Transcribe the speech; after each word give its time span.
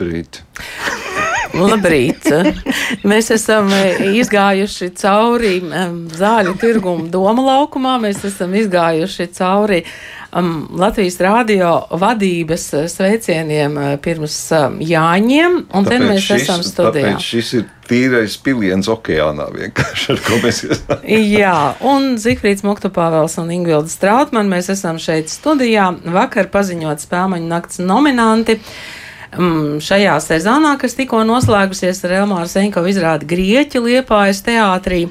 Labrīt! 0.00 0.38
Labrīt! 1.52 2.24
Mēs 3.10 3.26
esam 3.34 3.68
izgājuši 4.08 4.86
cauri 4.96 5.58
zāļu 6.16 6.54
tirgumu 6.60 7.10
Doma 7.12 7.42
laukumā. 7.44 7.98
Mēs 8.00 8.22
esam 8.24 8.54
izgājuši 8.56 9.26
cauri 9.36 9.82
um, 10.32 10.70
Latvijas 10.80 11.18
rādio 11.20 11.72
vadības 12.00 12.64
uh, 12.78 12.86
sveicieniem 12.88 13.76
uh, 13.76 13.90
pirms 14.00 14.36
um, 14.56 14.78
Jāņiem, 14.80 15.58
un 15.68 15.88
tad 15.90 16.06
mēs 16.06 16.24
šis, 16.30 16.46
esam 16.46 16.64
studijā. 16.64 17.10
Tāpēc 17.18 17.26
šis 17.34 17.50
ir 17.58 17.66
tīrais 17.90 18.38
piliens 18.40 18.88
okeānā 18.88 19.50
vienkārši, 19.58 20.14
ar 20.14 20.24
ko 20.24 20.38
mēs 20.46 20.62
esam. 20.64 21.04
Jā, 21.42 21.58
un 21.92 22.14
Zifrīds 22.22 22.64
Muktupāvels 22.64 23.36
un 23.42 23.52
Ingvilda 23.58 23.92
Strautman, 23.92 24.48
mēs 24.48 24.72
esam 24.72 25.02
šeit 25.02 25.28
studijā. 25.28 25.90
Vakar 26.08 26.48
paziņot 26.56 27.04
spēmaņu 27.04 27.52
nakts 27.52 27.84
nominanti. 27.84 28.56
Um, 29.30 29.78
šajā 29.78 30.16
sezonā, 30.24 30.72
kas 30.80 30.96
tikko 30.98 31.20
noslēgusies 31.22 32.02
ar 32.08 32.16
Elmāru 32.24 32.50
Senkovu 32.50 32.90
izrādi 32.90 33.28
Grieķi 33.30 33.78
Liepājas 33.84 34.40
teātrī, 34.42 35.04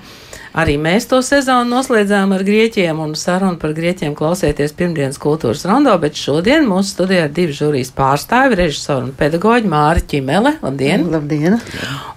arī 0.59 0.75
mēs 0.81 1.07
to 1.07 1.21
sezonu 1.23 1.71
noslēdzām 1.71 2.35
ar 2.35 2.43
grieķiem 2.43 2.99
un 2.99 3.15
sarunu 3.15 3.55
par 3.61 3.71
grieķiem 3.77 4.17
klausieties 4.19 4.75
pirmdienas 4.75 5.21
kultūras 5.23 5.63
rondo, 5.69 5.95
bet 6.03 6.19
šodien 6.19 6.67
mūsu 6.67 6.97
studijā 6.97 7.29
ir 7.29 7.35
divi 7.37 7.55
žūrijas 7.55 7.95
pārstāvi, 7.95 8.59
režisori 8.59 9.07
un 9.07 9.17
pedagoģi 9.23 9.71
Māri 9.71 10.03
Ķimele, 10.11 10.57
labdien! 10.67 11.07
Labdien! 11.15 11.55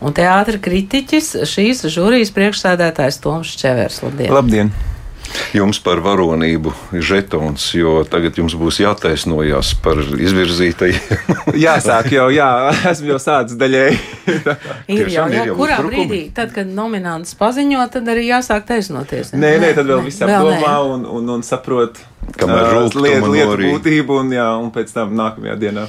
Un 0.03 0.17
teātra 0.17 0.59
kritiķis, 0.59 1.37
šīs 1.55 1.87
žūrijas 1.87 2.35
priekšsēdētājs 2.35 3.23
Toms 3.23 3.55
Čevers, 3.63 4.03
labdien! 4.03 4.35
Labdien! 4.35 4.75
Jums 5.57 5.79
par 5.85 6.01
varonību 6.05 6.73
ir 6.97 7.05
žetons, 7.05 7.65
jo 7.77 8.01
tagad 8.09 8.39
jums 8.41 8.55
būs 8.59 8.81
jātaisnojas 8.83 9.75
par 9.85 10.01
izvirzītajiem. 10.01 11.33
Jāsāk 11.67 12.13
jau, 12.15 12.29
jā, 12.33 12.49
esmu 12.93 13.13
jau 13.15 13.21
sācis 13.23 13.59
daļēji. 13.61 13.99
ir 14.93 15.13
jau, 15.13 15.27
jā, 15.29 15.45
jau 15.51 15.59
kurā 15.59 15.81
uzbrukumi? 15.81 16.07
brīdī, 16.07 16.23
tad, 16.37 16.55
kad 16.57 16.71
nominants 16.73 17.37
paziņo, 17.39 17.85
tad 17.93 18.09
arī 18.13 18.29
jāsāk 18.31 18.67
taisnoties. 18.69 19.35
Nē, 19.37 19.57
nē, 19.63 19.75
tad 19.79 19.89
vēl 19.89 20.03
Nē, 20.03 20.09
viss 20.09 20.25
apdomā 20.25 20.79
un, 20.95 21.07
un, 21.19 21.37
un 21.37 21.47
saprot. 21.47 22.01
Kamēr 22.33 22.77
lietu, 22.79 23.01
lietu 23.03 23.31
norī. 23.35 23.71
būtību, 23.75 24.17
un, 24.23 24.31
jā, 24.33 24.47
un 24.63 24.71
pēc 24.73 24.93
tam 24.95 25.11
nākamajā 25.19 25.57
dienā 25.59 25.87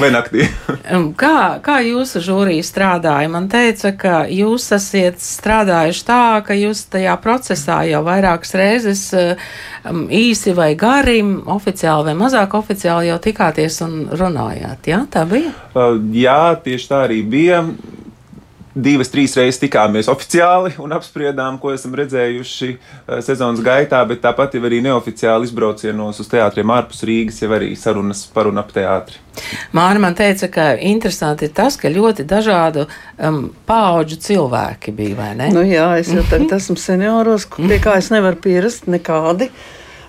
vai 0.00 0.10
naktī. 0.14 0.46
Um, 0.90 1.10
Kā, 1.14 1.60
kā 1.62 1.76
jūsu 1.84 2.18
žūrija 2.24 2.64
strādāja? 2.66 3.28
Man 3.30 3.46
teica, 3.52 3.92
ka 3.94 4.14
jūs 4.26 4.64
esat 4.74 5.20
strādājuši 5.22 6.02
tā, 6.08 6.22
ka 6.46 6.56
jūs 6.56 6.80
tajā 6.90 7.14
procesā 7.22 7.76
jau 7.86 8.00
vairākas 8.06 8.54
reizes 8.58 9.02
um, 9.14 10.06
īsi 10.10 10.54
vai 10.56 10.72
gari, 10.78 11.20
oficiāli 11.22 12.10
vai 12.10 12.16
mazāk 12.18 12.56
oficiāli 12.58 13.10
jau 13.12 13.20
tikāties 13.22 13.78
un 13.86 13.96
runājāt. 14.10 14.90
Jā, 14.90 15.04
tā 15.12 15.22
bija. 15.30 15.54
Jā, 16.16 16.40
tieši 16.64 16.90
tā 16.90 17.04
arī 17.06 17.20
bija. 17.22 17.62
Divas, 18.80 19.10
trīs 19.12 19.34
reizes 19.36 19.60
tikāmies 19.60 20.08
oficiāli 20.10 20.72
un 20.80 20.94
apspriedām, 20.96 21.58
ko 21.60 21.72
esam 21.74 21.94
redzējuši 21.98 22.68
ā, 22.70 23.18
sezonas 23.24 23.62
gaitā, 23.64 24.00
bet 24.08 24.22
tāpat 24.24 24.54
jau 24.56 24.62
arī 24.68 24.80
neoficiāli 24.84 25.48
izbraucienos 25.48 26.20
uz 26.22 26.30
teātriem 26.30 26.72
ārpus 26.74 27.04
Rīgas, 27.08 27.40
jau 27.42 27.50
arī 27.56 27.72
sarunas 27.78 28.22
par 28.32 28.48
un 28.50 28.60
ap 28.62 28.70
teātri. 28.74 29.18
Māra 29.76 30.00
man 30.02 30.16
teica, 30.18 30.48
ka 30.52 30.68
interesanti 30.76 31.48
ir 31.48 31.54
tas, 31.56 31.76
ka 31.80 31.90
ļoti 31.92 32.26
dažādu 32.28 32.86
um, 32.86 33.42
pauģu 33.68 34.20
cilvēki 34.26 34.94
bija, 34.96 35.18
vai 35.18 35.32
ne? 35.38 35.50
Nu, 35.54 35.64
jā, 35.66 35.90
es 36.00 36.12
jau 36.14 36.24
tagad 36.30 36.56
esmu 36.60 36.78
senioros, 36.80 37.48
pie 37.70 37.80
kā 37.82 37.98
es 38.00 38.10
nevaru 38.14 38.40
pierast 38.42 38.88
nekādi. 38.90 39.50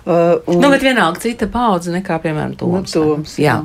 Uh, 0.02 0.40
un, 0.50 0.58
Nu, 0.58 0.70
bet 0.72 0.82
vienalga 0.82 1.22
cita 1.22 1.46
paudze 1.50 1.92
nekā, 1.94 2.16
piemēram, 2.24 2.56
Toms. 2.58 2.96
Nu, 2.96 3.14
Toms, 3.14 3.36
jā. 3.38 3.60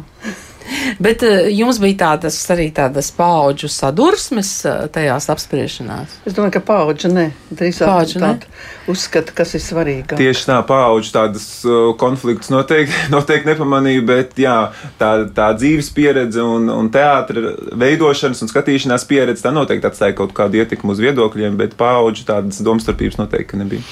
Bet 1.04 1.24
uh, 1.26 1.48
jums 1.52 1.80
bija 1.82 1.98
tādas 2.04 2.38
arī 2.54 2.70
tādas 2.76 3.10
paudžu 3.16 3.70
sadursmes 3.72 4.52
uh, 4.68 4.86
tajās 4.94 5.30
apspriešanās. 5.34 6.20
es 6.26 6.36
domāju, 6.36 6.58
ka 6.58 6.64
paudža 6.68 7.12
ne. 7.12 7.28
Drīzāk 7.52 7.88
Paudža 7.88 8.20
ne? 8.20 8.28
tāda 8.28 8.92
uzskata, 8.92 9.34
kas 9.36 9.54
ir 9.58 9.64
svarīgāk. 9.64 10.18
Tieši 10.20 10.48
tā, 10.50 10.58
paudžu 10.68 11.14
tādas 11.16 11.48
uh, 11.68 11.92
konfliktus 12.00 12.52
noteikti, 12.54 12.96
noteikti 13.16 13.52
nepamanīju, 13.52 14.06
bet 14.08 14.38
jā, 14.42 14.58
tā, 15.00 15.12
tā 15.36 15.50
dzīves 15.58 15.92
pieredze 15.96 16.44
un, 16.44 16.70
un 16.74 16.92
teātris 16.94 17.58
veidošanas 17.78 18.44
un 18.44 18.52
skatīšanās 18.52 19.08
pieredze 19.10 19.46
tā 19.46 19.54
noteikti 19.56 19.90
atstāja 19.90 20.18
kaut 20.18 20.36
kādu 20.38 20.62
ietekmi 20.62 20.94
uz 20.94 21.02
viedokļiem, 21.04 21.58
bet 21.60 21.78
paudžu 21.80 22.28
tādas 22.28 22.62
domstarpības 22.66 23.20
noteikti 23.22 23.60
nebija. 23.60 23.84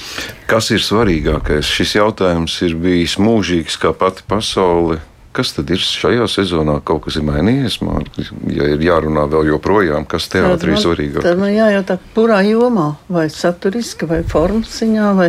Kas 0.50 0.70
ir 0.74 0.84
svarīgākais? 0.84 1.66
Šis 1.66 1.96
jautājums 1.98 2.56
ir 2.66 2.76
bijis 2.80 3.18
mūžīgs 3.22 3.78
kā 3.82 3.92
pati 3.96 4.26
pasaule. 4.28 5.00
Kas 5.36 5.52
tad 5.52 5.68
ir 5.74 5.82
šajā 5.82 6.24
sezonā? 6.32 6.78
Kaut 6.86 7.04
kas 7.04 7.18
ir 7.20 7.24
mainījies. 7.28 7.78
Man, 7.84 8.06
ja 8.48 8.68
ir 8.72 8.80
jārunā 8.80 9.26
vēl 9.32 9.50
joprojām, 9.50 10.06
kas 10.08 10.30
teātrī 10.32 10.72
ir 10.72 10.80
svarīgāk. 10.80 11.24
Tad 11.26 11.40
man 11.40 11.52
jājautā, 11.52 11.98
kurā 12.16 12.40
jomā, 12.46 12.86
vai 13.12 13.26
saturiski, 13.32 14.08
vai 14.08 14.22
formas 14.28 14.78
ziņā, 14.80 15.10
vai 15.18 15.28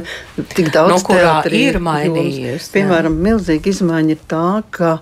tik 0.55 0.71
daudz 0.75 1.03
kurā 1.07 1.41
teātrī 1.41 1.65
ir 1.73 1.81
mainījies, 1.83 2.69
jā. 2.69 2.75
Piemēram, 2.77 3.19
milzīga 3.27 3.73
izmaiņa 3.73 4.15
ir 4.15 4.23
tā, 4.31 4.45
ka 4.71 4.93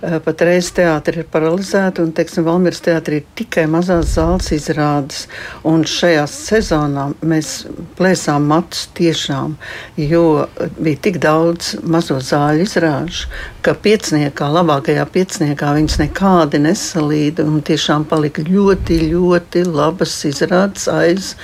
patreiz 0.00 0.68
teātri 0.74 1.22
ir 1.22 1.28
paralizēti 1.32 2.02
un, 2.04 2.12
teiksim, 2.14 2.44
Valmiras 2.46 2.80
teātrī 2.84 3.20
ir 3.20 3.24
tikai 3.38 3.64
mazās 3.70 4.12
zāles 4.14 4.50
izrādes. 4.54 5.24
Un 5.66 5.82
šajā 5.88 6.22
sezonā 6.30 7.08
mēs 7.26 7.66
plēsām 7.98 8.46
matus 8.50 8.86
tiešām, 8.98 9.56
jo 9.98 10.24
bija 10.78 11.02
tik 11.08 11.18
daudz 11.22 11.74
mazo 11.82 12.20
zāļu 12.22 12.66
izrāžu, 12.68 13.26
ka 13.66 13.74
piecniekā, 13.74 14.50
labākajā 14.58 15.08
piecniekā 15.14 15.74
viņas 15.80 15.98
nekādi 16.04 16.62
nesalīda 16.62 17.48
tiešām 17.68 18.06
palika 18.08 18.46
ļoti, 18.46 19.02
ļoti 19.10 19.66
labas 19.66 20.14
izrādes 20.30 20.86
aiz. 20.92 21.34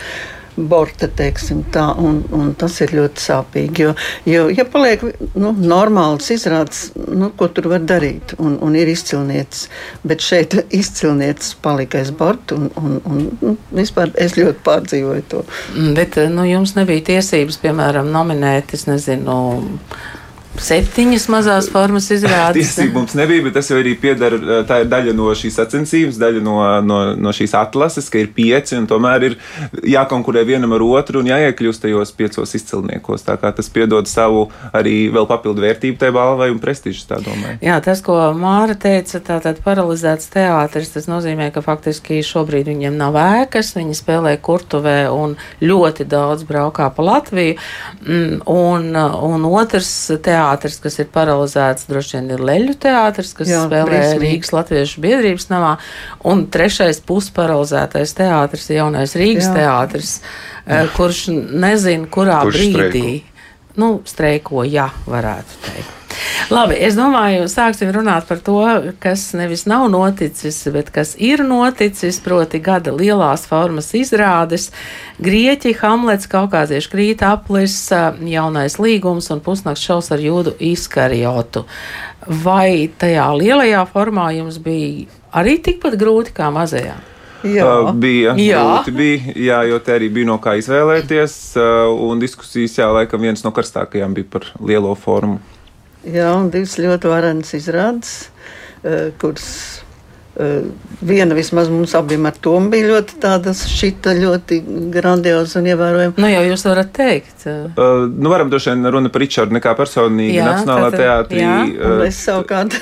Borta, 0.57 1.09
tā, 1.11 1.85
un, 1.99 2.21
un 2.35 2.53
tas 2.59 2.77
ir 2.85 2.93
ļoti 2.95 3.23
sāpīgi. 3.25 3.83
Jo, 3.83 3.95
jo 4.29 4.45
ja 4.55 4.67
paliek 4.71 5.03
nu, 5.35 5.51
normāls 5.59 6.31
izrādes, 6.31 6.85
nu, 6.95 7.33
ko 7.35 7.49
tur 7.51 7.69
var 7.73 7.83
darīt, 7.83 8.37
un, 8.39 8.55
un 8.63 8.77
ir 8.79 8.91
izcilniecis, 8.93 9.67
bet 10.07 10.23
šeit 10.23 10.55
izcilniecis 10.81 11.57
palika 11.65 11.99
aiz 11.99 12.13
borta, 12.15 12.55
un, 12.55 12.71
un, 12.79 13.01
un 13.11 13.25
nu, 13.43 13.57
vispār 13.75 14.15
es 14.21 14.39
ļoti 14.39 14.63
pārdzīvoju 14.67 15.27
to. 15.33 15.45
Bet 15.99 16.21
nu, 16.31 16.47
jums 16.47 16.77
nebija 16.79 17.09
tiesības, 17.11 17.59
piemēram, 17.65 18.13
nominēt, 18.15 18.77
es 18.79 18.87
nezinu, 18.91 19.39
septiņas 20.61 21.27
mazās 21.33 21.69
formas 21.73 22.07
izrādes. 22.15 22.59
Tiesību 22.75 23.01
mums 23.01 23.17
nebija, 23.19 23.45
bet 23.47 23.57
tas 23.59 23.71
jau 23.71 23.79
arī 23.81 23.95
pieder, 24.01 24.37
tā 24.69 24.83
ir 24.83 24.91
daļa 24.93 25.15
no 25.17 25.31
šīs 25.37 25.59
sacensības, 25.59 26.21
daļa 26.21 26.43
no, 26.45 26.59
no, 26.87 27.01
no 27.19 27.35
šīs 27.35 27.57
atlases, 27.59 28.11
ka 28.13 28.21
ir 28.23 28.31
pieci 28.37 28.79
un 28.79 28.89
tomēr 28.91 29.29
ir 29.31 29.37
jākonkurē 29.95 30.45
vienam 30.47 30.77
ar 30.77 30.85
otru 30.87 31.23
un 31.23 31.31
jāiekļūst 31.33 31.85
tajos 31.87 32.15
piecos 32.17 32.55
izcilniekos. 32.59 33.27
Tā 33.27 33.37
kā 33.41 33.51
tas 33.57 33.71
piedod 33.73 34.09
savu 34.11 34.47
arī 34.73 35.09
vēl 35.15 35.29
papildu 35.31 35.65
vērtību 35.65 36.01
tai 36.01 36.13
balvai 36.15 36.51
un 36.55 36.63
prestižu, 36.63 37.07
tā 37.11 37.21
domāju. 37.25 37.59
Jā, 37.65 37.81
tas, 37.85 38.03
ko 38.05 38.19
Māra 38.39 38.77
teica, 38.79 39.21
tātad 39.25 39.61
paralizēts 39.65 40.31
teātris, 40.35 40.93
tas 40.95 41.09
nozīmē, 41.11 41.51
ka 41.55 41.65
faktiski 41.65 42.21
šobrīd 42.25 42.71
viņiem 42.71 42.99
nav 43.01 43.19
ēkas, 43.21 43.75
viņi 43.79 43.99
spēlē 43.99 44.37
kurtuvē 44.45 44.99
un 45.13 45.37
ļoti 45.65 46.07
daudz 46.11 46.47
braukā 46.49 46.91
pa 46.95 47.09
Latviju. 47.11 47.59
Mm, 48.05 48.43
Un, 48.45 48.91
un 48.97 49.45
otrs 49.49 49.89
teātris, 50.23 50.44
kas 50.85 50.99
ir 51.03 51.11
paralizēts, 51.15 51.89
droši 51.91 52.19
vien 52.19 52.31
ir 52.37 52.45
Leļu 52.45 52.77
teātris, 52.85 53.33
kas 53.37 53.51
Jā, 53.51 53.65
spēlē 53.67 53.89
briesmīgi. 53.91 54.23
Rīgas 54.25 54.55
Latviešu 54.55 55.05
biedrības 55.05 55.49
namā. 55.51 55.75
Un 56.31 56.47
trešais 56.55 57.03
pusparalizētais 57.09 58.15
teātris 58.21 58.71
ir 58.71 58.81
jaunais 58.83 59.17
Rīgas 59.19 59.51
Jā. 59.51 59.57
Teātris, 59.59 60.15
eh, 60.67 60.87
kurš 60.97 61.27
nezina, 61.35 62.07
kurā 62.07 62.43
Kurš 62.47 62.63
brīdī. 62.77 63.23
Nu, 63.81 63.97
streiko, 64.07 64.63
jā, 64.69 64.91
varētu 65.11 65.63
teikt. 65.67 66.04
Labi, 66.53 66.77
es 66.87 66.97
domāju, 66.99 67.47
sāksim 67.51 67.91
runāt 67.95 68.27
par 68.29 68.41
to, 68.45 68.59
kas 69.03 69.27
nevis 69.37 69.65
nav 69.71 69.87
noticis, 69.93 70.59
bet 70.75 70.91
kas 70.95 71.15
ir 71.19 71.45
noticis, 71.47 72.21
proti 72.25 72.61
gada 72.65 72.93
lielās 72.95 73.47
formas 73.51 73.93
izrādes. 73.97 74.71
Grieķi, 75.25 75.75
Hamlets, 75.81 76.29
Kaukāziešu 76.31 76.93
krīt 76.93 77.25
aplis, 77.27 77.79
jaunais 78.29 78.79
līgums 78.83 79.31
un 79.35 79.43
pusnakts 79.45 79.87
šaus 79.87 80.13
ar 80.15 80.23
jūdu 80.23 80.57
izkarjotu. 80.73 81.65
Vai 82.45 82.91
tajā 82.99 83.27
lielajā 83.37 83.83
formā 83.93 84.31
jums 84.37 84.61
bija 84.63 85.09
arī 85.35 85.59
tikpat 85.63 85.99
grūti 86.01 86.35
kā 86.37 86.53
mazajā? 86.55 86.97
Jā. 87.45 87.65
Uh, 87.69 87.91
bija 87.93 88.33
Jā. 88.41 88.61
grūti, 88.65 88.95
bija, 88.97 89.35
jā, 89.37 89.59
jo 89.69 89.79
te 89.85 89.93
arī 89.99 90.09
bija 90.13 90.31
no 90.31 90.39
kā 90.41 90.57
izvēlēties. 90.61 91.35
Uh, 91.61 91.93
un 92.09 92.23
diskusijas, 92.23 92.79
jā, 92.81 92.89
laikam 92.89 93.21
viens 93.21 93.45
no 93.45 93.53
karstākajām 93.55 94.17
bija 94.17 94.31
par 94.33 94.49
lielo 94.65 94.95
formu. 94.97 95.43
Jā, 96.05 96.35
un 96.37 96.51
divas 96.53 96.77
ļoti 96.81 97.09
varenas 97.09 97.55
izrādes, 97.57 98.29
eh, 98.85 99.09
kuras 99.21 99.47
eh, 100.37 100.65
viena 101.01 101.35
vismaz 101.37 101.69
mums 101.71 101.95
abiem 101.95 102.27
ar 102.27 102.35
to 102.43 102.53
bija 102.73 102.89
ļoti 102.91 103.21
tāda 103.23 103.53
šita 103.55 104.13
ļoti 104.19 104.59
grandioza 104.93 105.61
un 105.61 105.69
ievērojama. 105.71 106.17
Nu, 106.19 106.29
jau 106.33 106.43
jūs 106.49 106.65
varat 106.67 106.91
teikt. 106.97 107.47
uh, 107.47 108.09
nu, 108.11 108.29
varam 108.33 108.51
droši 108.51 108.73
vien 108.73 108.91
runa 108.91 109.13
par 109.15 109.23
Ričardu 109.23 109.55
nekā 109.55 109.77
personīgi 109.79 110.35
Jā, 110.41 110.49
Nacionālā 110.51 110.91
teātrī. 110.97 111.41
jā. 111.41 111.55
Un 111.71 112.01
uh, 112.01 112.05
es 112.09 112.19
savukārt, 112.27 112.75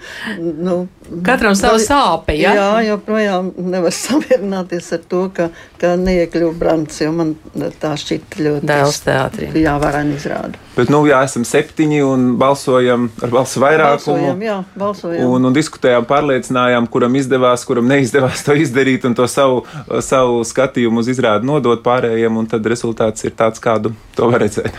nu, 0.66 0.86
Katram 1.04 1.52
savu 1.52 1.76
sāpi, 1.82 2.38
ja? 2.40 2.54
Jā, 2.56 2.68
joprojām 2.88 3.50
nevar 3.60 3.92
samierināties 4.04 4.88
ar 4.96 5.02
to, 5.08 5.26
ka, 5.36 5.50
ka 5.80 5.94
neiekļuva 6.00 6.54
Brants, 6.58 7.02
jo 7.02 7.10
man 7.12 7.34
tā 7.82 7.92
šķita 8.00 8.40
ļoti 8.46 8.68
Dēls 8.70 9.00
teātrī. 9.04 9.50
Jā, 9.60 9.76
varēja 9.82 10.16
izrādīt. 10.16 10.60
Bet, 10.74 10.90
nu, 10.90 11.04
jā, 11.06 11.20
esam 11.28 11.44
septiņi 11.46 12.00
un 12.02 12.24
balsojam 12.40 13.10
ar 13.22 13.34
balsu 13.34 13.60
vairākumu. 13.62 14.16
Balsojam, 14.16 14.42
jā, 14.48 14.56
balsojam. 14.80 15.28
Un, 15.28 15.46
un 15.50 15.54
diskutējām, 15.54 16.08
pārliecinājām, 16.08 16.88
kuram 16.90 17.20
izdevās, 17.20 17.66
kuram 17.68 17.86
neizdevās 17.92 18.42
to 18.46 18.56
izdarīt, 18.58 19.04
un 19.06 19.14
to 19.14 19.28
savu, 19.30 19.62
savu 20.02 20.42
skatījumu 20.48 21.04
uz 21.04 21.12
izrādi 21.12 21.46
nodot 21.46 21.84
pārējiem. 21.84 22.40
un 22.40 22.50
Tad 22.50 22.66
rezultāts 22.70 23.28
ir 23.28 23.36
tāds, 23.38 23.62
kādu 23.62 23.92
to 24.16 24.32
var 24.32 24.42
redzēt. 24.42 24.76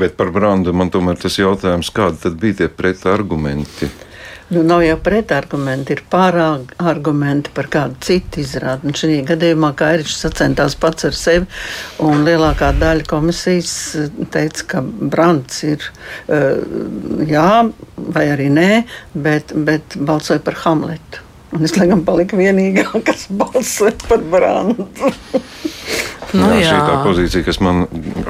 Bet 0.00 0.16
par 0.18 0.32
Brandu 0.34 0.72
man 0.74 0.90
tomēr 0.90 1.20
tas 1.20 1.36
jautājums, 1.38 1.92
kādi 1.94 2.24
tad 2.24 2.40
bija 2.40 2.62
tie 2.62 2.72
pretargumenti? 2.72 3.90
Nu, 4.50 4.62
nav 4.66 4.80
jau 4.82 4.96
pretargumenti, 4.98 5.94
ir 5.94 6.00
pārāk 6.10 6.72
argumenti 6.82 7.52
par 7.54 7.68
kādu 7.70 8.00
citu 8.02 8.40
izrādi. 8.42 8.88
Un 8.90 8.96
šajā 8.98 9.20
gadījumā 9.28 9.70
Kairičs 9.78 10.16
sacentās 10.24 10.74
pats 10.80 11.06
ar 11.06 11.14
sevi, 11.14 11.46
un 12.02 12.24
lielākā 12.26 12.72
daļa 12.80 13.06
komisijas 13.12 13.74
eh, 13.94 14.10
teica, 14.34 14.66
ka 14.72 14.82
Brants 14.82 15.62
ir 15.68 15.86
eh, 16.26 16.58
jā, 17.30 17.48
vai 18.10 18.26
arī 18.32 18.50
nē, 18.50 18.70
bet, 19.14 19.54
bet 19.54 19.94
balsoja 19.94 20.42
par 20.42 20.58
Hamletu. 20.64 21.22
Un 21.54 21.66
es 21.66 21.78
laikam 21.78 22.02
paliku 22.06 22.38
vienīgā, 22.42 22.88
kas 23.06 23.28
balsoja 23.30 23.94
par 24.08 24.26
Brantu. 24.34 25.14
Nu, 26.36 26.46
jā, 26.54 26.62
šī 26.68 26.74
jā. 26.76 26.80
tā 26.86 26.96
pozīcija, 27.04 27.44
kas 27.46 27.58
man, 27.64 27.80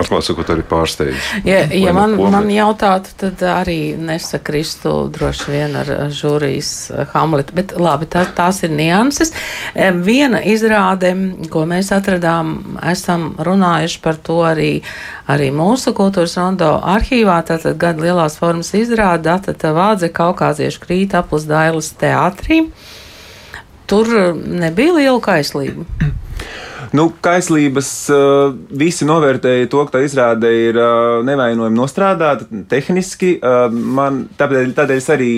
atklāt 0.00 0.24
sakot, 0.24 0.48
arī 0.54 0.62
pārsteidz. 0.66 1.26
Ja, 1.44 1.58
ja 1.68 1.90
Vai 1.90 1.94
man, 1.96 2.14
neko, 2.16 2.28
man 2.32 2.46
bet- 2.48 2.56
jautātu, 2.56 3.14
tad 3.20 3.42
arī 3.44 3.78
nesakristu 4.00 4.92
droši 5.12 5.50
vien 5.52 5.76
ar 5.76 5.90
žūrijas 6.16 6.70
eh, 6.94 7.04
Hamletu. 7.12 7.56
Bet 7.58 7.74
labi, 7.76 8.08
tā, 8.10 8.24
tās 8.36 8.62
ir 8.64 8.72
nianses. 8.72 9.34
Em, 9.74 10.00
Viena 10.06 10.40
izrāde, 10.42 11.12
ko 11.52 11.66
mēs 11.68 11.90
atradām, 11.92 12.78
esam 12.90 13.34
runājuši 13.38 14.00
par 14.04 14.16
to 14.16 14.38
arī, 14.48 14.70
arī 15.30 15.50
mūsu 15.54 15.92
kultūras 15.96 16.38
rondo 16.40 16.72
arhīvā, 16.80 17.40
tātad 17.50 17.76
gada 17.80 18.06
lielās 18.06 18.38
formas 18.40 18.72
izrāde, 18.78 19.28
Atata 19.30 19.74
Vādze, 19.76 20.08
Kaukāziešu 20.14 20.80
krīt 20.86 21.14
aplis 21.18 21.44
Dailas 21.50 21.92
teātrī. 22.00 22.64
Tur 23.90 24.06
eh, 24.16 24.32
nebija 24.64 24.96
liela 25.00 25.20
kaislība. 25.20 25.84
Nu, 26.96 27.04
kaislības 27.22 27.90
uh, 28.10 28.54
visi 28.74 29.06
novērtēja 29.06 29.68
to, 29.70 29.84
ka 29.86 29.98
tā 29.98 30.00
izrāde 30.02 30.48
ir 30.50 30.78
uh, 30.80 31.20
nevainojami 31.26 31.78
nostrādāta 31.78 32.48
tehniski. 32.70 33.36
Uh, 33.38 33.68
man, 33.70 34.24
tādēļ, 34.40 34.72
tādēļ 34.74 35.06
arī 35.14 35.30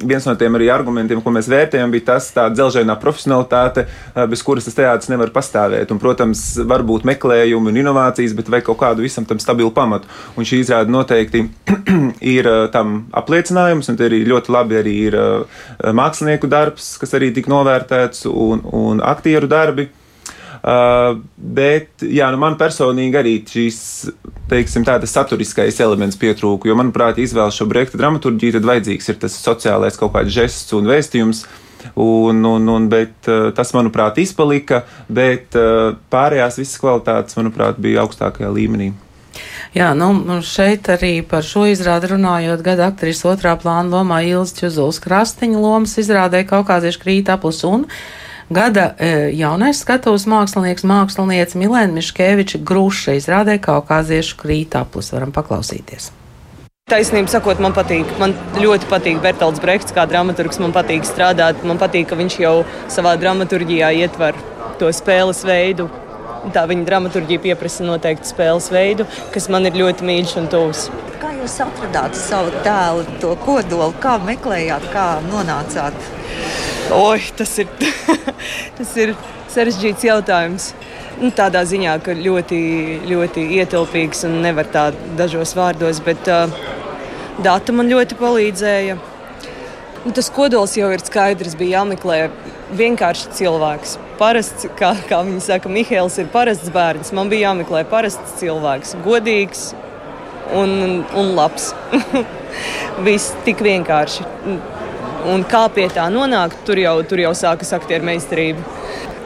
viens 0.00 0.24
no 0.26 0.34
tiem 0.40 0.56
argumentiem, 0.58 1.20
ko 1.22 1.30
mēs 1.30 1.46
vērtējam, 1.52 1.92
bija 1.92 2.06
tas 2.14 2.30
tā 2.32 2.46
dzelžainā 2.50 2.94
profesionalitāte, 3.02 3.84
bez 4.32 4.40
kuras 4.40 4.64
tas 4.64 4.78
teātris 4.78 5.10
nevar 5.12 5.28
pastāvēt. 5.34 5.92
Un, 5.92 6.00
protams, 6.00 6.40
var 6.64 6.80
būt 6.88 7.04
meklējumi 7.04 7.68
un 7.68 7.80
inovācijas, 7.82 8.32
bet 8.38 8.48
vajag 8.48 8.70
kaut 8.70 8.80
kādu 8.80 9.04
visam 9.04 9.28
tam 9.28 9.38
stabilu 9.42 9.68
pamatu. 9.76 10.08
Un 10.40 10.48
šī 10.48 10.62
izrāde 10.64 10.88
noteikti 10.88 11.44
ir 12.34 12.48
tam 12.72 13.02
apliecinājums, 13.12 13.92
un 13.92 14.00
te 14.00 14.08
arī 14.08 14.24
ļoti 14.24 14.56
labi 14.56 14.80
arī 14.80 14.96
ir 15.10 15.20
mākslinieku 16.00 16.48
darbs, 16.48 16.94
kas 17.02 17.12
arī 17.20 17.28
tika 17.36 17.52
novērtēts, 17.52 18.24
un, 18.32 18.64
un 18.72 19.04
aktieru 19.04 19.52
darbi. 19.52 19.90
Uh, 20.60 21.22
bet, 21.36 22.02
jā, 22.04 22.26
nu 22.34 22.40
man 22.42 22.58
personīgi 22.60 23.16
arī 23.16 23.34
šīs, 23.48 23.80
teiksim, 24.50 24.84
tā, 24.84 24.98
tas 25.00 25.14
saturiskais 25.16 25.80
elements 25.80 26.18
pietrūka. 26.20 26.68
Jo, 26.68 26.76
manuprāt, 26.76 27.16
ja 27.16 27.24
izvēlas 27.24 27.56
šo 27.56 27.64
projektu 27.70 28.00
dramaturģiju, 28.00 28.58
tad 28.58 28.68
vajadzīgs 28.68 29.08
ir 29.08 29.20
tas 29.22 29.40
sociālais 29.40 29.96
kaut 30.00 30.12
kāds 30.18 30.34
žests 30.36 30.76
un 30.76 30.90
vēstījums. 30.90 31.46
Un, 31.96 32.42
un, 32.44 32.66
un, 32.68 32.88
bet, 32.92 33.14
uh, 33.24 33.48
tas, 33.56 33.72
manuprāt, 33.72 34.20
izpalika, 34.20 34.82
bet 35.08 35.56
uh, 35.56 35.94
pārējās 36.12 36.60
visas 36.60 36.76
kvalitātes, 36.82 37.38
manuprāt, 37.40 37.80
bija 37.80 38.04
augstākajā 38.04 38.52
līmenī. 38.52 38.90
Jā, 39.72 39.92
nu, 39.94 40.10
šeit 40.42 40.88
arī 40.90 41.20
par 41.26 41.46
šo 41.46 41.64
izrādi 41.70 42.10
runājot, 42.10 42.64
gada 42.66 42.88
aktrīs 42.90 43.22
otrā 43.28 43.54
plāna 43.60 43.92
lomā 43.92 44.20
Ilza 44.26 44.64
Čuzuls 44.64 44.98
Krastiņa 45.02 45.60
lomas 45.62 45.94
izrādē 46.02 46.42
Kaukāziešu 46.48 47.02
krīt 47.04 47.30
aplis 47.30 47.62
un 47.68 47.86
gada 48.50 48.94
e, 48.98 49.30
jaunais 49.38 49.80
skatuves 49.84 50.26
mākslinieks, 50.30 50.84
māksliniece 50.86 51.58
Milēna 51.60 51.94
Miškeviča 51.96 52.60
Gruša 52.66 53.16
izrādē 53.18 53.56
Kaukāziešu 53.62 54.38
krīt 54.40 54.76
aplis. 54.78 55.12
Varam 55.14 55.32
paklausīties. 55.34 56.10
Taisnība 56.90 57.30
sakot, 57.30 57.60
man 57.62 57.70
patīk. 57.70 58.08
Man 58.18 58.34
ļoti 58.58 58.88
patīk 58.90 59.20
Bertolds 59.22 59.62
Brekts 59.62 59.94
kā 59.94 60.08
dramaturgs. 60.10 60.58
Man 60.58 60.74
patīk 60.74 61.06
strādāt. 61.06 61.62
Man 61.62 61.78
patīk, 61.78 62.08
ka 62.10 62.18
viņš 62.18 62.38
jau 62.42 62.54
savā 62.90 63.14
dramaturgijā 63.20 63.92
ietver 64.02 64.38
to 64.80 64.90
spēles 64.90 65.44
veidu. 65.46 65.86
Tā 66.50 66.64
viņa 66.66 66.86
dramaturgija 66.88 67.42
pieprasa 67.44 67.84
noteikti 67.84 68.32
spēles 68.32 68.70
veidu, 68.72 69.04
kas 69.30 69.46
man 69.52 69.68
ir 69.68 69.76
ļoti 69.76 70.06
mīļš 70.08 70.32
un 70.40 70.48
tuvs. 70.50 70.86
Kā 71.20 71.34
jūs 71.36 71.58
atradāt 71.62 72.16
savu 72.16 72.50
tēlu, 72.64 73.04
to 73.20 73.34
kodolu, 73.44 73.92
kā 74.00 74.16
meklējāt, 74.24 74.88
kā 74.94 75.06
nonācāt? 75.28 76.19
Oi, 76.90 77.20
tas 77.38 77.52
ir, 77.62 77.68
tas 78.78 78.94
ir 78.98 79.12
sarežģīts 79.52 80.08
jautājums. 80.08 80.72
Nu, 81.20 81.28
tādā 81.36 81.60
ziņā, 81.68 81.92
ka 82.02 82.16
ļoti, 82.18 82.58
ļoti 83.06 83.44
ietilpīgs 83.60 84.24
un 84.26 84.40
nevar 84.42 84.66
tā 84.72 84.88
dažos 85.18 85.52
vārdos, 85.54 86.00
bet 86.02 86.26
uh, 86.32 86.50
data 87.46 87.74
man 87.76 87.90
ļoti 87.92 88.18
palīdzēja. 88.18 88.96
Nu, 90.02 90.14
tas 90.16 90.32
kodols 90.34 90.74
jau 90.80 90.88
ir 90.90 91.04
skaidrs, 91.04 91.54
bija 91.60 91.78
jāmeklē 91.78 92.24
vienkārši 92.74 93.36
cilvēks. 93.38 93.94
Parasts, 94.18 94.66
kā, 94.80 94.94
kā 95.06 95.22
viņi 95.28 95.44
saka, 95.46 95.70
Mihēls 95.70 96.18
ir 96.18 96.30
parasts 96.34 96.74
bērns. 96.74 97.14
Man 97.14 97.30
bija 97.30 97.52
jāmeklē 97.52 97.84
parasts 97.92 98.34
cilvēks, 98.42 98.96
godīgs 99.06 99.68
un, 100.58 101.04
un 101.14 101.34
labs. 101.38 101.70
Viss 103.06 103.36
tik 103.46 103.62
vienkārši. 103.62 104.26
Un 105.28 105.42
kā 105.44 105.66
pie 105.68 105.84
tā 105.92 106.06
nonākt, 106.12 106.62
tur 106.64 106.78
jau, 106.80 106.94
tur 107.04 107.20
jau 107.20 107.32
sākas 107.36 107.74
aktieru 107.76 108.06
meistarība. 108.08 108.62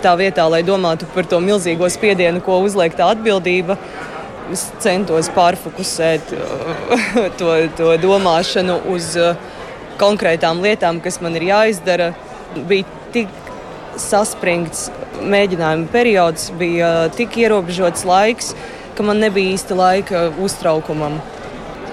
Tā 0.03 0.15
vietā, 0.19 0.45
lai 0.51 0.65
domātu 0.67 1.07
par 1.15 1.29
to 1.31 1.39
milzīgo 1.41 1.87
spiedienu, 1.91 2.43
ko 2.45 2.59
uzliek 2.65 2.97
tā 2.99 3.07
atbildība, 3.15 3.79
es 4.53 4.67
centos 4.83 5.31
pārfokusēt 5.33 6.35
to, 7.39 7.53
to 7.79 7.95
domāšanu 8.03 8.81
uz 8.93 9.15
uh, 9.21 9.39
konkrētām 10.01 10.61
lietām, 10.65 11.01
kas 11.05 11.21
man 11.23 11.39
ir 11.39 11.47
jāizdara. 11.49 12.11
Bija 12.69 12.89
tik 13.15 13.31
saspringts 14.01 14.89
mēģinājuma 15.23 15.87
periods, 15.93 16.51
bija 16.59 17.09
tik 17.15 17.39
ierobežots 17.39 18.05
laiks, 18.09 18.53
ka 18.99 19.07
man 19.07 19.23
nebija 19.23 19.55
īsta 19.55 19.79
laika 19.79 20.27
uztraukumam. 20.43 21.21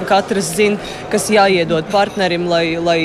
Katrs 0.10 0.56
zina, 0.58 0.82
kas 1.14 1.30
jāiedod 1.30 1.86
partnerim, 1.94 2.48
lai, 2.50 2.66
lai 2.82 3.00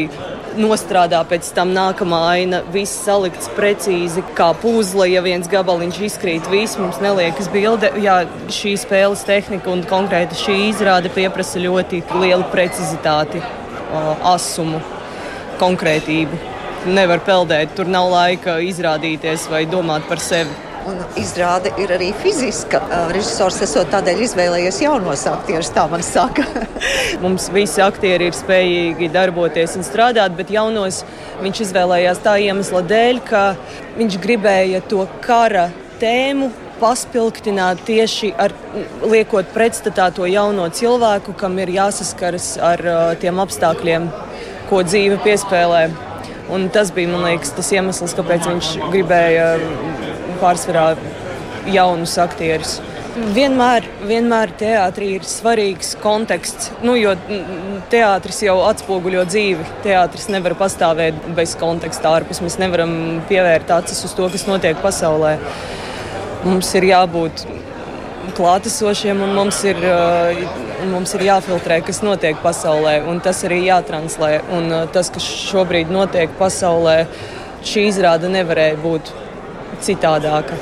nostrādā 0.59 1.21
pēc 1.29 1.49
tam 1.57 1.73
nākamā 1.77 2.21
aina. 2.33 2.61
Viss 2.75 3.05
salikts 3.05 3.49
precīzi, 3.57 4.25
kā 4.39 4.51
puzle. 4.61 5.09
Ja 5.11 5.23
viens 5.25 5.49
gabaliņš 5.53 6.01
izkrīt, 6.09 6.51
viss 6.53 6.79
mums 6.81 7.01
neliekas 7.05 7.51
bilde. 7.53 7.93
Jā, 8.03 8.23
šī 8.53 8.75
spēles 8.81 9.25
tehnika 9.29 9.73
un 9.73 9.85
konkrēti 9.89 10.39
šī 10.43 10.59
izrāde 10.71 11.13
prasa 11.35 11.63
ļoti 11.63 12.03
lielu 12.19 12.45
precizitāti, 12.53 13.43
asumu, 14.35 14.83
konkrētību. 15.63 16.45
Nevar 16.87 17.23
peldēt, 17.27 17.75
tur 17.75 17.89
nav 17.91 18.13
laika 18.13 18.61
izrādīties 18.63 19.49
vai 19.51 19.65
domāt 19.67 20.07
par 20.09 20.23
sevi. 20.23 20.66
Un 20.87 21.00
izrāde 21.19 21.73
ir 21.83 21.90
arī 21.90 22.12
fiziska. 22.14 22.78
Režisors 23.11 23.57
esot 23.64 23.88
tādēļ 23.90 24.21
izvēlējies 24.23 24.76
jaunos 24.85 25.25
aktierus, 25.26 25.73
tā 25.75 25.83
man 25.90 26.05
saka. 26.07 26.45
Mums 27.25 27.49
visi 27.55 27.83
aktieri 27.83 28.28
ir 28.31 28.37
spējīgi 28.37 29.09
darboties 29.14 29.75
un 29.81 29.87
strādāt, 29.87 30.37
bet 30.38 30.52
jaunos 30.55 31.00
viņš 31.43 31.64
izvēlējās 31.64 32.23
tā 32.23 32.37
iemesla 32.45 32.85
dēļ, 32.87 33.19
ka 33.26 33.43
viņš 33.99 34.21
gribēja 34.23 34.85
to 34.87 35.02
kara 35.26 35.66
tēmu 35.99 36.52
paspilgtināt 36.78 37.83
tieši 37.88 38.31
ar 38.38 38.55
liekot 39.02 39.50
pretstatā 39.57 40.12
to 40.14 40.28
jauno 40.31 40.69
cilvēku, 40.71 41.35
kam 41.40 41.59
ir 41.64 41.73
jāsaskaras 41.81 42.52
ar 42.62 42.85
tiem 43.23 43.43
apstākļiem, 43.43 44.07
ko 44.71 44.85
dzīve 44.87 45.19
piespēlē. 45.26 45.88
Un 46.52 46.69
tas 46.71 46.93
bija, 46.95 47.11
liekas, 47.25 47.57
tas 47.57 47.73
iemesls, 47.75 48.14
kāpēc 48.14 48.47
viņš 48.47 48.69
gribēja 48.93 49.49
pārsvarā 50.40 50.90
jaunus 51.73 52.16
aktierus. 52.23 52.78
Vienmēr, 53.16 53.87
vienmēr 54.05 54.50
teātrī 54.61 55.14
ir 55.16 55.25
svarīgs 55.25 55.95
konteksts, 56.02 56.69
nu, 56.85 56.93
jo 57.00 57.14
teātris 57.88 58.43
jau 58.45 58.59
atspoguļo 58.66 59.23
dzīvi. 59.31 59.64
Teātris 59.87 60.28
nevar 60.28 60.52
pastāvēt 60.59 61.23
bez 61.38 61.55
konteksta 61.57 62.12
ārpus. 62.19 62.43
Mēs 62.45 62.59
nevaram 62.61 62.93
pievērt 63.31 63.73
acis 63.73 64.05
uz 64.05 64.12
to, 64.19 64.28
kas 64.35 64.45
notiek 64.50 64.76
pasaulē. 64.85 65.38
Mums 66.45 66.75
ir 66.76 66.90
jābūt 66.90 67.47
klātesošiem 68.37 69.25
un 69.25 69.33
mums 69.38 69.62
ir, 69.64 69.81
un 70.85 70.93
mums 70.93 71.16
ir 71.16 71.25
jāfiltrē, 71.31 71.81
kas 71.88 72.02
notiek 72.05 72.37
pasaulē. 72.45 72.99
Tas 73.25 73.40
arī 73.49 73.62
jātranslē. 73.64 74.35
Un 74.59 74.69
tas, 74.93 75.09
kas 75.14 75.25
šobrīd 75.49 75.88
notiek 75.95 76.37
pasaulē, 76.37 77.07
šī 77.64 77.88
izrāde 77.95 78.28
nevarēja 78.28 78.76
būt 78.85 79.16
citādāka. 79.85 80.59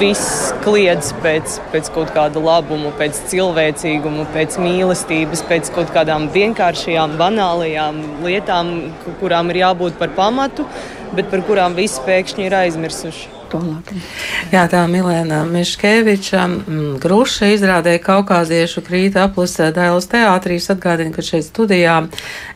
Viss 0.00 0.54
kliedz 0.64 1.10
pēc, 1.20 1.58
pēc 1.74 1.90
kaut 1.92 2.14
kāda 2.16 2.40
labuma, 2.40 2.94
pēc 2.96 3.20
cilvēcīguma, 3.28 4.24
pēc 4.32 4.56
mīlestības, 4.62 5.44
pēc 5.50 5.68
kaut 5.76 5.92
kādām 5.92 6.30
vienkāršajām, 6.32 7.18
banālajām 7.20 8.00
lietām, 8.24 8.74
kurām 9.20 9.52
ir 9.52 9.60
jābūt 9.66 10.00
par 10.00 10.16
pamatu, 10.16 10.64
bet 11.12 11.28
par 11.32 11.44
kurām 11.44 11.76
visi 11.76 12.00
pēkšņi 12.08 12.48
ir 12.48 12.60
aizmirsuši 12.64 13.33
tālāk. 13.54 13.90
Jā, 14.52 14.64
tā 14.70 14.82
Milēna 14.90 15.42
Miškeviča 15.48 16.42
mm, 16.48 16.96
Gruša 17.02 17.50
izrādē 17.54 17.94
Kaukāziešu 18.02 18.82
krīta 18.86 19.24
aplusē 19.28 19.70
Dailas 19.74 20.08
teātrīs 20.10 20.68
atgādina, 20.74 21.14
ka 21.14 21.24
šeit 21.24 21.46
studijā 21.46 21.96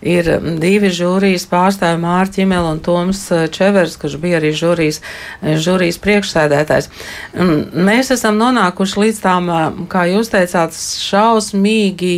ir 0.03 0.31
divi 0.61 0.91
žūrijas 0.95 1.47
pārstāvi 1.51 2.03
Mārķi 2.03 2.45
Imel 2.45 2.69
un 2.73 2.83
Toms 2.85 3.25
Čevers, 3.55 3.97
kurš 4.01 4.19
bija 4.23 4.43
arī 4.43 4.53
žūrijas, 4.57 5.01
žūrijas 5.43 6.01
priekšsēdētājs. 6.05 6.91
Mm, 7.39 7.65
mēs 7.89 8.13
esam 8.15 8.39
nonākuši 8.41 9.05
līdz 9.05 9.25
tām, 9.25 9.51
kā 9.93 10.07
jūs 10.13 10.33
teicāt, 10.35 10.77
šausmīgi 11.09 12.17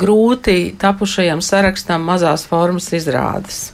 grūti 0.00 0.74
tapušajam 0.80 1.42
sarakstam 1.44 2.04
mazās 2.10 2.46
formas 2.48 2.90
izrādes. 2.96 3.70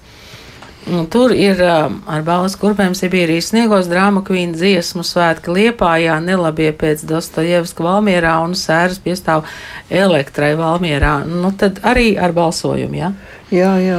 Nu, 0.87 1.03
tur 1.11 1.33
ir 1.35 1.59
um, 1.67 1.97
ar 2.07 2.23
balvas 2.23 2.55
kurpēm 2.61 2.93
Sibīrijas 2.95 3.49
sniegos 3.51 3.89
drāma 3.91 4.21
kvīna 4.27 4.55
dziesmu 4.55 5.03
svētki 5.03 5.51
Liepājā, 5.57 6.21
nelabie 6.23 6.69
pēc 6.79 7.03
Dostojevska 7.11 7.83
Valmierā 7.83 8.37
un 8.45 8.55
sēras 8.55 9.01
piestāv 9.03 9.49
elektrai 9.91 10.53
Valmierā. 10.59 11.17
Nu, 11.27 11.51
tad 11.59 11.83
arī 11.83 12.13
ar 12.15 12.37
balsojumu, 12.37 13.01
jā? 13.01 13.11
Ja? 13.11 13.35
Jā, 13.51 13.73
jā. 13.83 13.99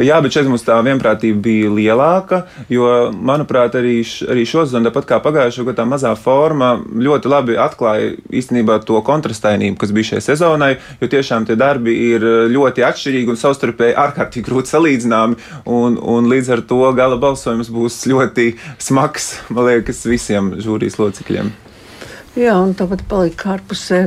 Jā, 0.00 0.18
bet 0.24 0.34
šeit 0.34 0.48
mums 0.48 0.64
tā 0.64 0.78
vienprātība 0.84 1.40
bija 1.44 1.70
lielāka, 1.72 2.42
jo, 2.72 2.86
manuprāt, 3.12 3.76
arī, 3.78 3.98
š, 4.04 4.28
arī 4.32 4.44
šodien, 4.48 4.86
tāpat 4.88 5.08
kā 5.08 5.18
pagājušajā 5.24 5.66
gadā, 5.68 5.78
tā 5.82 5.86
mazā 5.88 6.12
forma 6.18 6.74
ļoti 6.80 7.32
labi 7.32 7.58
atklāja 7.60 8.12
īstenībā 8.32 8.78
to 8.88 9.00
kontrastainību, 9.04 9.76
kas 9.80 9.92
bija 9.94 10.12
šai 10.12 10.22
sezonai, 10.28 10.72
jo 11.00 11.10
tiešām 11.12 11.48
tie 11.48 11.58
darbi 11.60 11.94
ir 12.12 12.24
ļoti 12.52 12.86
atšķirīgi 12.88 13.34
un 13.34 13.40
savstarpēji 13.40 13.98
ārkārtīgi 14.06 14.46
grūti 14.48 14.72
salīdzināmi, 14.72 15.38
un, 15.66 15.98
un 16.00 16.30
līdz 16.32 16.54
ar 16.56 16.64
to 16.72 16.80
gala 16.96 17.20
balsojums 17.20 17.72
būs 17.72 18.00
ļoti 18.12 18.54
smags, 18.82 19.34
man 19.52 19.68
liekas, 19.68 20.06
visiem 20.08 20.54
žūrijas 20.62 20.98
locekļiem. 21.02 21.52
Jā, 22.38 22.56
un 22.56 22.72
tāpat 22.72 23.04
palika 23.10 23.58
ārpusē 23.58 24.06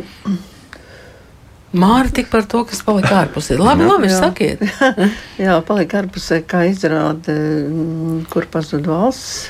Māra 1.76 2.12
tik 2.14 2.30
par 2.32 2.46
to, 2.48 2.64
kas 2.68 2.80
palika 2.86 3.18
ārpusē. 3.24 3.58
Labi, 3.68 3.88
labi, 3.88 4.10
jā. 4.12 4.20
sakiet. 4.24 4.64
jā, 5.46 5.60
palika 5.68 6.02
ārpusē, 6.04 6.42
kā 6.48 6.64
izrāda, 6.70 7.36
mm, 7.36 8.26
kur 8.32 8.48
pazud 8.52 8.88
valsts. 8.88 9.50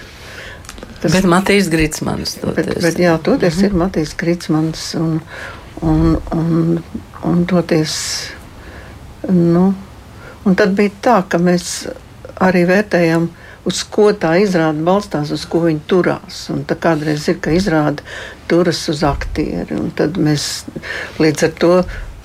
Tas, 1.02 1.12
bet 1.12 1.28
Matīs 1.30 1.70
Gritsmans. 1.70 2.38
Bet, 2.56 2.72
bet, 2.82 3.00
jā, 3.00 3.14
toties 3.22 3.58
mm 3.58 3.62
-hmm. 3.62 3.66
ir 3.66 3.80
Matīs 3.84 4.16
Gritsmans 4.18 4.96
un, 4.98 5.20
un, 5.82 6.18
un, 6.34 6.84
un 7.24 7.46
toties, 7.46 7.94
nu, 9.30 9.74
un 10.46 10.56
tad 10.56 10.74
bija 10.74 10.92
tā, 11.02 11.24
ka 11.30 11.38
mēs 11.38 11.88
arī 12.42 12.66
vērtējam, 12.66 13.30
uz 13.66 13.84
ko 13.84 14.12
tā 14.14 14.36
izrāda 14.42 14.82
balstās, 14.86 15.32
uz 15.32 15.46
ko 15.50 15.66
viņi 15.66 15.84
turās. 15.90 16.50
Un 16.54 16.66
tā 16.70 16.78
kādreiz 16.80 17.28
ir, 17.30 17.40
ka 17.42 17.52
izrāda 17.52 18.04
turas 18.48 18.82
uz 18.90 19.04
aktieri, 19.04 19.78
tad 19.96 20.18
mēs 20.18 20.66
līdz 21.20 21.44
ar 21.44 21.56
to 21.60 21.74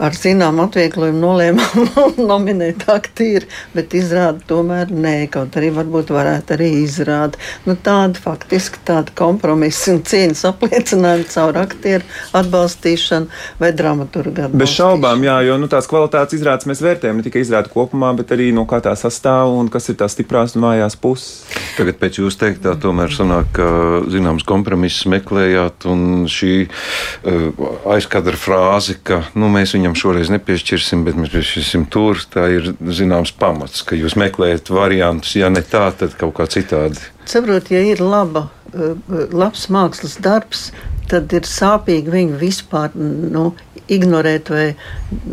ar 0.00 0.16
zināmu 0.16 0.64
atvieglojumu 0.66 1.21
nolēmām 1.21 1.90
nominēt 2.30 2.87
aktīri, 2.90 3.49
bet 3.75 3.95
izrāda 3.97 4.40
tomēr 4.49 4.92
nē, 4.92 5.14
kaut 5.33 5.57
arī 5.61 5.71
varbūt 5.76 6.12
varētu 6.14 6.57
arī 6.57 6.71
izrādīt. 6.83 7.38
Nu, 7.69 7.76
tāda 7.76 8.21
faktiski 8.21 8.80
tāda 8.87 9.12
kompromisa 9.16 9.95
un 9.95 10.02
cieņas 10.07 10.47
apliecinājuma 10.50 11.28
caur 11.30 11.61
aktieru 11.61 12.07
atbalstīšanu 12.37 13.28
vai 13.61 13.73
dramaturgu 13.76 14.47
atbalstīšanu. 14.49 14.62
Bez 14.62 14.75
šaubām, 14.76 15.25
jā, 15.26 15.37
jo 15.47 15.59
nu, 15.61 15.69
tās 15.71 15.88
kvalitātes 15.90 16.38
izrādes 16.38 16.69
mēs 16.71 16.83
vērtējam 16.85 17.21
ne 17.21 17.26
tikai 17.26 17.45
izrādi 17.45 17.73
kopumā, 17.73 18.12
bet 18.19 18.33
arī 18.35 18.50
no 18.57 18.66
kā 18.71 18.80
tā 18.85 18.95
sastāv 18.99 19.54
un 19.59 19.71
kas 19.73 19.90
ir 19.92 19.99
tās 20.00 20.16
stiprās 20.16 20.57
un 20.57 20.66
vājās 20.69 20.97
puses. 21.00 21.45
Tagad 21.76 22.00
pēc 22.00 22.21
jūs 22.21 22.38
teiktā 22.40 22.75
tomēr 22.80 23.12
sanāk, 23.14 23.52
ka 23.57 23.69
zināms 24.11 24.45
kompromiss 24.49 25.07
meklējāt 25.11 25.87
un 25.90 26.26
šī 26.30 26.54
uh, 26.66 27.69
aizkadra 27.95 28.38
frāze, 28.38 28.97
ka 29.04 29.23
nu, 29.38 29.50
mēs 29.52 29.75
viņam 29.76 29.89
viņam 29.90 29.99
šoreiz 29.99 30.30
nepiešķirsim, 30.30 31.02
bet 31.04 31.16
mēs 31.18 31.32
piešķirsim 31.35 31.88
tur. 31.90 32.20
Tā 32.30 32.47
ir 32.54 32.75
zināms 32.78 33.32
pamats, 33.32 33.82
ka 33.82 33.99
jūs 33.99 34.16
meklējat 34.16 34.70
variantus, 34.70 35.35
ja 35.37 35.50
ne 35.50 35.62
tā, 35.62 35.90
tad 35.92 36.14
kaut 36.18 36.37
kā 36.38 36.47
citādi. 36.47 37.00
Saprotiet, 37.26 37.73
ja 37.75 37.82
ir 37.82 38.00
laba, 38.00 38.50
eh, 38.73 38.94
labs 39.32 39.68
mākslas 39.68 40.20
darbs, 40.20 40.70
tad 41.09 41.32
ir 41.32 41.42
sāpīgi 41.42 42.11
viņu 42.11 42.38
vispār 42.38 42.94
nu, 42.94 43.54
ignorēt, 43.90 44.50
vai 44.50 44.76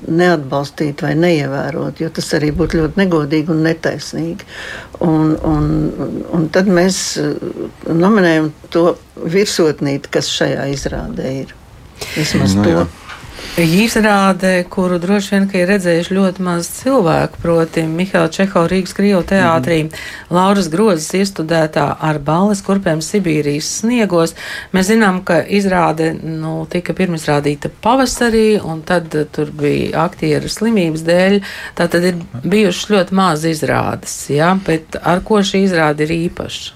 neatbalstīt, 0.09 1.03
vai 1.05 1.13
neievērot, 1.13 1.99
jo 2.01 2.09
tas 2.09 2.33
arī 2.33 2.49
būtu 2.49 2.81
ļoti 2.81 2.97
negodīgi 2.97 3.53
un 3.53 3.61
netaisnīgi. 3.61 4.47
Un, 5.05 5.37
un, 5.45 6.23
un 6.33 6.49
tad 6.49 6.65
mēs 6.65 7.19
eh, 7.21 7.35
nominējam 7.85 8.51
to 8.73 8.95
virsotnīti, 9.21 10.09
kas 10.09 10.33
šajā 10.33 10.71
izrādē 10.73 11.41
ir. 11.43 11.53
Vismaz 12.15 12.55
no, 12.57 12.61
nu 12.61 12.65
to. 12.65 12.79
Jā. 12.79 13.06
Izrāde, 13.57 14.63
kuru 14.69 14.99
droši 15.01 15.31
vien 15.33 15.45
ir 15.57 15.67
redzējuši 15.71 16.13
ļoti 16.13 16.43
maz 16.45 16.67
cilvēku, 16.75 17.39
proti, 17.41 17.87
Mihaila 17.89 18.29
Čehova 18.29 18.69
Rīgas 18.69 18.93
Krievu 18.93 19.23
teātrī, 19.25 19.79
mm 19.83 19.89
-hmm. 19.89 20.35
Lauras 20.37 20.69
Grozes 20.69 21.09
iestudētā 21.13 21.95
ar 21.99 22.19
balles 22.19 22.61
kurpēm 22.61 23.01
Sibīrijas 23.01 23.71
sniegos. 23.79 24.35
Mēs 24.73 24.91
zinām, 24.93 25.23
ka 25.23 25.41
izrāde 25.41 26.13
nu, 26.23 26.67
tika 26.69 26.93
pirmizrādīta 26.93 27.69
pavasarī, 27.81 28.61
un 28.63 28.81
tad 28.81 29.15
tur 29.31 29.51
bija 29.51 30.03
aktieru 30.05 30.49
slimības 30.49 31.01
dēļ. 31.01 31.41
Tā 31.75 31.87
tad 31.87 32.03
ir 32.03 32.15
bijušas 32.43 32.89
ļoti 32.89 33.13
maz 33.13 33.45
izrādes, 33.45 34.29
ja? 34.29 34.57
bet 34.65 34.95
ar 35.03 35.21
ko 35.23 35.41
šī 35.41 35.63
izrāde 35.63 36.03
ir 36.03 36.29
īpaša? 36.29 36.73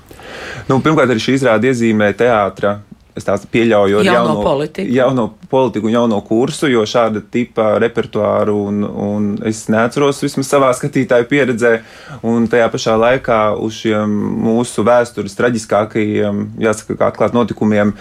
Nu, 0.67 0.79
pirmkārt, 0.79 1.09
arī 1.09 1.19
šī 1.19 1.33
izrāde 1.33 1.67
iezīmē 1.67 2.13
teātra 2.13 2.79
Es 3.17 3.25
tā 3.27 3.33
pieļauju 3.35 3.99
ar 3.99 4.05
jauno, 4.07 4.19
jauno 4.19 4.43
politiku. 4.45 4.93
jauno 4.95 5.25
politiku 5.51 5.89
un 5.89 5.93
jauno 5.93 6.19
kursu, 6.23 6.69
jo 6.71 6.85
šāda 6.87 7.19
tipa 7.33 7.73
repertuāru 7.83 8.55
un, 8.69 8.85
un 8.87 9.25
es 9.47 9.65
neatceros 9.71 10.21
vismaz 10.23 10.47
savā 10.47 10.69
skatītāju 10.77 11.27
pieredzē. 11.27 11.73
Un 12.27 12.47
tajā 12.51 12.69
pašā 12.71 12.95
laikā 13.01 13.41
uz 13.59 13.81
šiem 13.81 14.15
mūsu 14.45 14.85
vēstures 14.87 15.35
traģiskākajiem, 15.39 16.45
jāsaka, 16.63 16.95
atklāt 17.09 17.35
notikumiem, 17.35 17.91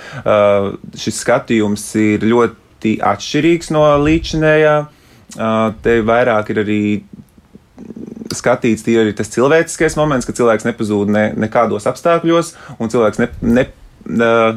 šis 0.94 1.18
skatījums 1.24 1.88
ir 1.98 2.28
ļoti 2.30 3.00
atšķirīgs 3.10 3.74
no 3.74 3.88
līdzinējā. 4.04 4.76
Te 5.82 5.98
vairāk 6.06 6.54
ir 6.54 6.62
arī 6.62 6.82
skatīts 8.34 8.86
arī 8.86 9.12
tas 9.16 9.30
cilvēciskais 9.32 9.96
moments, 9.98 10.26
ka 10.28 10.34
cilvēks 10.36 10.66
nepazūd 10.68 11.10
ne, 11.10 11.24
nekādos 11.40 11.88
apstākļos, 11.90 12.54
un 12.78 12.92
cilvēks 12.92 13.20
ne, 13.22 13.28
ne, 13.42 13.66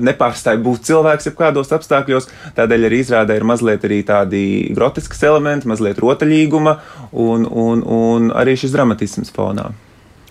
nepārstāj 0.03 0.57
būt 0.63 0.89
cilvēks 0.89 1.29
jebkādos 1.29 1.73
apstākļos. 1.75 2.29
Tādēļ 2.57 2.89
arī 2.89 3.01
izrādē 3.03 3.37
ir 3.37 3.47
mazliet 3.47 3.85
arī 3.87 4.01
tādi 4.07 4.43
groteskas 4.75 5.23
elementi, 5.29 5.69
mazliet 5.69 6.01
rotaļīguma 6.03 6.77
un, 7.11 7.47
un, 7.47 7.83
un 7.83 8.31
arī 8.35 8.57
šis 8.59 8.75
dramatisms 8.75 9.33
fonā. 9.35 9.71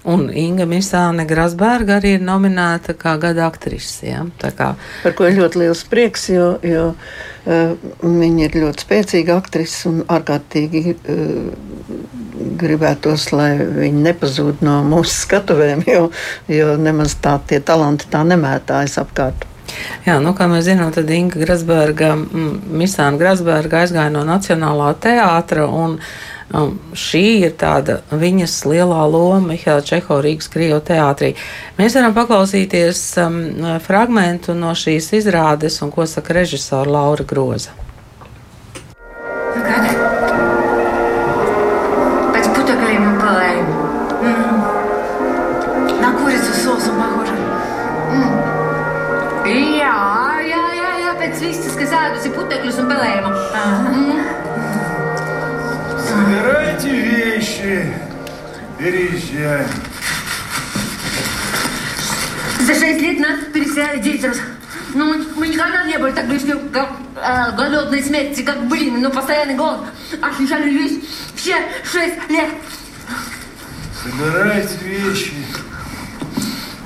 Un 0.03 0.25
Inga 0.35 0.65
Misāne 0.67 1.23
Grasberga 1.31 2.01
arī 2.01 2.17
ir 2.17 2.25
nominēta 2.27 2.97
kā 2.99 3.15
gada 3.23 3.45
aktrise. 3.47 4.09
Ja? 4.09 4.25
Kā... 4.43 4.73
Par 5.05 5.15
ko 5.15 5.29
ir 5.29 5.37
ļoti 5.39 5.61
liels 5.63 5.85
prieks, 5.87 6.27
jo, 6.33 6.49
jo 6.67 6.89
uh, 6.91 7.77
viņa 8.03 8.49
ir 8.49 8.59
ļoti 8.65 8.87
spēcīga 8.87 9.37
aktrise 9.39 9.87
un 9.93 10.01
ārkārtīgi 10.11 10.83
uh, 10.97 11.63
gribētos, 12.59 13.29
lai 13.31 13.53
viņi 13.63 14.03
nepazūd 14.09 14.67
no 14.67 14.81
mūsu 14.91 15.15
skatuvēm, 15.21 15.87
jo, 15.87 16.11
jo 16.51 16.75
nemaz 16.83 17.15
tā 17.23 17.37
tie 17.47 17.63
talanti 17.63 18.11
tā 18.11 18.25
nemētājas 18.27 18.99
apkārt. 19.05 19.47
Jā, 20.05 20.19
nu, 20.21 20.35
kā 20.37 20.49
mēs 20.51 20.67
zinām, 20.67 20.91
tad 20.93 21.11
Inga 21.15 21.41
Grasberga, 21.41 22.13
Misāna 22.19 23.21
Grasberga 23.21 23.85
aizgāja 23.85 24.13
no 24.13 24.27
Nacionālā 24.27 24.91
teātra 25.01 25.65
un 25.71 25.97
Um, 26.53 26.75
šī 26.93 27.23
ir 27.47 27.55
tāda 27.57 28.03
viņas 28.13 28.59
lielā 28.69 29.01
loma 29.09 29.41
Mihaila 29.55 29.81
Čeho 29.89 30.19
Rīgas 30.21 30.51
Krievu 30.53 30.83
teātrī. 30.85 31.33
Mēs 31.79 31.97
varam 31.97 32.13
paklausīties 32.17 33.01
um, 33.25 33.39
fragmentu 33.81 34.53
no 34.59 34.75
šīs 34.77 35.15
izrādes 35.23 35.81
un 35.81 35.95
ko 35.95 36.05
saka 36.05 36.37
režisora 36.43 36.93
Laura 36.93 37.25
Groza. 37.25 37.73
смерти, 68.12 68.42
как 68.42 68.68
блин, 68.68 69.02
но 69.02 69.10
постоянный 69.10 69.56
голод. 69.56 69.82
Ощущали 70.22 70.70
весь 70.70 71.00
все 71.36 71.56
шесть 71.84 72.30
лет. 72.30 72.50
Собирайте 74.04 74.78
вещи. 74.84 75.34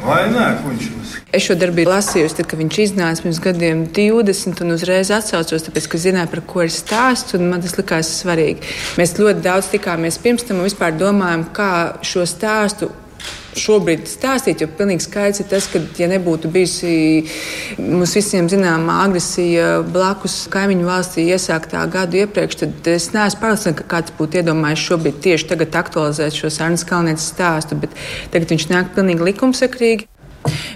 Война 0.04 0.58
кончилась. 0.64 1.02
Es 1.32 1.46
šo 1.48 1.56
darbu 1.56 1.78
biju 1.80 1.88
lasījusi, 1.88 2.36
tad, 2.42 2.48
kad 2.52 2.60
viņš 2.60 2.78
iznāca 2.84 3.24
pirms 3.24 3.38
gadiem 3.40 3.86
20, 3.96 4.64
un 4.66 4.74
uzreiz 4.76 5.12
atcaucos, 5.16 5.64
tāpēc, 5.64 5.86
ka 5.88 6.00
zināju, 6.04 6.28
par 6.34 6.42
ko 6.50 6.66
ir 6.66 6.74
stāsts, 6.76 7.38
un 7.38 7.46
man 7.48 7.64
tas 7.64 7.78
likās 7.78 8.10
svarīgi. 8.18 8.60
Mēs 9.00 9.16
ļoti 9.16 9.46
daudz 9.46 9.70
tikāmies 9.72 10.20
pirms 10.20 10.44
tam 10.44 10.60
un 10.60 10.68
vispār 10.68 10.98
domājam, 11.00 11.46
kā 11.56 11.72
šo 12.04 12.26
stāstu 12.28 12.92
šobrīd 13.57 14.07
stāstīt, 14.11 14.63
jo 14.63 14.69
pilnīgi 14.79 15.07
skaidrs 15.07 15.43
ir 15.43 15.49
tas, 15.51 15.69
ka, 15.73 15.81
ja 15.99 16.09
nebūtu 16.11 16.51
bijusi 16.53 16.93
mums 17.81 18.15
visiem 18.17 18.51
zināmā 18.53 19.01
agresija 19.07 19.81
blakus 19.83 20.43
kaimiņu 20.53 20.89
valstī 20.89 21.27
iesāktā 21.33 21.85
gadu 21.93 22.21
iepriekš, 22.23 22.61
tad 22.63 22.91
es 22.93 23.11
neesmu 23.17 23.43
pārliecināta, 23.43 23.81
ka 23.83 23.89
kāds 23.97 24.17
būtu 24.19 24.43
iedomājies 24.43 24.87
šobrīd 24.87 25.21
tieši 25.25 25.51
tagad 25.53 25.81
aktualizēt 25.83 26.37
šo 26.37 26.53
Sārnas 26.53 26.87
Kalnietes 26.89 27.31
stāstu, 27.33 27.79
bet 27.81 27.97
tagad 28.35 28.55
viņš 28.55 28.71
nāk 28.73 28.95
pilnīgi 28.97 29.31
likumsakrīgi. 29.33 30.11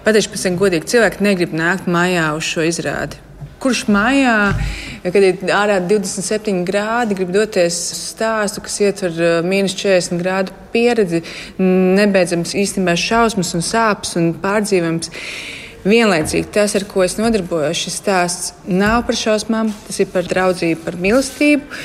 Pateikšu, 0.04 0.32
pēc 0.32 0.46
tam 0.46 0.60
godīgi, 0.60 0.92
cilvēki 0.94 1.26
negrib 1.26 1.52
nākt 1.56 1.90
mājā 1.90 2.30
uz 2.34 2.48
šo 2.48 2.66
izrādi. 2.66 3.20
Kurš 3.60 3.82
mājā, 3.92 4.54
kad 5.04 5.16
ir 5.20 5.42
ārā 5.52 5.74
27 5.84 6.62
grādi, 6.64 7.16
grib 7.18 7.32
doties 7.34 7.76
stāstu, 7.98 8.62
kas 8.64 8.78
ietver 8.80 9.18
uh, 9.20 9.32
mīnus 9.44 9.74
40 9.76 10.16
grādu 10.22 10.54
pieredzi, 10.72 11.20
nebeidzams 11.60 12.54
īstenībā 12.56 12.94
šausmas 12.96 13.52
un 13.58 13.64
sāpes 13.66 14.16
un 14.16 14.30
pārdzīvojums. 14.40 15.12
Vienlaicīgi 15.84 16.48
tas, 16.56 16.72
ar 16.76 16.86
ko 16.88 17.04
es 17.04 17.18
nodarbojos, 17.20 17.84
šis 17.84 18.00
stāsts 18.00 18.50
nav 18.64 19.04
par 19.08 19.16
šausmām, 19.20 19.74
tas 19.86 20.00
ir 20.00 20.08
par 20.12 20.24
draudzību, 20.28 20.80
par 20.86 20.96
mīlestību. 21.00 21.84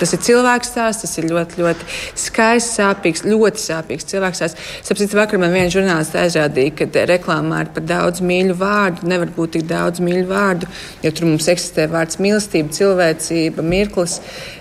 Tas 0.00 0.14
ir 0.16 0.22
cilvēks 0.24 0.70
stāsts, 0.72 1.04
tas 1.04 1.18
ir 1.20 1.26
ļoti, 1.28 1.60
ļoti 1.60 1.88
skaists, 2.18 2.78
sāpīgs, 2.78 3.24
ļoti 3.28 3.60
sāpīgs 3.60 4.08
cilvēks 4.08 4.40
stāsts. 4.40 4.68
Sapratu, 4.86 5.18
vakar 5.18 5.42
man 5.42 5.52
viena 5.52 5.72
žurnāliste 5.72 6.16
aizrādīja, 6.22 6.72
ka 6.78 7.04
reklāmā 7.10 7.66
ir 7.66 7.72
par 7.74 7.84
daudz 7.84 8.22
mīļu 8.24 8.56
vārdu, 8.60 9.08
nevar 9.12 9.32
būt 9.36 9.58
tik 9.58 9.66
daudz 9.68 10.00
mīļu 10.04 10.24
vārdu, 10.30 10.70
jo 11.04 11.12
tur 11.12 11.28
mums 11.28 11.50
eksistē 11.52 11.84
vārds 11.92 12.16
mīlestība, 12.22 12.72
cilvēcība, 12.78 13.66
mirklis. 13.74 14.20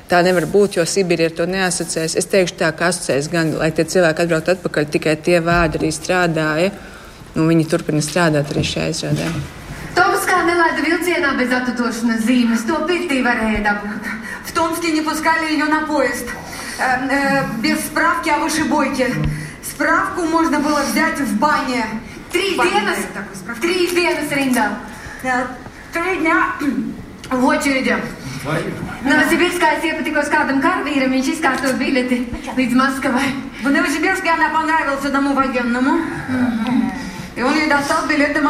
Tā 0.10 0.24
nevar 0.26 0.48
būt, 0.50 0.80
jo 0.80 0.84
Sibīrija 0.90 1.30
ar 1.30 1.36
to 1.38 1.46
neasociēs. 1.46 2.18
Es 2.18 2.28
teikšu, 2.32 2.58
tā 2.60 2.72
kā 2.76 2.90
asociēs 2.90 3.30
gan, 3.32 3.54
lai 3.62 3.70
tie 3.78 3.86
cilvēki 3.86 4.26
atbrauc 4.26 4.50
atpakaļ, 4.56 4.88
tikai 4.96 5.14
tie 5.22 5.38
vārdi 5.46 5.80
arī 5.80 5.92
strādāja. 5.94 6.74
Nu, 7.36 7.46
viņi 7.46 7.68
turpina 7.70 8.02
strādāt 8.02 8.50
arī 8.52 8.66
šajā 8.66 8.90
izrādē. 8.96 9.30
Toms 9.96 10.26
kā 10.26 10.42
nelaida 10.48 10.82
vilcienā 10.82 11.36
bez 11.38 11.54
atdošanas 11.54 12.26
zīmes, 12.26 12.66
to 12.66 12.82
pirtī 12.90 13.22
varēja 13.26 13.62
dabūt. 13.70 14.10
В 14.50 14.52
Томске 14.52 14.92
не 14.92 15.02
пускали 15.02 15.52
ее 15.52 15.66
на 15.66 15.82
поезд. 15.82 16.26
Э, 16.80 17.08
э, 17.08 17.44
без 17.60 17.80
справки 17.82 18.30
о 18.30 18.40
вышибойке. 18.40 19.14
Справку 19.62 20.24
можно 20.24 20.60
было 20.60 20.82
взять 20.92 21.20
в 21.20 21.38
бане. 21.38 21.86
Три 22.32 22.56
dienas, 22.58 22.98
trīs 23.62 23.94
dienas 23.94 24.30
rindā. 24.32 24.80
Trīs 25.94 26.20
dņā 26.22 26.38
в 27.30 27.46
очереди. 27.46 27.96
Новосибирская 29.04 29.80
я 29.84 29.94
patikos 29.96 30.30
kādam 30.34 30.62
karavīram, 30.64 31.14
viņš 31.14 31.34
izkārtoja 31.36 31.78
biļeti 31.78 32.18
līdz 32.58 32.74
Maskavai. 32.74 33.30
В 33.64 33.70
Новосибирске 33.70 34.32
она 34.32 34.50
понравилась 34.50 35.06
одному 35.06 35.34
военному. 35.34 36.00
И 37.36 37.42
он 37.42 37.54
ей 37.56 37.70
достал 37.70 38.08
билет 38.08 38.34
до 38.34 38.42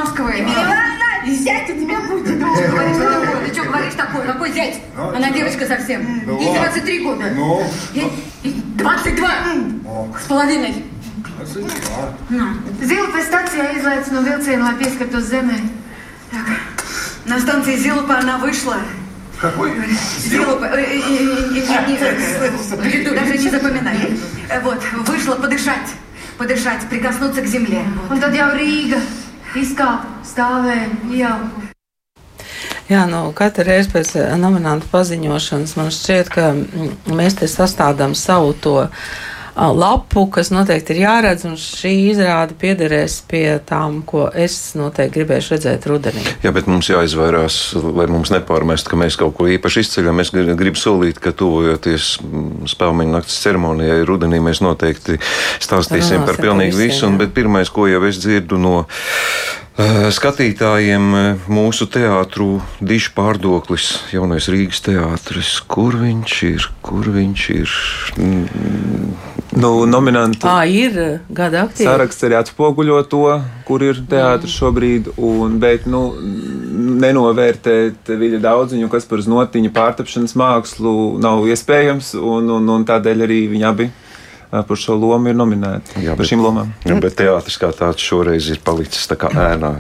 Москвы. 1.30 1.44
Зять 1.44 1.70
у 1.70 1.74
тебя 1.74 2.00
будет. 2.02 2.40
Говоришь, 2.40 2.96
что 2.96 3.22
такое? 3.22 3.46
Ты 3.48 3.54
что 3.54 3.64
говоришь 3.64 3.94
такое? 3.96 4.26
Какой 4.28 4.52
зять? 4.54 4.82
Ну, 4.96 5.10
Она 5.16 5.30
девочка 5.32 5.66
совсем. 5.66 6.22
Ну, 6.26 6.40
Ей 6.40 6.48
ладно. 6.48 6.62
23 6.64 7.00
года. 7.04 7.26
Ну, 7.36 7.64
Ей- 7.94 8.12
ей 8.44 8.62
22 8.76 9.30
с 10.24 10.28
половиной. 10.28 10.86
22. 11.38 12.54
Zila 12.82 13.08
pēc 13.16 13.26
stācijā 13.30 13.72
izlaiž 13.78 14.12
no 14.12 14.22
vilciena, 14.22 14.64
lai 14.72 14.76
pieskartos 14.76 15.24
zemē. 15.32 15.56
Так. 16.32 16.48
На 17.26 17.40
станции 17.40 17.78
Зилупа 17.78 18.18
она 18.20 18.38
вышла. 18.38 18.78
Какой? 19.40 19.72
Зилупа, 20.20 20.68
даже 20.70 20.88
не 23.38 23.50
запоминай. 23.50 24.18
Э, 24.50 24.60
Вот, 24.62 24.84
вышла 25.08 25.36
подышать, 25.36 25.90
подышать, 26.38 26.82
прикоснуться 26.90 27.42
к 27.42 27.46
земле. 27.46 27.84
Un 28.10 28.20
tad 28.20 28.34
jau 28.36 28.54
Rīga 28.56 29.00
izkāpa, 29.58 30.20
stāvēja, 30.28 30.90
jau. 31.16 31.38
Jā, 32.90 33.04
nu, 33.06 33.28
katru 33.38 33.68
reizi 33.68 33.92
pēc 33.94 34.16
eh, 34.18 34.32
nominanta 34.42 34.88
paziņošanas 34.90 35.76
man 35.78 35.92
šķiet, 35.94 36.32
ka 36.34 36.48
mm, 36.56 37.18
mēs 37.18 37.38
te 37.42 37.50
sastādām 37.50 38.16
savu 38.18 38.56
to 38.58 38.76
ā, 38.82 38.90
lapu, 39.76 40.26
kas 40.32 40.50
noteikti 40.54 40.94
ir 40.96 41.02
jāredz, 41.04 41.44
un 41.50 41.58
šī 41.60 41.92
izrāde 42.14 42.56
piederēs 42.60 43.18
pie 43.28 43.60
tām, 43.68 44.00
ko 44.08 44.30
es 44.34 44.74
noteikti 44.80 45.20
gribēšu 45.20 45.56
redzēt 45.58 45.88
rudenī. 45.90 46.24
Jā, 46.46 46.54
bet 46.56 46.70
mums 46.72 46.88
jāizvairās, 46.90 47.58
lai 47.76 48.08
mums 48.12 48.32
nepārmest, 48.32 48.88
ka 48.90 49.00
mēs 49.00 49.18
kaut 49.20 49.36
ko 49.38 49.50
īpaši 49.52 49.84
izceļam. 49.86 50.22
Es 50.24 50.32
gri- 50.36 50.56
gribu 50.60 50.80
solīt, 50.80 51.20
ka 51.20 51.34
tuvojoties 51.36 52.10
mm, 52.24 52.70
spēļu 52.72 53.10
naktas 53.12 53.40
ceremonijai, 53.44 54.02
rudenī 54.08 54.40
mēs 54.44 54.64
noteikti 54.66 55.20
stāstīsim 55.60 56.22
Runāsim 56.22 56.26
par 56.30 56.40
pilnīgi 56.42 56.78
visu. 56.80 57.06
un-. 57.08 57.18
Bet 57.20 57.34
pirmais, 57.36 57.70
ko 57.70 57.88
jau 57.92 58.04
es 58.08 58.20
dzirdu 58.24 58.58
no 58.58 58.86
skatītājiem, 59.80 61.04
eh, 61.16 61.46
mūsu 61.48 61.86
teātru 61.88 62.60
dišu 62.84 63.14
pārdoklis, 63.16 63.86
jaunais 64.12 64.50
Rīgas 64.52 64.82
teātris, 64.84 65.62
kur 65.72 65.96
viņš 65.96 66.34
ir, 66.50 66.66
kur 66.84 67.08
viņš 67.08 67.50
ir. 67.56 67.70
Mm, 68.18 69.14
Nu, 69.60 69.86
nominanti 69.90 70.44
Tā 70.44 70.68
ir 70.70 70.98
eh, 71.00 71.20
gada 71.34 71.64
aktīva. 71.66 71.96
saraksts 71.96 72.24
arī 72.28 72.36
atspoguļo 72.38 73.00
to, 73.10 73.42
kur 73.66 73.82
ir 73.82 73.96
teātris 73.96 74.54
šobrīd, 74.60 75.14
un, 75.18 75.58
bet 75.60 75.88
nu, 75.88 76.14
nenovērtēt 77.00 78.12
viņa 78.20 78.40
daudziņu, 78.44 78.90
kas 78.92 79.08
par 79.10 79.24
znotiņu 79.26 79.72
pārtapšanas 79.74 80.36
mākslu 80.36 81.18
nav 81.24 81.48
iespējams, 81.50 82.14
un, 82.20 82.52
un, 82.60 82.70
un 82.70 82.86
tādēļ 82.86 83.26
arī 83.26 83.42
viņi 83.56 83.68
abi 83.72 83.90
ā, 83.90 84.09
par 84.52 84.78
šo 84.78 84.96
lomu 84.98 85.30
ir 85.30 85.38
nominēti. 85.38 86.02
Jā, 86.04 86.16
par 86.16 86.24
bet- 86.24 86.32
šīm 86.32 86.42
lomām. 86.44 86.72
Jā, 86.86 87.00
bet 87.02 87.16
teātris 87.20 87.60
kā 87.62 87.70
tāds 87.76 88.02
šoreiz 88.02 88.50
ir 88.50 88.60
palicis 88.66 89.08
tā 89.08 89.18
kā 89.20 89.30
ēnā. 89.30 89.76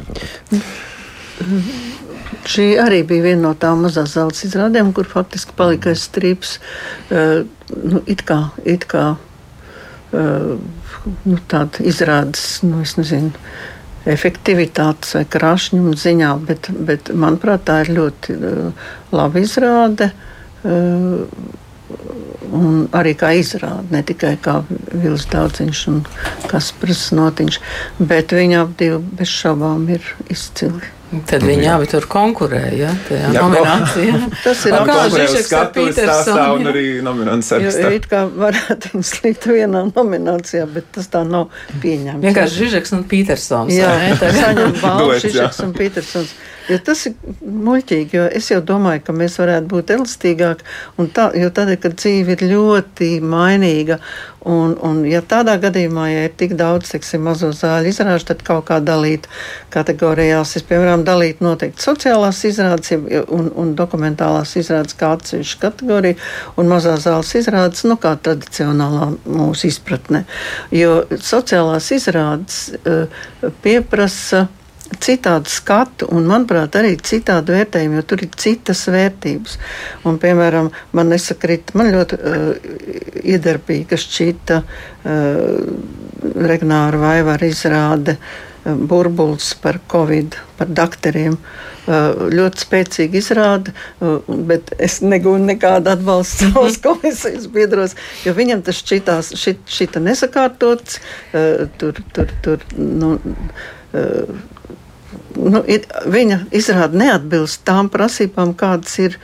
Šī 2.50 2.66
arī 2.82 3.02
bija 3.08 3.24
viena 3.24 3.50
no 3.50 3.54
tām 3.58 3.84
mazās 3.86 4.14
zelta 4.14 4.46
izrādēm, 4.48 4.94
kur 4.94 5.08
faktiski 5.10 5.56
palika 5.58 5.90
aiz 5.90 6.06
strīps. 6.08 6.58
Uh, 7.10 7.46
nu, 7.84 8.02
it 8.06 8.24
kā, 8.28 8.52
it 8.66 8.86
kā 8.90 9.18
uh, 9.18 10.54
nu, 11.26 11.38
tāda 11.52 11.84
izrādes, 11.86 12.62
nu, 12.66 12.82
es 12.86 12.96
nezinu, 13.00 13.32
efektivitātes 14.10 15.16
vai 15.18 15.26
krāšņuma 15.26 15.96
ziņā, 16.00 16.32
bet, 16.48 16.70
bet 16.88 17.12
manuprāt, 17.14 17.66
tā 17.68 17.82
ir 17.86 17.94
ļoti 17.98 18.38
uh, 18.38 18.86
laba 19.12 19.44
izrāde. 19.44 20.12
Uh, 20.64 21.26
Un 22.50 22.86
arī 22.98 23.14
kā 23.18 23.32
izrāde, 23.38 23.86
ne 23.94 24.02
tikai 24.06 24.36
kā 24.42 24.60
Vils 24.70 25.28
Daudziņš 25.30 25.82
un 25.92 26.00
Kaspars 26.50 27.10
Notiņš, 27.18 27.60
bet 28.00 28.34
viņi 28.34 28.58
abi 28.64 28.94
bez 29.20 29.30
šaubām 29.30 29.86
ir 29.94 30.16
izcili. 30.34 30.96
Tad 31.10 31.42
viņi 31.42 31.66
abi 31.74 31.88
tur 31.90 32.06
konkurē, 32.06 32.68
ja, 32.78 32.92
tajā 33.08 33.32
Jā, 33.34 33.42
nominācijā. 33.42 34.18
Tas 34.46 34.60
ir 34.70 34.76
Un 34.78 34.86
kā 34.86 34.98
Žižeks 35.10 35.54
ar 35.58 35.72
stāstā 35.74 36.44
un 36.54 36.68
jā. 36.68 36.70
arī 36.70 36.84
nominants 37.06 37.50
Jo, 37.50 37.58
sarakstā. 37.58 37.90
it 37.98 38.06
kā 38.12 38.20
varētu 38.30 38.92
viņus 38.94 39.14
likt 39.24 39.48
vienā 39.50 39.82
nominācijā, 39.90 40.68
bet 40.70 40.92
tas 40.94 41.10
tā 41.10 41.24
nav 41.26 41.50
pieņemts. 41.82 42.22
Vienkārši 42.28 42.62
Žižeks 42.62 42.94
un 43.00 43.04
Petersons. 43.10 43.74
Jā, 43.74 43.90
tā 44.22 44.30
saņem 44.38 44.78
balvu 44.84 45.16
jā. 45.16 45.24
Šišaks 45.26 45.64
un 45.66 45.74
Petersons. 45.82 46.38
Jo 46.70 46.80
tas 46.86 47.06
ir 47.10 47.16
muļķīgi, 47.42 48.18
jo 48.18 48.26
es 48.40 48.50
jau 48.52 48.60
domāju, 48.66 49.04
ka 49.06 49.16
mēs 49.16 49.38
varētu 49.42 49.70
būt 49.72 49.94
elastīgāki. 49.96 50.68
Tā, 51.16 51.30
jo 51.40 51.50
tad, 51.56 51.72
kad 51.82 51.96
dzīve 51.98 52.36
ir 52.36 52.44
ļoti 52.52 53.10
mainīga, 53.26 54.00
un, 54.48 54.76
un 54.86 55.02
ja 55.10 55.22
tādā 55.26 55.56
gadījumā, 55.62 56.06
ja 56.12 56.26
ir 56.28 56.36
tik 56.40 56.54
daudz, 56.60 56.92
teiksim, 56.94 57.24
mazo 57.28 57.52
zāļu 57.56 57.92
izrāžu, 57.92 58.30
tad 58.32 58.44
kaut 58.48 58.68
kā 58.70 58.80
dalīt 58.84 59.28
kategorijās. 59.74 60.56
Es, 60.60 60.66
piemēram, 60.70 61.04
dalītu 61.08 61.46
noteikti 61.46 61.84
sociālās 61.84 62.44
izrādes 62.48 62.94
un, 62.96 63.50
un 63.50 63.74
dokumentālās 63.80 64.56
izrādes 64.60 64.98
kā 65.00 65.14
atsevišķu 65.18 65.64
kategoriju, 65.64 66.20
un 66.62 66.72
mazās 66.72 67.08
zāles 67.08 67.34
izrādes, 67.40 67.86
nu, 67.90 67.98
kā 68.02 68.16
tradicionālā 68.24 69.12
mūsu 69.26 69.70
izpratne. 69.72 70.26
Jo 70.76 71.02
sociālās 71.18 71.92
izrādes 71.96 72.64
uh, 72.80 73.28
pieprasa 73.64 74.48
citādu 74.98 75.52
skatu 75.52 76.10
un, 76.14 76.26
manuprāt, 76.30 76.76
arī 76.80 76.96
citādu 76.98 77.54
vērtējumu, 77.56 78.00
jo 78.00 78.08
tur 78.10 78.26
ir 78.26 78.34
citas 78.40 78.84
vērtības. 78.90 79.58
Un, 80.10 80.20
piemēram, 80.22 80.72
man 80.98 81.14
nesakrita, 81.14 81.78
man 81.80 81.92
ļoti 81.94 82.20
uh, 82.20 82.52
iedarbīga 83.24 84.00
šķita 84.00 84.62
uh, 84.66 85.66
Regnāra 86.50 87.00
Vaivara 87.02 87.50
izrāde 87.50 88.18
uh, 88.18 88.76
burbulis 88.76 89.54
par 89.62 89.80
covid, 89.92 90.38
par 90.58 90.72
dakteriem. 90.74 91.38
Uh, 91.90 92.28
ļoti 92.30 92.62
spēcīgi 92.62 93.18
izrāda, 93.18 93.72
uh, 94.04 94.20
bet 94.50 94.76
es 94.78 95.00
negūstu 95.02 95.48
nekādu 95.48 95.90
atbalstu 95.94 96.50
savos 96.50 96.78
komisijas 96.84 97.48
biedros, 97.50 97.96
jo 98.26 98.36
viņam 98.38 98.62
tas 98.68 98.82
šķitās, 98.84 99.32
šit, 99.40 99.64
šita 99.66 100.04
nesakārtots, 100.04 101.00
uh, 101.34 101.66
tur, 101.82 101.98
tur, 102.14 102.36
tur, 102.46 102.68
nu, 102.78 103.16
nu, 105.40 105.62
ir, 105.68 105.86
viņa 106.10 106.44
izrāda 106.56 107.00
neatbilst 107.00 107.64
tām 107.68 107.92
prasībām, 107.94 108.56
kādas 108.58 108.98
ir. 109.02 109.20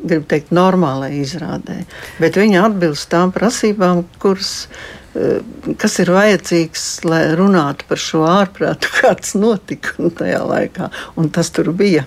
Gribu 0.00 0.24
teikt, 0.30 0.48
normālai 0.56 1.10
izrādē, 1.18 1.82
bet 2.16 2.38
viņa 2.40 2.62
atbilst 2.70 3.10
tām 3.12 3.34
prasībām, 3.34 3.98
kuras, 4.22 4.64
eh, 5.12 5.42
kas 5.76 5.98
ir 6.00 6.08
vajadzīgs, 6.14 6.84
lai 7.04 7.18
runātu 7.36 7.84
par 7.90 8.00
šo 8.00 8.22
ārprātu, 8.24 8.88
kāds 9.02 9.34
notika 9.36 10.08
tajā 10.16 10.38
laikā, 10.48 10.88
un 11.20 11.28
tas 11.28 11.52
tur 11.52 11.68
bija. 11.76 12.06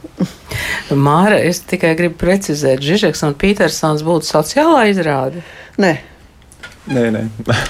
Māra, 0.90 1.38
es 1.38 1.62
tikai 1.70 1.94
gribu 2.00 2.18
precizēt, 2.24 2.82
Žižeks 2.82 3.22
un 3.30 3.38
Pītersons 3.38 4.02
būtu 4.10 4.26
sociālā 4.32 4.88
izrāde? 4.90 5.46
Nē. 5.78 5.94
Nē, 6.84 7.04
nē. 7.16 7.22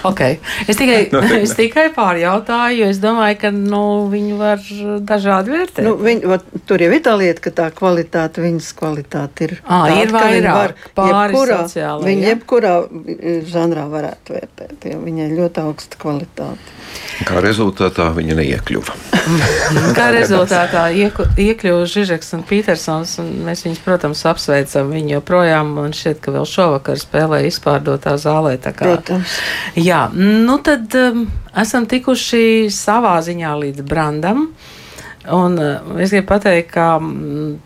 okay. 0.09 0.39
es, 0.65 0.77
tikai, 0.79 1.05
no, 1.13 1.21
es 1.37 1.53
tikai 1.57 1.85
pārjautāju, 1.93 2.79
jo 2.81 2.89
es 2.89 3.01
domāju, 3.03 3.37
ka 3.43 3.51
nu, 3.53 3.83
viņu 4.09 4.37
var 4.39 4.63
dažādi 5.05 5.53
vērtēt. 5.53 5.83
Nu, 5.85 5.95
viņ, 6.01 6.23
vat, 6.31 6.47
tur 6.69 6.81
jau 6.81 6.89
ir 6.95 7.03
tā 7.05 7.13
lieta, 7.19 7.43
ka 7.45 7.53
tā 7.61 7.69
kvalitāte, 7.75 8.41
viņas 8.41 8.71
kvalitāte 8.79 9.47
ir. 9.47 9.55
À, 9.63 9.83
tāda, 9.85 9.99
ir 10.01 10.15
vairāk 10.15 10.57
var, 10.57 10.75
pāri 10.97 11.13
jebkurā, 11.13 11.59
sociālai. 11.61 12.07
Viņa 12.09 12.25
ja? 12.25 12.33
jebkurā 12.33 12.75
žanrā 13.53 13.85
varētu 13.91 14.37
vērtēt, 14.39 14.89
jo 14.89 15.03
viņai 15.05 15.29
ļoti 15.37 15.67
augsta 15.67 16.01
kvalitāte. 16.01 16.79
Kā 17.27 17.39
rezultātā 17.43 18.07
viņa 18.15 18.35
neiekļuva. 18.39 18.95
Kā 19.97 20.09
rezultātā 20.13 20.87
iekļuva 20.93 21.85
Žižeks 21.89 22.33
un 22.37 22.43
Petersons, 22.47 23.15
un 23.21 23.29
mēs 23.45 23.63
viņus, 23.65 23.81
protams, 23.85 24.23
apsveicam. 24.29 24.89
Viņi 24.93 25.15
joprojām, 25.17 25.73
man 25.77 25.93
šķiet, 25.95 26.19
ka 26.23 26.33
vēl 26.35 26.47
šovakar 26.49 26.99
spēlē 26.99 27.43
izpārdotā 27.47 28.15
zālē. 28.21 28.55
Protams. 29.03 29.35
Jā, 29.75 30.05
nu 30.15 30.55
tad 30.63 30.95
um, 30.95 31.25
esam 31.59 31.87
tikuši 31.91 32.71
savā 32.71 33.17
ziņā 33.25 33.51
līdz 33.65 33.83
brandam. 33.87 34.47
Un 35.33 35.59
uh, 35.59 35.99
es 36.03 36.11
gribu 36.15 36.29
pateikt, 36.31 36.71
ka, 36.71 36.87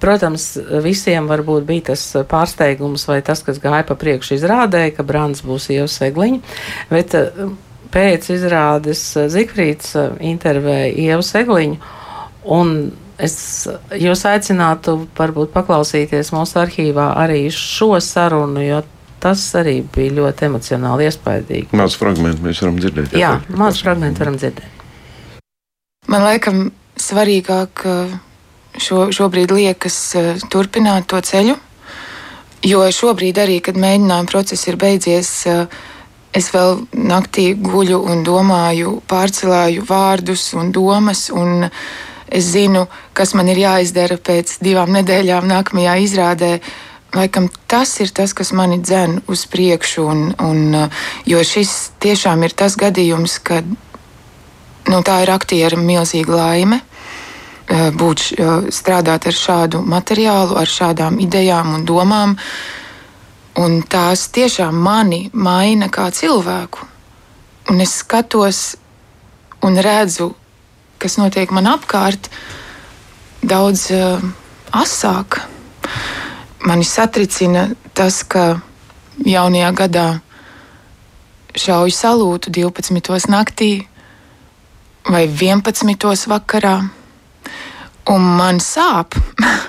protams, 0.02 0.50
visiem 0.86 1.30
varbūt 1.30 1.70
bija 1.70 1.92
tas 1.94 2.04
pārsteigums 2.30 3.06
vai 3.10 3.22
tas, 3.26 3.46
kas 3.46 3.62
gāja 3.62 3.86
pa 3.86 3.98
priekšu 3.98 4.36
izrādē, 4.38 4.88
ka 4.98 5.06
brands 5.06 5.46
būs 5.46 5.70
Ieva 5.74 5.88
Segliņa. 5.90 6.42
Bet, 6.90 7.18
uh, 7.18 7.56
pēc 7.94 8.32
izrādes 8.36 9.02
eh, 9.18 9.28
Zikfrīds 9.32 9.96
intervēja 10.20 10.94
Ievu 11.08 11.26
Segliņu. 11.26 11.94
Es 13.18 13.38
jūs 13.98 14.22
aicinātu, 14.30 15.00
varbūt 15.18 15.50
paklausīties 15.56 16.30
mūsu 16.36 16.60
arhīvā 16.62 17.08
arī 17.18 17.48
šo 17.54 17.96
sarunu, 18.04 18.62
jo 18.62 18.84
tas 19.24 19.44
arī 19.60 19.80
bija 19.96 20.16
ļoti 20.20 20.48
emocionāli 20.50 21.08
iespaidīgi. 21.10 21.70
Mākslinieks 21.72 22.00
fragment 22.02 22.44
mēs 22.46 22.64
varam 22.64 22.80
dzirdēt. 22.82 23.18
Jā, 23.18 23.34
mākslinieks 23.50 23.84
fragment 23.86 24.24
varam 24.24 24.40
dzirdēt. 24.40 24.86
Man 26.08 26.24
laikam 26.24 26.64
svarīgāk 26.98 27.84
šo, 28.80 29.08
šobrīd 29.12 29.52
liekas 29.52 29.98
turpināt 30.54 31.10
to 31.12 31.20
ceļu, 31.20 31.58
jo 32.66 32.88
šobrīd 33.02 33.44
arī, 33.44 33.60
kad 33.66 33.80
mēģinājuma 33.80 34.32
process 34.32 34.70
ir 34.70 34.80
beidzies, 34.80 35.34
uh, 35.52 35.86
Es 36.38 36.52
vēl 36.54 36.84
naktī 37.08 37.54
guļu 37.56 38.02
un 38.12 38.24
domāju, 38.26 38.98
pārcelāju 39.10 39.86
vārdus 39.88 40.52
un 40.60 40.74
domas, 40.76 41.28
un 41.34 41.66
es 42.28 42.52
zinu, 42.52 42.84
kas 43.18 43.34
man 43.38 43.48
ir 43.50 43.62
jāizdara 43.64 44.20
pēc 44.20 44.58
divām 44.62 44.92
nedēļām 44.98 45.48
nākamajā 45.48 45.96
izrādē. 46.04 46.52
Laikam 47.16 47.48
tas 47.72 47.94
ir 48.04 48.12
tas, 48.12 48.34
kas 48.36 48.52
mani 48.52 48.82
dzen 48.84 49.22
uz 49.32 49.46
priekšu, 49.48 50.04
un, 50.04 50.24
un, 50.44 50.90
jo 51.26 51.44
šis 51.44 51.94
tiešām 52.04 52.44
ir 52.44 52.56
tas 52.58 52.76
gadījums, 52.78 53.40
kad 53.40 53.68
nu, 54.88 55.00
tā 55.08 55.22
ir 55.24 55.32
aktiera 55.32 55.80
milzīga 55.80 56.36
laime 56.36 56.82
eh, 56.82 57.90
būt 57.96 58.26
eh, 58.36 58.68
strādāt 58.76 59.30
ar 59.32 59.40
šādu 59.40 59.82
materiālu, 59.88 60.60
ar 60.60 60.68
šādām 60.68 61.22
idejām 61.24 61.74
un 61.80 61.88
domām. 61.88 62.36
Uh, 62.36 62.84
Un 63.58 63.80
tās 63.90 64.28
tiešām 64.30 64.76
mani 64.86 65.32
maina 65.34 65.88
kā 65.90 66.12
cilvēku. 66.14 66.84
Un 67.74 67.82
es 67.82 67.96
skatos 68.04 68.76
un 69.66 69.80
redzu, 69.82 70.30
kas 71.02 71.18
notiek 71.18 71.50
man 71.56 71.66
apkārt, 71.72 72.30
daudz 73.42 73.88
uh, 73.96 74.22
asāk. 74.78 75.40
Mani 76.68 76.84
satricina 76.84 77.68
tas, 77.96 78.22
ka 78.28 78.60
jaunajā 79.24 79.72
gadā 79.78 80.08
šauju 81.58 81.96
salūtu 81.96 82.52
12. 82.60 83.32
naktī 83.32 83.72
vai 85.08 85.24
11. 85.32 86.28
vakarā, 86.28 86.76
un 88.12 88.30
man 88.38 88.60
sāp, 88.60 89.16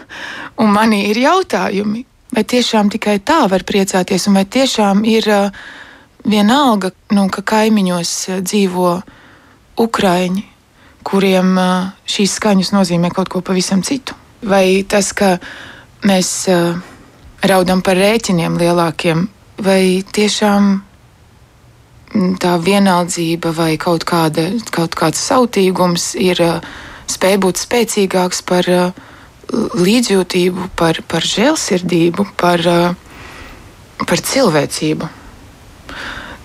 un 0.62 0.74
manī 0.74 1.04
ir 1.12 1.22
jautājumi, 1.22 2.04
Vai 2.34 2.44
tiešām 2.44 2.90
tikai 2.92 3.16
tā 3.24 3.46
var 3.48 3.64
priecāties, 3.64 4.26
un 4.28 4.36
vai 4.36 4.44
tiešām 4.44 5.00
ir 5.08 5.24
uh, 5.32 5.48
vienalga, 6.28 6.90
nu, 7.16 7.24
ka 7.32 7.40
kaimiņos 7.40 8.12
uh, 8.28 8.40
dzīvo 8.44 8.90
ukraiņi, 9.80 10.44
kuriem 11.08 11.54
uh, 11.56 11.88
šīs 12.04 12.36
skaņas 12.36 12.74
nozīmē 12.76 13.08
kaut 13.16 13.32
ko 13.32 13.40
pavisam 13.40 13.80
citu? 13.82 14.16
Vai 14.44 14.84
tas, 14.84 15.14
ka 15.16 15.38
mēs 16.06 16.30
uh, 16.52 16.78
raudam 17.42 17.82
par 17.82 17.98
rēķiniem 17.98 18.58
lielākiem, 18.60 19.26
vai 19.64 20.04
tiešām 20.04 20.76
tā 22.40 22.54
vienaldzība 22.62 23.52
vai 23.52 23.72
kaut, 23.80 24.06
kāda, 24.08 24.48
kaut 24.74 24.94
kāds 24.98 25.20
sautīgums 25.28 26.14
ir 26.18 26.40
uh, 26.44 26.64
spēj 27.10 27.38
būt 27.42 27.62
spēcīgāks 27.62 28.42
par 28.46 28.70
uh, 28.72 29.06
līdzjūtību, 29.78 30.70
par, 30.76 31.00
par 31.08 31.24
žēlsirdību, 31.24 32.26
par, 32.36 32.60
par 34.04 34.20
cilvēcību. 34.30 35.08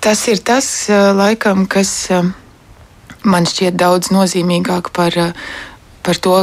Tas 0.03 0.21
ir 0.31 0.39
tas, 0.43 0.67
laikam, 1.15 1.65
kas 1.67 1.91
man 3.23 3.47
šķiet 3.47 3.75
daudz 3.79 4.11
nozīmīgāk 4.11 4.91
par, 4.95 5.15
par 6.03 6.19
to, 6.23 6.37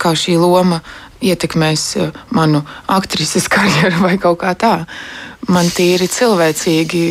kā 0.00 0.14
šī 0.16 0.38
loma 0.40 0.80
ietekmēs 1.20 1.84
manu 2.36 2.62
aktrises 2.88 3.48
karjeru 3.54 4.04
vai 4.04 4.16
kaut 4.22 4.40
kā 4.44 4.54
tā. 4.58 4.74
Man 5.48 5.68
tīri 5.72 6.08
cilvēcīgi 6.10 7.04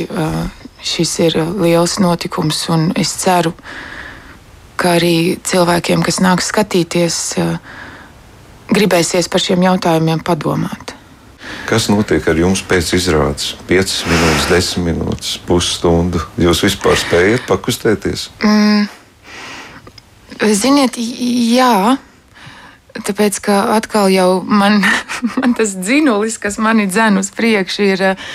šis 0.85 1.13
ir 1.25 1.37
liels 1.59 1.97
notikums, 1.99 2.61
un 2.71 2.89
es 2.95 3.11
ceru, 3.19 3.51
ka 4.79 4.95
arī 4.95 5.35
cilvēkiem, 5.43 6.05
kas 6.05 6.21
nāk 6.23 6.43
skatīties, 6.45 7.17
uh, 7.41 7.57
gribēsies 8.73 9.29
par 9.31 9.43
šiem 9.43 9.65
jautājumiem 9.65 10.23
padomāt. 10.25 10.95
Kas 11.69 11.87
notiek 11.89 12.25
ar 12.29 12.37
jums 12.37 12.61
pēc 12.65 12.93
izrādes? 12.97 13.53
5 13.69 13.95
minūtes, 14.09 14.45
10 14.49 14.85
minūtes, 14.85 15.31
pusstundu. 15.45 16.21
Jūs 16.41 16.63
vispār 16.65 16.97
spējat 16.97 17.45
pakustēties? 17.49 18.27
Mm, 18.45 18.87
ziniet, 20.57 20.97
jā. 20.97 21.97
Tāpēc, 23.05 23.39
ka 23.45 23.61
atkal 23.75 24.09
jau 24.13 24.41
man, 24.43 24.81
man 25.39 25.55
tas 25.57 25.75
dzinulis, 25.77 26.39
kas 26.41 26.59
mani 26.61 26.87
dzen 26.89 27.21
uz 27.21 27.31
priekšu, 27.35 27.87
ir 27.93 28.05
eh, 28.11 28.29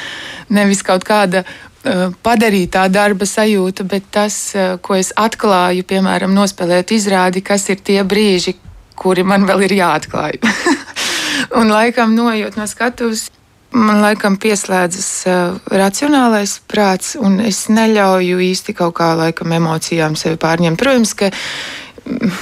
nevis 0.54 0.82
kaut 0.86 1.06
kāda 1.06 1.44
eh, 1.44 2.08
padarītā 2.24 2.86
darba 2.92 3.28
sajūta, 3.28 3.86
bet 3.88 4.08
tas, 4.14 4.38
eh, 4.54 4.76
ko 4.80 4.98
es 4.98 5.12
atklāju, 5.16 5.86
piemēram, 5.88 6.34
nospēlēt 6.36 6.94
izrādi, 6.96 7.44
kas 7.44 7.68
ir 7.72 7.82
tie 7.84 8.02
brīži, 8.04 8.56
kuri 8.94 9.24
man 9.26 9.46
vēl 9.48 9.66
ir 9.68 9.78
jāatklāj. 9.82 10.40
un 11.58 11.72
laikam 11.72 12.14
nojūt 12.16 12.58
no 12.60 12.68
skatuves. 12.70 13.28
Man 13.74 13.98
laikam 14.04 14.36
pieslēdzas 14.38 15.06
uh, 15.26 15.56
racionālais 15.66 16.60
prāts, 16.70 17.16
un 17.18 17.40
es 17.42 17.64
neļauju 17.66 18.38
īsti 18.52 18.74
kaut 18.78 18.94
kā 19.00 19.08
laikam 19.18 19.50
emocijām 19.56 20.14
sevi 20.14 20.38
pārņemt. 20.38 20.78
Protams, 20.78 21.14
ka 21.18 21.32
mm, 21.32 22.36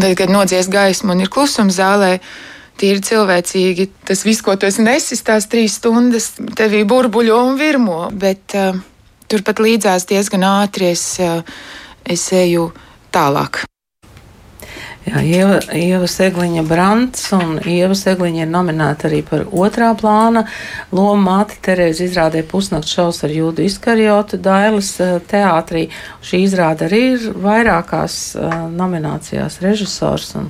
tad, 0.00 0.14
kad 0.18 0.32
nodzies 0.32 0.70
gaisma 0.72 1.14
un 1.14 1.24
ir 1.24 1.30
klusums 1.32 1.78
zālē, 1.78 2.18
tīri 2.80 3.02
cilvēcīgi, 3.06 3.88
tas 4.08 4.24
viss, 4.26 4.42
ko 4.44 4.56
tu 4.58 4.66
esi 4.66 4.84
nesis 4.84 5.22
tās 5.26 5.46
trīs 5.50 5.78
stundas, 5.78 6.32
tevī 6.58 6.82
burbuļo 6.88 7.38
un 7.50 7.60
virmo. 7.60 8.00
Bet 8.10 8.56
uh, 8.58 8.74
turpat 9.30 9.62
līdzās 9.62 10.08
diezgan 10.10 10.46
ātri 10.48 10.90
es, 10.94 11.06
uh, 11.22 11.40
es 12.04 12.26
eju 12.34 12.70
tālāk. 13.14 13.64
Jā, 15.04 15.20
Ieva, 15.20 15.58
Ieva 15.76 16.06
Segliņa 16.08 16.62
Brants 16.64 17.26
un 17.36 17.58
Ieva 17.68 17.92
Segliņa 17.98 18.46
ir 18.46 18.48
nominēta 18.48 19.04
arī 19.10 19.18
par 19.26 19.42
otrā 19.52 19.90
plāna 20.00 20.46
lomu 20.96 21.26
māti 21.26 21.58
Terēzi 21.66 22.06
izrādē 22.06 22.40
pusnakts 22.48 22.94
šaus 22.96 23.18
ar 23.26 23.34
jūdu 23.34 23.66
izkarjotu 23.66 24.38
Dailas 24.40 24.94
eh, 25.04 25.18
teātrī. 25.28 25.82
Šī 26.24 26.40
izrāda 26.46 26.86
arī 26.88 27.02
ir 27.18 27.26
vairākās 27.36 28.16
uh, 28.38 28.54
nominācijās 28.72 29.58
režisors 29.60 30.30
un, 30.40 30.48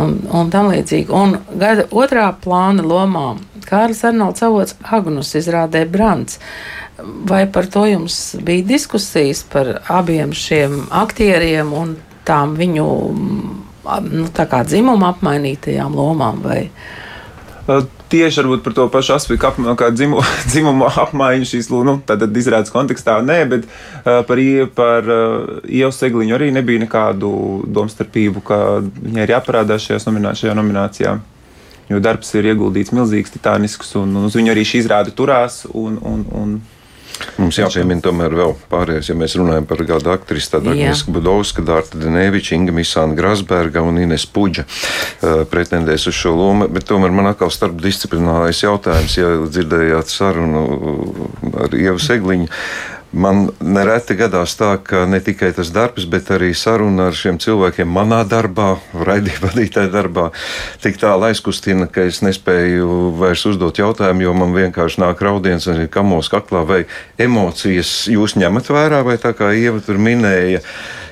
un, 0.00 0.14
un 0.40 0.52
tam 0.52 0.70
līdzīgi. 0.72 1.12
Un 1.12 1.36
gada 1.60 1.84
otrā 1.92 2.30
plāna 2.32 2.86
lomā 2.86 3.34
Kārlis 3.68 4.00
Arnolds 4.08 4.46
avots 4.46 4.78
Agnus 4.88 5.34
izrādē 5.36 5.84
Brants. 5.90 6.38
Vai 7.28 7.44
par 7.44 7.68
to 7.68 7.84
jums 7.90 8.38
bija 8.40 8.64
diskusijas 8.72 9.44
par 9.52 9.74
abiem 9.92 10.32
šiem 10.32 10.86
aktieriem 11.02 11.76
un 11.76 11.92
tām 12.24 12.56
viņu 12.56 12.88
nu, 14.10 14.28
dzimuma 14.66 15.12
apmainītajām 15.14 15.96
lomām? 15.96 16.42
Vai? 16.44 16.60
Tieši 18.12 18.42
par 18.60 18.74
to 18.76 18.84
pašu 18.92 19.14
aspektu, 19.14 19.46
ap, 19.48 19.58
kā 19.78 19.88
dzimu, 19.94 20.20
dzimumu 20.50 20.90
apmaiņu 20.90 21.48
šīs 21.48 21.70
nu, 21.72 21.96
izrādes 22.36 22.72
kontekstā, 22.74 23.20
nē, 23.24 23.38
bet 23.48 23.68
uh, 23.68 24.20
par, 24.28 24.42
par 24.76 25.08
uh, 25.08 25.60
Ievu 25.64 25.92
Segliņu 25.96 26.36
arī 26.36 26.50
nebija 26.52 26.82
nekādu 26.82 27.32
domstarpību, 27.72 28.42
ka 28.44 28.58
viņai 28.82 29.24
ir 29.24 29.34
jāparādās 29.36 29.86
nominācijās, 30.08 30.42
šajā 30.42 30.58
nominācijā. 30.58 31.14
Jo 31.90 31.98
darbs 32.00 32.30
ir 32.38 32.46
ieguldīts 32.52 32.92
milzīgs, 32.94 33.32
titānisks, 33.34 33.96
un, 34.00 34.12
un 34.16 34.28
uz 34.28 34.36
viņu 34.38 34.52
arī 34.52 34.62
šī 34.66 34.84
izrāde 34.84 35.12
turās. 35.16 35.62
Un, 35.72 35.98
un, 36.08 36.22
un 36.36 36.54
Mums 37.40 37.58
jāpiemina 37.58 38.02
tomēr 38.04 38.34
vēl 38.36 38.54
pārējais, 38.70 39.10
ja 39.10 39.16
mēs 39.18 39.36
runājam 39.38 39.66
par 39.68 39.82
gadu 39.88 40.12
aktrisi, 40.12 40.50
tad 40.52 40.68
Agnieszka 40.68 41.12
Budovska, 41.14 41.64
Dārta 41.66 42.00
Deneviča, 42.00 42.54
Inga 42.56 42.74
Misāna 42.76 43.16
Grasberga 43.18 43.82
un 43.86 44.00
Ines 44.02 44.26
Puģa 44.28 44.64
uh, 44.66 45.42
pretendēs 45.50 46.06
uz 46.10 46.16
šo 46.18 46.34
lomu, 46.36 46.68
bet 46.72 46.86
tomēr 46.90 47.14
man 47.14 47.30
atkal 47.32 47.52
starpdisciplinārais 47.52 48.62
jautājums, 48.64 49.16
ja 49.18 49.34
dzirdējāt 49.44 50.12
sarunu 50.12 50.64
ar 51.64 51.76
Ievu 51.76 52.02
Segliņu. 52.02 52.50
Man 53.12 53.50
nereti 53.60 54.14
gadās 54.16 54.54
tā, 54.56 54.70
ka 54.80 55.02
ne 55.04 55.18
tikai 55.20 55.50
tas 55.52 55.68
darbs, 55.72 56.06
bet 56.08 56.30
arī 56.32 56.54
saruna 56.56 57.10
ar 57.10 57.16
šiem 57.16 57.36
cilvēkiem 57.42 57.90
manā 57.92 58.22
darbā, 58.24 58.78
raidījuma 58.96 59.50
vadītāja 59.50 59.90
darbā, 59.92 60.30
tik 60.80 60.96
tālu 61.02 61.28
aizkustina, 61.28 61.90
ka 61.92 62.06
es 62.08 62.22
nespēju 62.24 63.12
vairs 63.20 63.44
uzdot 63.50 63.82
jautājumu, 63.82 64.24
jo 64.24 64.32
man 64.36 64.56
vienkārši 64.56 65.02
nāk 65.04 65.20
raudiens 65.20 65.68
ir 65.68 65.84
kamos 65.92 66.32
kaklā, 66.32 66.64
vai 66.64 66.80
emocijas 67.20 68.06
jūs 68.08 68.38
ņemat 68.40 68.72
vērā, 68.72 69.02
vai 69.04 69.18
tā 69.20 69.34
kā 69.36 69.52
Ieva 69.52 69.84
tur 69.84 70.00
minēja, 70.00 70.62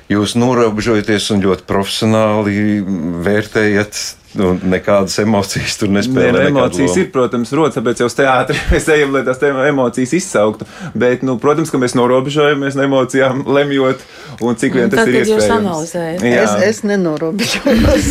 jūs 0.09 0.33
norobežojaties 0.41 1.29
un 1.35 1.45
ļoti 1.45 1.69
profesionāli 1.69 2.81
vērtējat 3.29 4.01
Nu, 4.37 4.53
nekādas 4.63 5.17
emocijas 5.19 5.75
tur 5.81 5.89
nespēja. 5.91 6.31
Nē, 6.31 6.45
nu, 6.45 6.49
emocijas 6.53 6.93
lomu. 6.93 7.01
ir, 7.03 7.09
protams, 7.11 7.51
rodas, 7.57 7.75
tāpēc 7.75 8.03
jau 8.03 8.07
uz 8.07 8.15
teātri 8.15 8.59
mēs 8.71 8.87
ejam, 8.95 9.11
lai 9.15 9.23
tās 9.27 9.41
emocijas 9.43 10.13
izsauktu. 10.15 10.67
Bet, 10.95 11.25
nu, 11.27 11.35
protams, 11.41 11.71
ka 11.73 11.81
mēs 11.81 11.97
norobežojamies 11.99 12.77
no 12.79 12.85
emocijām, 12.87 13.43
lemjot, 13.57 14.05
un 14.39 14.59
cik 14.61 14.77
vien 14.79 14.93
tas 14.93 15.03
Tad, 15.03 15.11
ir 15.11 15.25
iespējams. 15.25 15.95
Es, 16.31 16.55
es 16.69 16.83
nenorobežojos. 16.87 18.07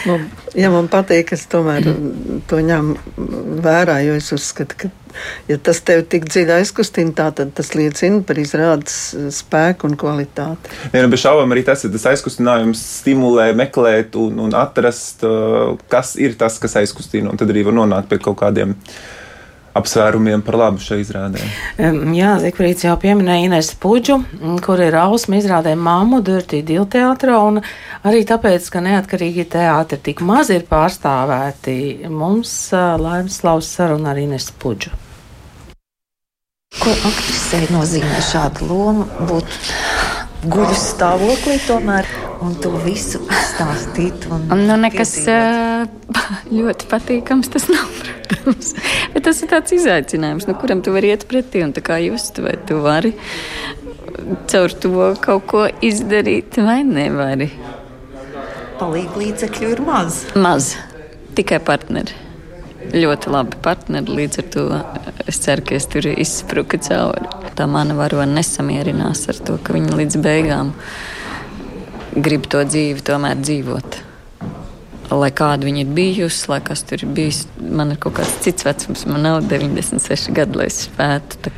nu, 0.08 0.16
ja 0.56 0.72
man 0.72 0.88
patīk, 0.92 1.34
es 1.36 1.44
tomēr 1.50 1.92
to 2.48 2.62
ņemu 2.64 3.60
vērā, 3.64 4.00
jo 4.06 4.16
es 4.16 4.32
uzskatu, 4.36 4.80
ka 4.80 4.94
ja 5.48 5.58
tas 5.62 5.80
tev 5.86 6.02
tik 6.10 6.26
dziļi 6.30 6.54
aizkustina, 6.60 7.30
tad 7.32 7.52
tas 7.56 7.72
liecina 7.76 8.22
par 8.26 8.38
izrādes 8.40 8.96
spēku 9.34 9.88
un 9.88 9.96
kvalitāti. 10.00 10.72
Jā, 10.92 11.02
nu, 11.04 11.10
bez 11.12 11.24
šaubām 11.24 11.54
arī 11.54 11.64
tas 11.66 11.84
ir 11.86 11.92
tas 11.94 12.06
aizkustinājums, 12.12 12.82
stimulē, 13.00 13.49
meklēt 13.56 14.18
un, 14.20 14.38
un 14.46 14.58
atrast, 14.58 15.24
eh, 15.26 15.72
kas 15.92 16.16
ir 16.20 16.36
tas, 16.40 16.58
kas 16.62 16.78
aizkustina, 16.82 17.30
un 17.30 17.40
tad 17.40 17.52
arī 17.52 17.64
var 17.68 17.76
nonākt 17.80 18.10
pie 18.10 18.20
kaut 18.22 18.40
kādiem 18.42 18.76
apsvērumiem 19.76 20.42
par 20.42 20.56
labu 20.58 20.82
šai 20.82 20.98
izrādē. 21.04 21.42
Jā, 22.16 22.32
Zikfrīds 22.42 22.84
jau 22.86 22.96
pieminēja 23.00 23.46
Ines 23.46 23.70
Puģu, 23.78 24.16
kur 24.64 24.82
ir 24.82 24.96
ausma 24.98 25.38
izrādē 25.38 25.76
Māmu 25.78 26.18
Dirtī 26.26 26.62
Dilteātrā, 26.66 27.36
un 27.46 27.60
arī 28.02 28.24
tāpēc, 28.26 28.66
ka 28.72 28.82
neatkarīgi 28.82 29.46
teātri 29.54 30.00
tik 30.10 30.24
maz 30.26 30.50
ir 30.50 30.66
pārstāvēti, 30.70 32.08
mums 32.10 32.56
laimes 32.74 33.38
slavas 33.42 33.70
saruna 33.76 34.10
ar 34.10 34.20
Ines 34.24 34.50
Puģu. 34.50 34.90
Ko 36.80 36.92
aktrisei 36.94 37.66
nozīmē 37.74 38.20
šāda 38.22 38.62
loma 38.62 39.06
būt 39.26 39.56
guļu 40.48 40.76
stāvoklī 40.78 41.58
tomēr 41.66 42.06
un 42.40 42.54
to 42.62 42.72
visu 42.84 43.20
izstāstīt? 43.26 44.28
Un 44.30 44.64
nu, 44.64 44.76
nekas 44.80 45.12
piedzīvot. 45.18 45.98
ļoti 46.60 46.88
patīkams 46.90 47.52
tas 47.52 47.68
nav, 47.72 47.90
protams. 48.00 48.72
Bet 49.14 49.26
tas 49.28 49.42
ir 49.44 49.50
tāds 49.52 49.76
izaicinājums, 49.76 50.48
no 50.48 50.56
kuram 50.60 50.80
tu 50.84 50.94
vari 50.96 51.12
iet 51.12 51.26
pretī 51.30 51.64
un 51.66 51.74
tā 51.76 51.84
kā 51.84 52.00
just, 52.04 52.40
vai 52.44 52.56
tu 52.68 52.80
vari 52.84 53.12
caur 54.50 54.72
to 54.82 55.12
kaut 55.24 55.46
ko 55.50 55.66
izdarīt 55.84 56.60
vai 56.64 56.80
nevari. 56.86 57.50
Palīgi 58.80 59.24
līdzekļu 59.26 59.76
ir 59.76 59.84
maz. 59.84 60.24
Maz. 60.40 60.74
Tikai 61.36 61.60
partneri 61.62 62.29
ļoti 62.94 63.30
labi 63.30 63.58
partneri. 63.62 64.18
Līdz 64.20 64.42
ar 64.42 64.50
to 64.54 64.66
es 65.30 65.40
ceru, 65.44 65.64
ka 65.66 65.76
es 65.78 65.86
tur 65.90 66.06
izspruku 66.10 66.80
cauri. 66.82 67.30
Tā 67.58 67.66
mana 67.70 67.96
varone 67.98 68.34
nesamierinās 68.38 69.26
ar 69.30 69.40
to, 69.46 69.58
ka 69.62 69.76
viņa 69.76 69.98
līdz 70.00 70.20
beigām 70.24 70.74
grib 72.16 72.48
to 72.50 72.62
dzīvi 72.66 73.04
tomēr 73.06 73.38
dzīvot. 73.42 74.00
Lai 75.10 75.32
kāda 75.34 75.66
viņa 75.66 75.80
ir 75.82 75.94
bijusi, 75.94 76.44
lai 76.52 76.60
kas 76.62 76.84
tur 76.86 77.02
ir 77.02 77.10
bijis, 77.14 77.40
man 77.58 77.90
ir 77.90 77.98
kaut 78.02 78.14
kāds 78.20 78.36
cits 78.44 78.66
vecums. 78.66 79.02
Man 79.10 79.24
nav 79.26 79.40
96 79.50 80.30
gadi, 80.34 80.58
lai 80.58 80.68
es 80.70 80.84
spētu 80.86 81.50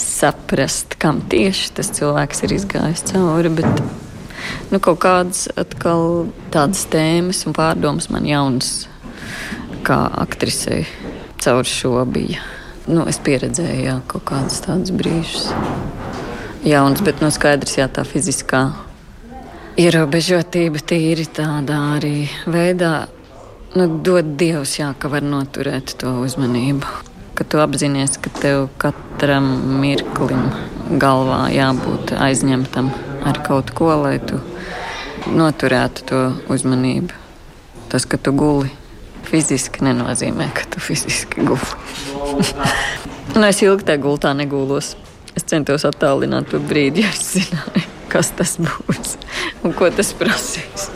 saprast, 0.00 0.96
kam 1.00 1.20
tieši 1.32 1.74
tas 1.76 1.92
cilvēks 1.98 2.46
ir 2.46 2.56
izgājis 2.56 3.04
cauri. 3.12 3.52
Bet, 3.60 3.84
nu, 4.72 4.80
kaut 4.80 5.02
kādas 5.04 5.50
atkal 5.52 6.32
tādas 6.54 6.86
tēmas 6.92 7.44
un 7.48 7.56
pārdomas 7.56 8.08
man 8.12 8.24
jaunas 8.28 8.72
kā 9.84 9.98
aktrisei 10.22 10.86
caur 11.42 11.66
šo 11.66 12.04
bija. 12.06 12.42
Nu, 12.86 13.04
es 13.06 13.18
pieredzēju 13.22 13.82
jā, 13.84 13.98
kaut 14.10 14.24
kādus 14.30 14.62
tādus 14.64 14.94
brīžus. 14.94 15.50
Jauns, 16.66 17.02
bet 17.02 17.20
no 17.22 17.30
nu, 17.30 17.34
skaidrs, 17.34 17.76
jā, 17.78 17.88
tā 17.90 18.02
fiziskā 18.06 18.66
ierobežotība 19.80 20.82
tīri 20.84 21.24
tādā 21.32 21.78
arī 21.96 22.26
veidā 22.46 23.06
nu, 23.78 23.86
dod 24.04 24.34
Dievs, 24.38 24.76
jā, 24.80 24.90
ka 24.98 25.08
var 25.12 25.24
noturēt 25.24 25.96
to 26.02 26.18
uzmanību. 26.26 26.90
Ka 27.38 27.46
tu 27.48 27.62
apzinājies, 27.62 28.18
ka 28.20 28.30
tev 28.36 28.66
katram 28.82 29.48
mirklim 29.80 30.50
galvā 31.00 31.46
jābūt 31.54 32.12
aizņemtam 32.20 32.92
ar 33.24 33.40
kaut 33.46 33.72
ko, 33.72 33.94
lai 34.02 34.18
tu 34.20 34.42
noturētu 35.32 36.06
to 36.10 36.22
uzmanību. 36.52 37.16
Tas, 37.88 38.04
ka 38.04 38.20
tu 38.20 38.34
guli 38.36 38.81
fiziski 39.28 39.84
nenozīmē, 39.86 40.48
ka 40.56 40.66
tu 40.72 40.82
fiziski 40.82 41.44
guli. 41.46 41.70
nu, 43.38 43.46
es 43.46 43.62
ilgi 43.64 43.88
tajā 43.88 44.02
gultā 44.02 44.34
negūlos. 44.36 44.94
Es 45.36 45.46
centos 45.48 45.86
attālināt 45.88 46.50
to 46.52 46.60
brīdi, 46.60 47.06
ja 47.06 47.12
es 47.12 47.30
zināju, 47.38 47.86
kas 48.12 48.34
tas 48.36 48.58
būs 48.60 49.16
un 49.64 49.72
ko 49.76 49.88
tas 49.94 50.12
prasīs. 50.18 50.90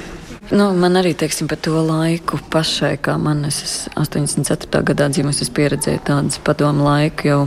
Nu, 0.52 0.68
man 0.78 0.94
arī 1.00 1.10
teiksim, 1.18 1.48
par 1.50 1.58
to 1.58 1.74
laiku 1.82 2.38
pašai, 2.52 2.94
kā 3.02 3.16
man 3.18 3.48
es 3.48 3.88
84. 3.98 4.82
gadā 4.86 5.08
dzimusi, 5.10 5.42
es 5.42 5.50
pieredzēju 5.50 6.04
tādas 6.06 6.38
padomu 6.38 6.86
laiku 6.86 7.26
jau 7.32 7.40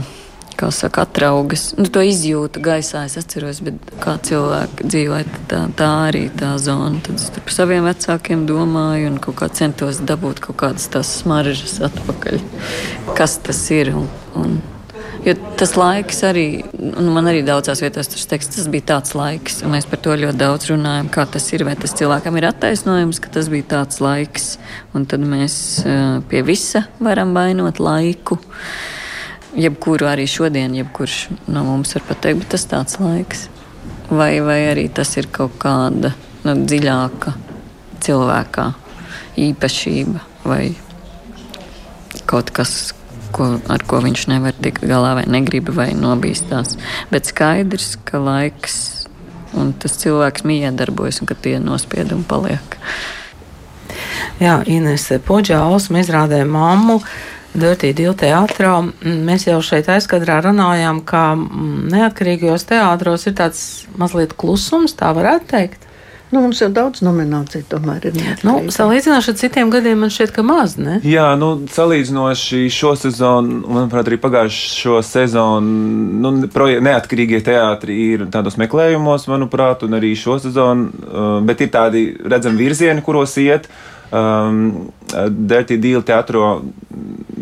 kā 0.60 0.70
saka, 0.74 1.06
atraugas. 1.08 1.70
Nu, 1.78 1.88
to 1.92 2.02
izjūtu 2.04 2.62
gaisā, 2.64 3.04
es 3.08 3.18
atceros, 3.20 3.62
bet 3.66 3.78
kā 4.02 4.16
cilvēki 4.26 4.88
dzīvoja, 4.88 5.38
tā, 5.50 5.62
tā 5.78 5.90
arī 6.08 6.26
tā 6.36 6.54
zona. 6.62 7.00
Tad 7.06 7.20
es 7.20 7.30
par 7.36 7.56
saviem 7.56 7.86
vecākiem 7.88 8.44
domāju 8.48 9.14
un 9.14 9.22
kaut 9.22 9.40
kā 9.40 9.50
centos 9.60 10.02
dabūt 10.04 10.44
kaut 10.48 10.60
kādas 10.64 10.90
tās 10.92 11.14
smaržas 11.22 11.78
atpakaļ. 11.90 12.42
Kas 13.16 13.40
tas 13.46 13.64
ir? 13.74 13.94
Un, 13.96 14.10
un 14.38 14.60
Jo 15.20 15.34
tas 15.60 15.74
laiks 15.76 16.22
arī, 16.24 16.44
un 16.80 17.10
man 17.12 17.26
arī 17.28 17.42
daudzās 17.44 17.82
vietās 17.84 18.08
tas 18.08 18.22
teksts, 18.28 18.56
tas 18.56 18.68
bija 18.72 18.86
tāds 18.94 19.12
laiks, 19.12 19.58
un 19.60 19.74
mēs 19.74 19.84
par 19.90 20.00
to 20.00 20.14
ļoti 20.16 20.40
daudz 20.40 20.70
runājam, 20.70 21.10
kā 21.12 21.26
tas 21.28 21.44
ir, 21.52 21.64
vai 21.68 21.74
tas 21.76 21.92
cilvēkam 21.98 22.38
ir 22.40 22.46
attaisnojums, 22.48 23.20
ka 23.20 23.32
tas 23.34 23.50
bija 23.52 23.68
tāds 23.74 24.00
laiks, 24.00 24.54
un 24.96 25.04
tad 25.10 25.26
mēs 25.28 25.58
uh, 25.84 26.22
pie 26.30 26.40
visa 26.46 26.86
varam 27.04 27.34
vainot 27.36 27.82
laiku. 27.84 28.40
Jebkuru 29.58 30.06
arī 30.06 30.28
šodien, 30.30 30.74
jebkurš 30.78 31.16
no 31.50 31.64
mums 31.66 31.94
var 31.96 32.04
pateikt, 32.12 32.44
bet 32.44 32.52
tas 32.54 32.66
tāds 32.70 33.00
laiks. 33.02 33.48
Vai, 34.10 34.38
vai 34.42 34.60
arī 34.70 34.86
tas 34.94 35.10
ir 35.18 35.26
kaut 35.32 35.56
kāda 35.62 36.12
nu, 36.44 36.54
dziļāka 36.54 37.34
cilvēkā 38.04 38.66
īpašība 39.40 40.22
vai 40.46 40.62
kaut 42.30 42.50
kas, 42.54 42.92
ko, 43.34 43.56
ar 43.70 43.82
ko 43.86 44.00
viņš 44.04 44.26
nevar 44.30 44.54
tikt 44.62 44.86
galā, 44.86 45.16
vai 45.18 45.26
negrib, 45.30 45.70
vai 45.74 45.90
nobīstās. 45.98 46.76
Bet 47.10 47.30
skaidrs, 47.30 47.96
ka 48.06 48.22
laiks 48.22 48.78
un 49.58 49.72
tas 49.78 49.96
cilvēks 49.98 50.46
miedarbojas, 50.46 51.20
un 51.22 51.30
ka 51.30 51.34
tie 51.34 51.58
nospiedumi 51.62 52.26
paliek. 52.28 52.78
Jā, 54.40 54.60
Inese 54.70 55.18
Poģāls, 55.22 55.90
mēs 55.92 56.10
rādējām 56.14 56.54
mammu. 56.54 57.00
Dirty 57.54 57.92
Deal 57.96 58.14
teātrā. 58.18 58.76
Mēs 59.02 59.48
jau 59.48 59.58
šeit 59.64 59.90
aizkadrā 59.90 60.40
runājām, 60.46 61.02
ka 61.06 61.34
neatkarīgajos 61.36 62.68
teātros 62.70 63.26
ir 63.26 63.36
tāds 63.40 63.62
mazliet 63.98 64.36
klusums, 64.38 64.94
tā 64.98 65.12
varētu 65.16 65.50
teikt. 65.50 65.86
Nu, 66.30 66.38
mums 66.44 66.60
jau 66.62 66.68
daudz 66.70 67.02
nomināciju 67.02 67.64
tomēr 67.72 68.04
ir. 68.06 68.18
Nu, 68.46 68.52
salīdzinoši 68.70 69.32
ar 69.32 69.36
citiem 69.40 69.70
gadiem 69.72 69.98
man 70.04 70.12
šķiet, 70.14 70.30
ka 70.36 70.44
maz, 70.46 70.76
ne? 70.78 71.00
Jā, 71.02 71.32
nu, 71.38 71.48
salīdzinoši 71.74 72.68
šo 72.70 72.92
sezonu, 73.00 73.64
manuprāt, 73.66 74.06
arī 74.06 74.18
pagājušo 74.22 75.00
sezonu, 75.02 75.72
nu, 76.22 76.32
neatkarīgie 76.86 77.42
teātri 77.50 77.98
ir 78.12 78.28
tādos 78.30 78.60
meklējumos, 78.62 79.26
manuprāt, 79.32 79.82
un 79.82 79.98
arī 79.98 80.12
šo 80.18 80.38
sezonu, 80.44 80.86
uh, 81.02 81.32
bet 81.46 81.66
ir 81.66 81.74
tādi 81.74 82.04
redzami 82.22 82.62
virzieni, 82.62 83.02
kuros 83.02 83.34
iet. 83.42 83.66
Um, 84.10 84.90
Dirty 85.30 85.76
Deal 85.78 86.02
teātro 86.02 86.64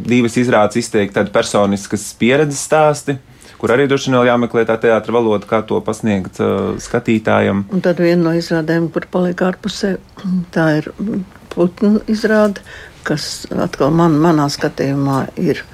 divas 0.09 0.37
izrādes 0.37 0.77
izteikti 0.83 1.17
tādi 1.17 1.33
personiskas 1.33 2.11
pieredzes 2.21 2.61
stāsti 2.69 3.17
kur 3.59 3.73
arī 3.75 3.89
droši 3.91 4.13
vien 4.13 4.29
jāmeklē 4.29 4.65
tā 4.69 4.79
teātra 4.81 5.15
valoda, 5.17 5.47
kā 5.49 5.61
to 5.67 5.81
pasniegt 5.85 6.39
uh, 6.43 6.77
skatītājam. 6.79 7.65
Un 7.75 7.83
tad 7.85 8.01
viena 8.03 8.29
no 8.29 8.35
izrādēm, 8.39 8.89
kur 8.95 9.09
paliek 9.11 9.43
ārpusē, 9.49 9.97
tā 10.55 10.69
ir 10.79 10.91
putnu 11.55 11.99
izrāde, 12.11 12.63
kas 13.09 13.49
atkal 13.51 13.95
man, 13.95 14.19
manā 14.23 14.47
skatījumā 14.53 15.25
ir 15.43 15.65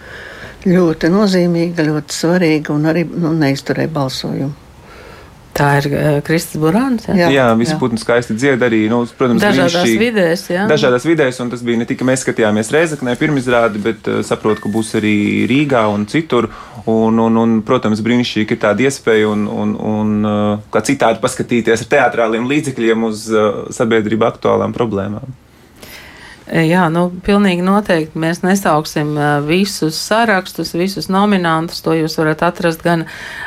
ļoti 0.64 1.10
nozīmīga, 1.12 1.84
ļoti 1.84 2.16
svarīga 2.16 2.72
un 2.72 2.88
arī 2.88 3.04
nu, 3.10 3.34
neizturēja 3.36 3.92
balsojumu. 3.92 4.63
Tā 5.54 5.68
ir 5.78 5.86
uh, 5.90 6.18
Kristis 6.26 6.58
Burāns. 6.58 7.06
Jā, 7.06 7.28
jā 7.30 7.46
visi 7.58 7.76
putni 7.78 8.00
skaisti 8.00 8.34
dzied 8.34 8.62
arī, 8.66 8.84
nu, 8.90 9.04
protams, 9.18 9.42
dažādās 9.44 9.86
šī, 9.86 9.94
vidēs. 10.00 10.42
Jā. 10.50 10.64
Dažādās 10.70 11.06
vidēs, 11.06 11.38
un 11.44 11.52
tas 11.52 11.62
bija 11.66 11.78
ne 11.78 11.86
tikai 11.86 12.08
mēs 12.08 12.24
skatījāmies 12.26 12.72
Reizeknē 12.74 13.14
pirmizrādi, 13.20 13.82
bet 13.84 14.10
uh, 14.10 14.22
saprotu, 14.26 14.64
ka 14.64 14.72
būs 14.74 14.96
arī 14.98 15.14
Rīgā 15.50 15.84
un 15.94 16.08
citur. 16.10 16.50
Un, 16.90 17.16
un, 17.22 17.38
un, 17.40 17.54
protams, 17.64 18.02
brīnišķīgi 18.04 18.58
ir 18.58 18.60
tāda 18.60 18.84
iespēja 18.84 19.30
un, 19.30 19.46
un, 19.48 19.76
un 19.78 20.28
uh, 20.28 20.66
kā 20.74 20.82
citādi 20.84 21.22
paskatīties 21.22 21.86
ar 21.86 21.92
teātrāliem 21.94 22.50
līdzekļiem 22.50 23.08
uz 23.08 23.24
uh, 23.32 23.64
sabiedrību 23.72 24.28
aktuālām 24.28 24.74
problēmām. 24.76 25.32
Jā, 26.44 26.90
nu, 26.92 27.06
pilnīgi 27.24 27.62
noteikti 27.64 28.20
mēs 28.20 28.42
nesauksim 28.44 29.14
visus 29.46 29.96
sarakstus, 29.96 30.74
visus 30.76 31.08
nominantus. 31.08 31.80
To 31.86 31.94
jūs 31.96 32.18
varat 32.20 32.42
atrast 32.44 32.82
gan 32.84 33.06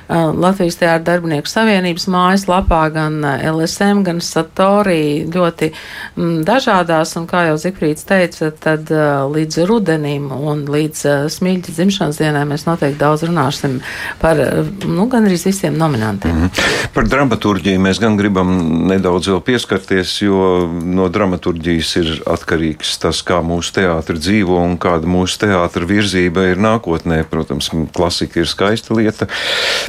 Latvijas 0.10 0.80
Teātra 0.80 1.04
darbinieku 1.06 1.50
savienības 1.52 2.08
mājaslapā, 2.10 2.80
gan 2.96 3.20
LSM, 3.22 4.02
gan 4.08 4.22
Satori 4.26 5.28
ļoti 5.30 5.70
m, 5.70 6.32
dažādās. 6.48 7.14
Un 7.22 7.28
kā 7.30 7.44
jau 7.52 7.60
Zikfrīds 7.62 8.08
teica, 8.10 8.50
tad 8.50 8.90
līdz 8.90 9.60
rudenim 9.70 10.32
un 10.34 10.66
līdz 10.66 11.30
Smilķa 11.38 11.78
dzimšanas 11.78 12.22
dienai 12.24 12.48
mēs 12.50 12.66
noteikti 12.66 12.98
daudz 13.04 13.28
runāsim 13.30 13.78
par, 14.24 14.42
nu, 14.88 15.06
gan 15.12 15.30
arī 15.30 15.38
visiem 15.38 15.78
nominantiem. 15.78 16.34
Mm 16.34 16.50
-hmm. 16.50 16.90
Par 16.98 17.08
dramaturģiju 17.08 17.80
mēs 17.80 18.02
gan 18.02 18.18
gribam 18.18 18.58
nedaudz 18.90 19.30
vēl 19.30 19.42
pieskarties, 19.46 20.18
jo 20.22 20.66
no 20.84 21.10
dramaturģijas 21.14 21.96
ir 22.02 22.14
atkarīgs 22.26 22.87
liekas 22.88 23.00
tas, 23.02 23.22
kā 23.26 23.42
mūsu 23.44 23.74
teātris 23.76 24.22
dzīvo 24.24 24.58
un 24.64 24.78
kāda 24.78 25.08
mūsu 25.08 25.40
teātris 25.44 25.88
virzība 25.88 26.52
ir 26.52 26.58
nākotnē. 26.58 27.26
Protams, 27.30 27.70
klasika 27.94 28.40
ir 28.40 28.48
skaista 28.48 28.96
lieta, 28.96 29.28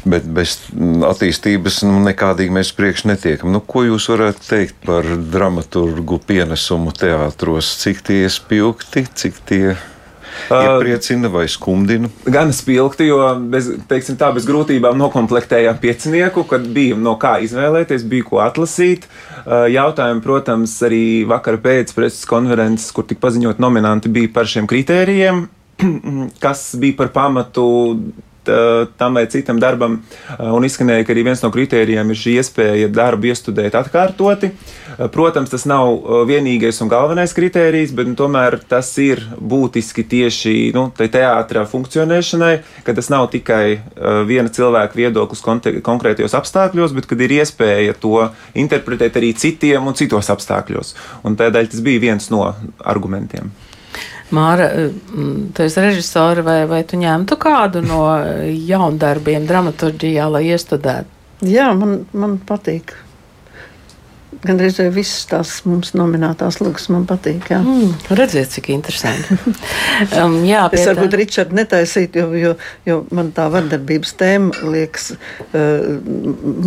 bet 0.04 0.24
bez 0.24 0.58
attīstības 1.06 1.84
nu, 1.86 2.00
nekādīgi 2.04 2.50
mēs 2.52 2.72
priekš 2.74 3.06
netiekam. 3.06 3.52
Nu, 3.52 3.60
ko 3.60 3.84
jūs 3.86 4.08
varētu 4.10 4.48
teikt 4.48 4.80
par 4.84 5.04
dramaturgu 5.04 6.18
pienesumu 6.26 6.92
teātros? 6.92 7.76
Cik 7.78 8.02
tie 8.02 8.24
ir 8.26 8.32
spilgti, 8.32 9.06
cik 9.14 9.44
tie 9.46 9.62
ir? 9.72 9.97
Iepriecina 10.48 11.28
vai 11.32 11.46
skumdina? 11.50 12.10
Gan 12.24 12.52
spilgti, 12.56 13.08
jo 13.10 13.20
bez, 13.52 13.70
teiksim, 13.90 14.18
tā, 14.20 14.30
bez 14.36 14.46
grūtībām 14.48 14.96
noklāpējām 15.00 15.80
piecinieku, 15.82 16.44
kad 16.48 16.64
bija 16.74 16.96
no 16.98 17.16
kā 17.20 17.36
izvēlēties, 17.44 18.06
bija 18.08 18.28
ko 18.28 18.42
atlasīt. 18.44 19.08
Jautājumi, 19.48 20.24
protams, 20.24 20.76
arī 20.86 21.02
vakar 21.28 21.60
pēc 21.64 21.92
preses 21.96 22.24
konferences, 22.28 22.90
kur 22.94 23.06
tika 23.08 23.26
paziņot 23.26 23.60
nominanti, 23.62 24.12
bija 24.12 24.32
par 24.34 24.48
šiem 24.50 24.68
kritērijiem, 24.70 25.44
kas 26.44 26.70
bija 26.80 26.98
par 27.02 27.12
pamatu 27.14 27.68
tam 28.96 29.14
vai 29.14 29.26
citam 29.26 29.58
darbam. 29.60 29.98
Eh, 30.38 30.44
un 30.54 30.66
izskanēja, 30.66 31.06
ka 31.06 31.14
arī 31.14 31.24
viens 31.28 31.42
no 31.44 31.50
kritērijiem 31.54 32.12
ir 32.12 32.18
šī 32.18 32.34
iespēja 32.40 32.90
darbu 32.92 33.30
iestudēt 33.30 33.76
atkārtoti. 33.78 34.50
Eh, 34.52 35.08
protams, 35.14 35.50
tas 35.52 35.66
nav 35.68 36.26
vienīgais 36.28 36.80
un 36.82 36.90
galvenais 36.92 37.34
kritērijs, 37.36 37.94
bet 37.96 38.10
nu, 38.10 38.16
tomēr 38.18 38.58
tas 38.68 38.90
ir 39.02 39.22
būtiski 39.38 40.04
tieši 40.08 40.54
nu, 40.76 40.88
teātra 40.98 41.64
funkcionēšanai, 41.68 42.52
ka 42.84 42.94
tas 42.96 43.08
nav 43.12 43.28
tikai 43.32 43.80
viena 44.28 44.50
cilvēka 44.52 44.98
viedoklis 44.98 45.42
konkrētajos 45.84 46.34
apstākļos, 46.38 46.94
bet 46.96 47.08
kad 47.08 47.20
ir 47.24 47.38
iespēja 47.38 47.94
to 48.00 48.28
interpretēt 48.58 49.16
arī 49.20 49.32
citiem 49.36 49.86
un 49.86 49.96
citos 49.98 50.28
apstākļos. 50.34 50.94
Un 51.24 51.38
tādēļ 51.38 51.72
tas 51.72 51.84
bija 51.84 52.08
viens 52.08 52.30
no 52.34 52.44
argumentiem. 52.84 53.52
Māra, 54.34 54.68
mm, 54.90 55.52
tu 55.56 55.64
esi 55.64 55.80
režisori, 55.80 56.42
vai, 56.44 56.58
vai 56.68 56.82
tu 56.84 56.98
ņemtu 57.00 57.38
kādu 57.40 57.80
no 57.84 58.02
jaundarbiem 58.68 59.46
dramaturģijā, 59.48 60.26
lai 60.34 60.42
iestudētu? 60.50 61.14
Jā, 61.48 61.70
man, 61.78 62.02
man 62.12 62.36
patīk 62.44 62.92
Gan 64.44 64.60
arī 64.62 64.84
visas 64.94 65.24
tās 65.26 65.52
mums 65.66 65.90
nominētās 65.98 66.60
lugas 66.62 66.86
man 66.92 67.06
patīk. 67.08 67.48
Jā. 67.50 67.58
Mm, 67.58 67.94
redziet, 68.18 68.52
cik 68.54 68.68
interesanti. 68.70 69.34
um, 70.20 70.38
jā, 70.46 70.62
es 70.76 70.86
varbūt 70.86 71.10
tā... 71.14 71.18
Ričardu 71.18 71.58
netaisītu, 71.58 72.22
jo, 72.22 72.38
jo, 72.38 72.52
jo 72.86 72.98
man 73.14 73.32
tā 73.34 73.48
vardarbības 73.50 74.14
tēma 74.20 74.70
liekas 74.70 75.10
uh, 75.14 75.98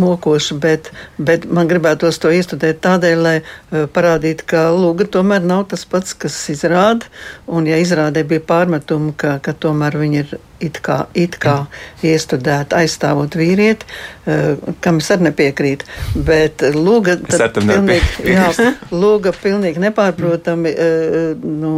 mokoša, 0.02 0.58
bet, 0.60 0.92
bet 1.16 1.48
man 1.48 1.70
gribētos 1.70 2.20
to 2.20 2.34
iestudēt 2.34 2.82
tādēļ, 2.84 3.24
lai 3.24 3.36
uh, 3.40 3.86
parādītu, 3.94 4.48
ka 4.52 4.68
luga 4.76 5.08
tomēr 5.08 5.40
nav 5.40 5.64
tas 5.72 5.86
pats, 5.88 6.12
kas 6.12 6.36
izrāda. 6.52 7.08
Un 7.48 7.70
ja 7.70 7.80
izrādē 7.80 8.26
bija 8.28 8.44
pārmetumi, 8.52 9.16
ka, 9.16 9.38
ka 9.40 9.56
tomēr 9.56 9.96
viņi 10.02 10.24
ir 10.26 10.36
it 10.62 10.80
kā, 10.84 11.06
it 11.18 11.38
kā 11.42 11.64
iestudēta, 12.06 12.82
aizstāvot 12.82 13.36
vīrieti, 13.38 13.88
uh, 14.26 14.74
kam 14.84 15.00
es 15.02 15.10
arī 15.14 15.28
nepiekrītu. 15.28 15.88
Bet 16.28 16.64
lūga, 16.76 17.18
pilnīgi, 17.26 18.32
jā, 18.32 18.48
lūga 19.02 19.34
pilnīgi 19.36 19.82
nepārprotami 19.82 20.72
uh, 20.72 21.42
nu, 21.42 21.74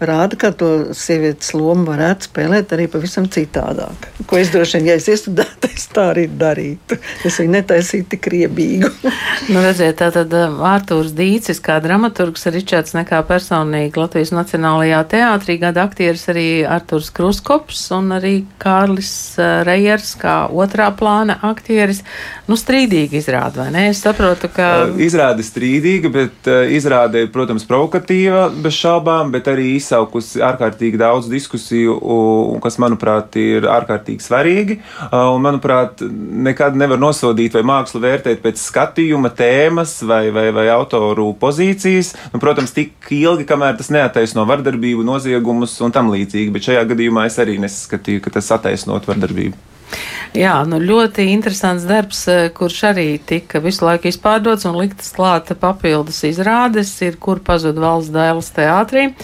rāda, 0.00 0.38
ka 0.40 0.52
to 0.56 0.70
sievietes 0.96 1.52
lomu 1.56 1.88
varētu 1.90 2.30
spēlēt 2.30 2.74
arī 2.76 2.88
pavisam 2.92 3.28
citādāk. 3.32 4.08
Ko 4.28 4.38
es 4.40 4.52
droši 4.54 4.78
vien, 4.78 4.90
ja 4.92 4.98
es 5.00 5.08
iestudētu, 5.10 5.72
es 5.74 5.88
tā 5.94 6.10
arī 6.12 6.26
darītu. 6.38 6.98
Es 7.26 7.38
viņu 7.40 7.54
netaisītu 7.56 8.12
tik 8.14 8.28
riebīgu. 8.32 8.90
nu, 9.52 9.62
redziet, 9.64 9.98
tātad 10.00 10.32
Ārtūrs 10.38 11.14
Dīcis 11.16 11.62
kā 11.64 11.78
dramaturgs, 11.84 12.46
Ričards 12.52 12.94
nekā 12.96 13.22
personīgi 13.28 13.98
Latvijas 13.98 14.32
Nacionālajā 14.36 15.02
teātrī, 15.12 15.58
gada 15.62 15.86
aktieris 15.88 16.26
arī 16.32 16.48
Artūrs 16.68 17.10
Kruskops 17.14 17.88
un 17.96 18.12
arī 18.18 18.27
arī 18.28 18.44
Kārlis 18.60 19.10
eh, 19.40 19.62
Reijers, 19.66 20.12
kā 20.20 20.46
otrā 20.52 20.90
plāna 20.96 21.38
aktieris. 21.48 22.02
Nu, 22.48 22.56
strīdīgi 22.58 23.20
izrāda, 23.20 23.64
vai 23.64 23.68
ne? 23.74 23.86
Es 23.92 24.02
saprotu, 24.04 24.50
ka. 24.52 24.68
Eh, 24.88 25.02
izrāda 25.08 25.44
strīdīga, 25.44 26.12
bet 26.12 26.50
eh, 26.50 26.74
izrāda 26.76 27.24
protams, 27.32 27.66
provokatīva, 27.68 28.48
bez 28.62 28.76
šaubām, 28.78 29.32
bet 29.34 29.48
arī 29.50 29.72
izsaukusi 29.76 30.42
ārkārtīgi 30.44 31.00
daudz 31.00 31.28
diskusiju, 31.32 31.98
kas, 32.64 32.78
manuprāt, 32.82 33.36
ir 33.40 33.68
ārkārtīgi 33.68 34.24
svarīgi. 34.24 34.78
Un, 35.08 35.40
manuprāt, 35.44 36.02
nekad 36.48 36.76
nevar 36.78 37.00
nosodīt 37.00 37.56
vai 37.56 37.64
mākslu 37.66 38.00
vērtēt 38.02 38.42
pēc 38.44 38.60
skatījuma, 38.60 39.30
tēmas 39.36 39.98
vai, 40.08 40.28
vai, 40.34 40.48
vai 40.54 40.66
autoru 40.72 41.30
pozīcijas. 41.40 42.14
Nu, 42.32 42.40
protams, 42.42 42.74
tik 42.76 43.10
ilgi, 43.14 43.46
kamēr 43.48 43.76
tas 43.78 43.90
neataisno 43.94 44.44
vardarbību, 44.48 45.04
noziegumus 45.06 45.76
un 45.84 45.94
tam 45.94 46.10
līdzīgi, 46.14 46.52
bet 46.54 46.68
šajā 46.68 46.84
gadījumā 46.92 47.26
es 47.28 47.38
arī 47.42 47.58
nesaskatīju 47.62 48.17
ka 48.24 48.34
tas 48.38 48.52
attaisnot 48.56 49.08
vardarbību. 49.08 49.56
Jā, 50.36 50.58
nu 50.68 50.76
ļoti 50.82 51.24
interesants 51.32 51.86
darbs, 51.88 52.26
eh, 52.28 52.48
kurš 52.52 52.82
arī 52.90 53.06
tika 53.24 53.62
visu 53.64 53.86
laiku 53.86 54.10
izpārdots 54.10 54.66
un 54.68 54.76
liktas 54.76 55.08
klāta 55.16 55.56
papildus 55.56 56.20
izrādes, 56.28 56.92
ir 57.02 57.16
kur 57.16 57.40
pazud 57.40 57.80
valsts 57.80 58.12
dēls 58.12 58.52
teātrī. 58.52 59.14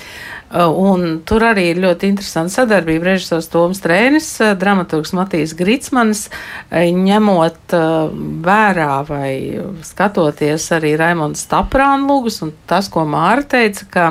Uh, 0.55 0.69
un 0.71 1.17
tur 1.27 1.43
arī 1.43 1.65
ir 1.73 1.81
ļoti 1.83 2.07
interesanta 2.13 2.53
sadarbība. 2.53 3.09
Režisors 3.09 3.49
Toms 3.51 3.81
Trēnis, 3.83 4.29
uh, 4.39 4.53
dramaturgs 4.55 5.11
Matīs 5.17 5.51
Gritsmanis, 5.59 6.29
uh, 6.29 6.85
ņemot 6.95 7.75
vērā 8.45 8.91
vai 9.09 9.33
skatoties 9.83 10.69
arī 10.77 10.93
Raimonds 11.01 11.43
Staprāna 11.43 12.07
lūgus 12.07 12.39
un 12.47 12.53
tas, 12.71 12.87
ko 12.93 13.03
Māra 13.03 13.43
teica, 13.43 13.89
ka 13.91 14.07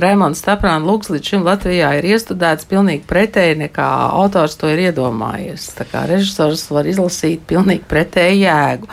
Raimons 0.00 0.40
Staprāna 0.40 0.86
lūgs 0.88 1.10
līdz 1.12 1.28
šim 1.32 1.44
Latvijā 1.44 1.90
ir 1.98 2.06
iestudēts 2.14 2.68
pilnīgi 2.70 3.04
pretēji 3.08 3.58
nekā 3.66 3.88
autors 4.16 4.56
to 4.60 4.70
ir 4.72 4.86
iedomājies. 4.86 5.68
Tā 5.76 5.86
kā 5.90 6.06
režisors 6.08 6.64
var 6.72 6.88
izlasīt 6.88 7.44
pilnīgi 7.50 7.84
pretēju 7.90 8.40
jēgu. 8.40 8.90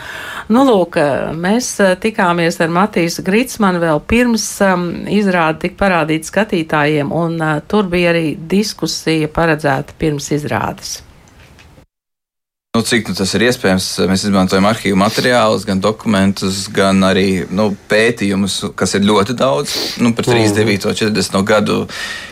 Nu, 0.52 0.64
lūk, 0.68 1.00
mēs 1.40 1.72
tikāmies 2.04 2.60
ar 2.60 2.72
Matīsu 2.74 3.24
Gritsmanu 3.26 3.80
vēl 3.82 4.02
pirms 4.10 4.46
um, 4.66 4.88
izrāda 5.08 5.62
tika 5.64 5.80
parādīt 5.86 6.28
skatītājiem, 6.28 7.12
un 7.14 7.38
uh, 7.40 7.60
tur 7.64 7.88
bija 7.90 8.12
arī 8.14 8.34
diskusija 8.50 9.30
paredzēta 9.32 9.96
pirms 9.98 10.32
izrādes. 10.36 10.98
Nu, 12.80 12.84
cik 12.86 13.10
nu, 13.10 13.12
tas 13.12 13.34
ir 13.36 13.42
iespējams, 13.44 13.86
mēs 14.08 14.22
izmantojam 14.24 14.64
arhīvu 14.70 14.96
materiālus, 14.96 15.66
gan 15.68 15.82
dokumentus, 15.84 16.62
gan 16.72 17.04
arī 17.04 17.42
nu, 17.52 17.66
pētījumus, 17.90 18.54
kas 18.72 18.94
ir 18.96 19.02
ļoti 19.04 19.34
daudz 19.36 19.74
nu, 20.00 20.14
par 20.16 20.24
39. 20.24 20.86
un 20.88 20.96
40. 20.96 21.36
gadu, 21.44 21.76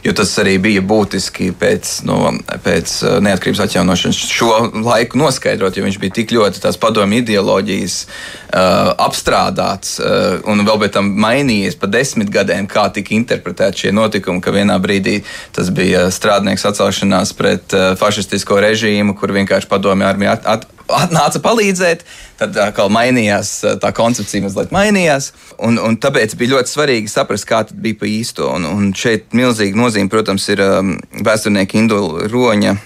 jo 0.07 0.15
tas 0.17 0.33
arī 0.41 0.55
bija 0.65 0.81
būtiski 0.81 1.51
pēc, 1.53 1.91
nu, 2.09 2.17
pēc 2.65 2.95
uh, 3.03 3.19
neatkarības 3.27 3.61
atjaunošanas 3.67 4.23
šo 4.39 4.55
laiku 4.87 5.21
noskaidrot, 5.21 5.77
jo 5.77 5.85
viņš 5.85 5.99
bija 6.01 6.17
tik 6.23 6.33
ļoti 6.33 6.65
tās 6.65 6.81
padomju 6.81 7.21
ideoloģijas 7.21 7.99
uh, 8.07 8.95
apstrādāts 9.05 9.99
uh, 10.01 10.41
un 10.49 10.65
vēl 10.65 10.81
pēc 10.87 10.97
tam 10.97 11.13
mainījies 11.27 11.77
pa 11.77 11.93
desmit 11.93 12.33
gadiem, 12.33 12.71
kā 12.73 12.87
tika 12.97 13.13
interpretēti 13.19 13.85
šie 13.85 13.95
notikumi, 14.01 14.41
ka 14.41 14.57
vienā 14.57 14.81
brīdī 14.81 15.19
tas 15.53 15.69
bija 15.69 16.09
strādnieks 16.09 16.65
atcelšanās 16.73 17.37
pret 17.37 17.77
uh, 17.77 17.93
fašistisko 18.01 18.63
režīmu, 18.65 19.13
kur 19.21 19.37
vienkārši 19.37 19.69
padomju 19.77 20.09
armija 20.09 20.38
at, 20.39 20.47
at, 20.47 20.69
atnāca 20.89 21.41
palīdzēt, 21.45 22.05
tad 22.41 22.57
atkal 22.63 22.91
mainījās 22.93 23.51
tā 23.83 23.91
koncepcija, 23.97 24.45
mazliet 24.47 24.73
mainījās. 24.75 25.33
Un, 25.65 25.79
un 25.83 25.99
tāpēc 26.01 26.35
bija 26.39 26.57
ļoti 26.57 26.73
svarīgi 26.73 27.13
saprast, 27.13 27.47
kā 27.49 27.63
tas 27.69 27.77
bija 27.77 27.99
pa 28.01 28.09
īsto. 28.09 28.49
Un, 28.57 28.67
un 28.69 28.93
šeit 28.97 29.35
milzīga 29.37 29.79
nozīme, 29.79 30.11
protams, 30.13 30.49
ir 30.53 30.63
um, 30.65 30.95
vēsturnieka 31.25 31.79
Indula 31.81 32.29
Roņa 32.31 32.77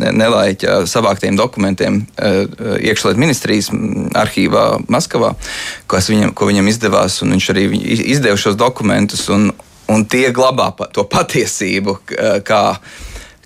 nelaiķa 0.00 0.80
savāktiem 0.90 1.36
dokumentiem 1.38 2.00
uh, 2.02 2.40
iekšlietu 2.80 3.20
ministrijas 3.20 3.70
arhīvā 4.18 4.64
Maskavā, 4.90 5.34
viņam, 5.90 6.34
ko 6.34 6.50
viņam 6.50 6.70
izdevās. 6.72 7.20
Viņš 7.22 7.50
arī 7.54 7.68
izdeva 8.00 8.38
šos 8.40 8.58
dokumentus, 8.60 9.28
un, 9.32 9.50
un 9.90 10.08
tie 10.10 10.28
glabā 10.34 10.72
to 10.94 11.04
patiesību, 11.06 12.00
kā 12.46 12.64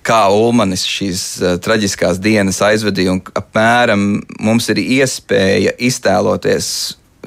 kā 0.04 0.24
Ulmanis 0.32 0.84
šīs 0.88 1.22
uh, 1.40 1.54
traģiskās 1.62 2.20
dienas 2.22 2.60
aizvedīja, 2.64 3.16
un 3.16 3.22
apmēram 3.40 4.04
mums 4.40 4.68
ir 4.72 4.82
iespēja 4.82 5.74
iztēloties 5.78 6.68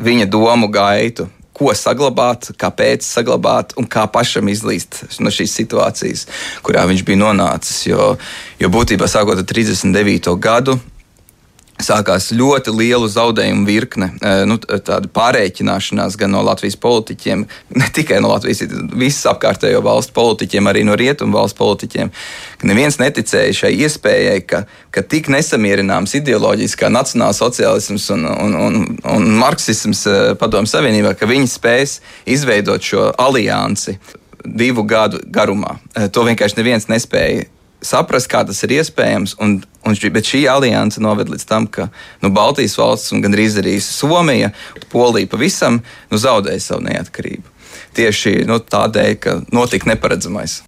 viņa 0.04 0.28
domu 0.30 0.70
gaitu, 0.72 1.28
ko 1.58 1.72
saglabāt, 1.74 2.52
kāpēc 2.62 3.06
saglabāt 3.06 3.74
un 3.82 3.88
kā 3.90 4.04
pašam 4.14 4.50
izlīst 4.52 5.02
no 5.24 5.32
šīs 5.34 5.56
situācijas, 5.58 6.28
kurā 6.66 6.86
viņš 6.90 7.02
bija 7.08 7.22
nonācis. 7.24 7.80
Jo, 7.90 8.12
jo 8.62 8.70
būtībā 8.74 9.10
sākot 9.10 9.42
ar 9.42 9.48
39. 9.50 10.36
gadu 10.38 10.78
sākās 11.84 12.32
ļoti 12.34 12.74
liela 12.74 13.08
zaudējumu 13.12 13.66
virkne, 13.68 14.10
nu, 14.50 14.58
tāda 14.60 15.10
pārreikināšanās 15.14 16.18
gan 16.20 16.34
no 16.34 16.42
Latvijas 16.46 16.78
politiķiem, 16.82 17.46
ne 17.82 17.90
tikai 17.94 18.20
no 18.24 18.32
Latvijas, 18.32 18.64
visas 18.98 19.28
apkārtējo 19.32 19.82
valstu 19.86 20.16
politiķiem, 20.18 20.70
arī 20.70 20.84
no 20.88 20.98
rietumu 20.98 21.38
valstu 21.38 21.62
politiķiem. 21.62 22.12
Neviens 22.68 23.00
neticēja 23.02 23.56
šai 23.62 23.74
iespējai, 23.86 24.44
ka, 24.50 24.64
ka 24.94 25.04
tik 25.06 25.30
nesamierināms 25.34 26.18
ideoloģijas 26.22 26.78
kā 26.80 26.92
nacionālsociālisms 26.94 28.10
un, 28.16 28.30
un, 28.32 28.56
un, 28.68 28.80
un 29.14 29.28
marksisms 29.38 30.06
Padomju 30.42 30.72
Savienībā, 30.72 31.14
ka 31.18 31.30
viņi 31.30 31.52
spēs 31.52 32.00
izveidot 32.26 32.84
šo 32.84 33.12
aliansi 33.22 33.98
divu 34.48 34.86
gadu 34.88 35.20
garumā. 35.34 35.78
To 36.14 36.24
vienkārši 36.26 36.60
neviens 36.60 36.90
nespēja 36.90 37.46
saprast, 37.84 38.30
kā 38.32 38.44
tas 38.48 38.62
ir 38.66 38.78
iespējams. 38.78 39.36
Un, 39.44 39.60
un 39.88 39.98
šī, 39.98 40.12
bet 40.14 40.30
šī 40.30 40.46
alianse 40.52 41.02
noved 41.04 41.32
līdz 41.32 41.46
tam, 41.50 41.68
ka 41.68 41.90
nu, 42.24 42.32
Baltijas 42.34 42.78
valsts 42.80 43.14
un 43.16 43.24
gandrīz 43.26 43.60
arī 43.62 43.78
Somija, 43.84 44.52
Polija 44.92 45.30
pavisam 45.32 45.82
nu, 46.12 46.22
zaudēja 46.22 46.64
savu 46.64 46.88
neatkarību. 46.88 47.56
Tieši 47.98 48.44
nu, 48.50 48.60
tādēļ, 48.62 49.14
ka 49.22 49.40
notika 49.54 49.90
neparedzamais. 49.90 50.62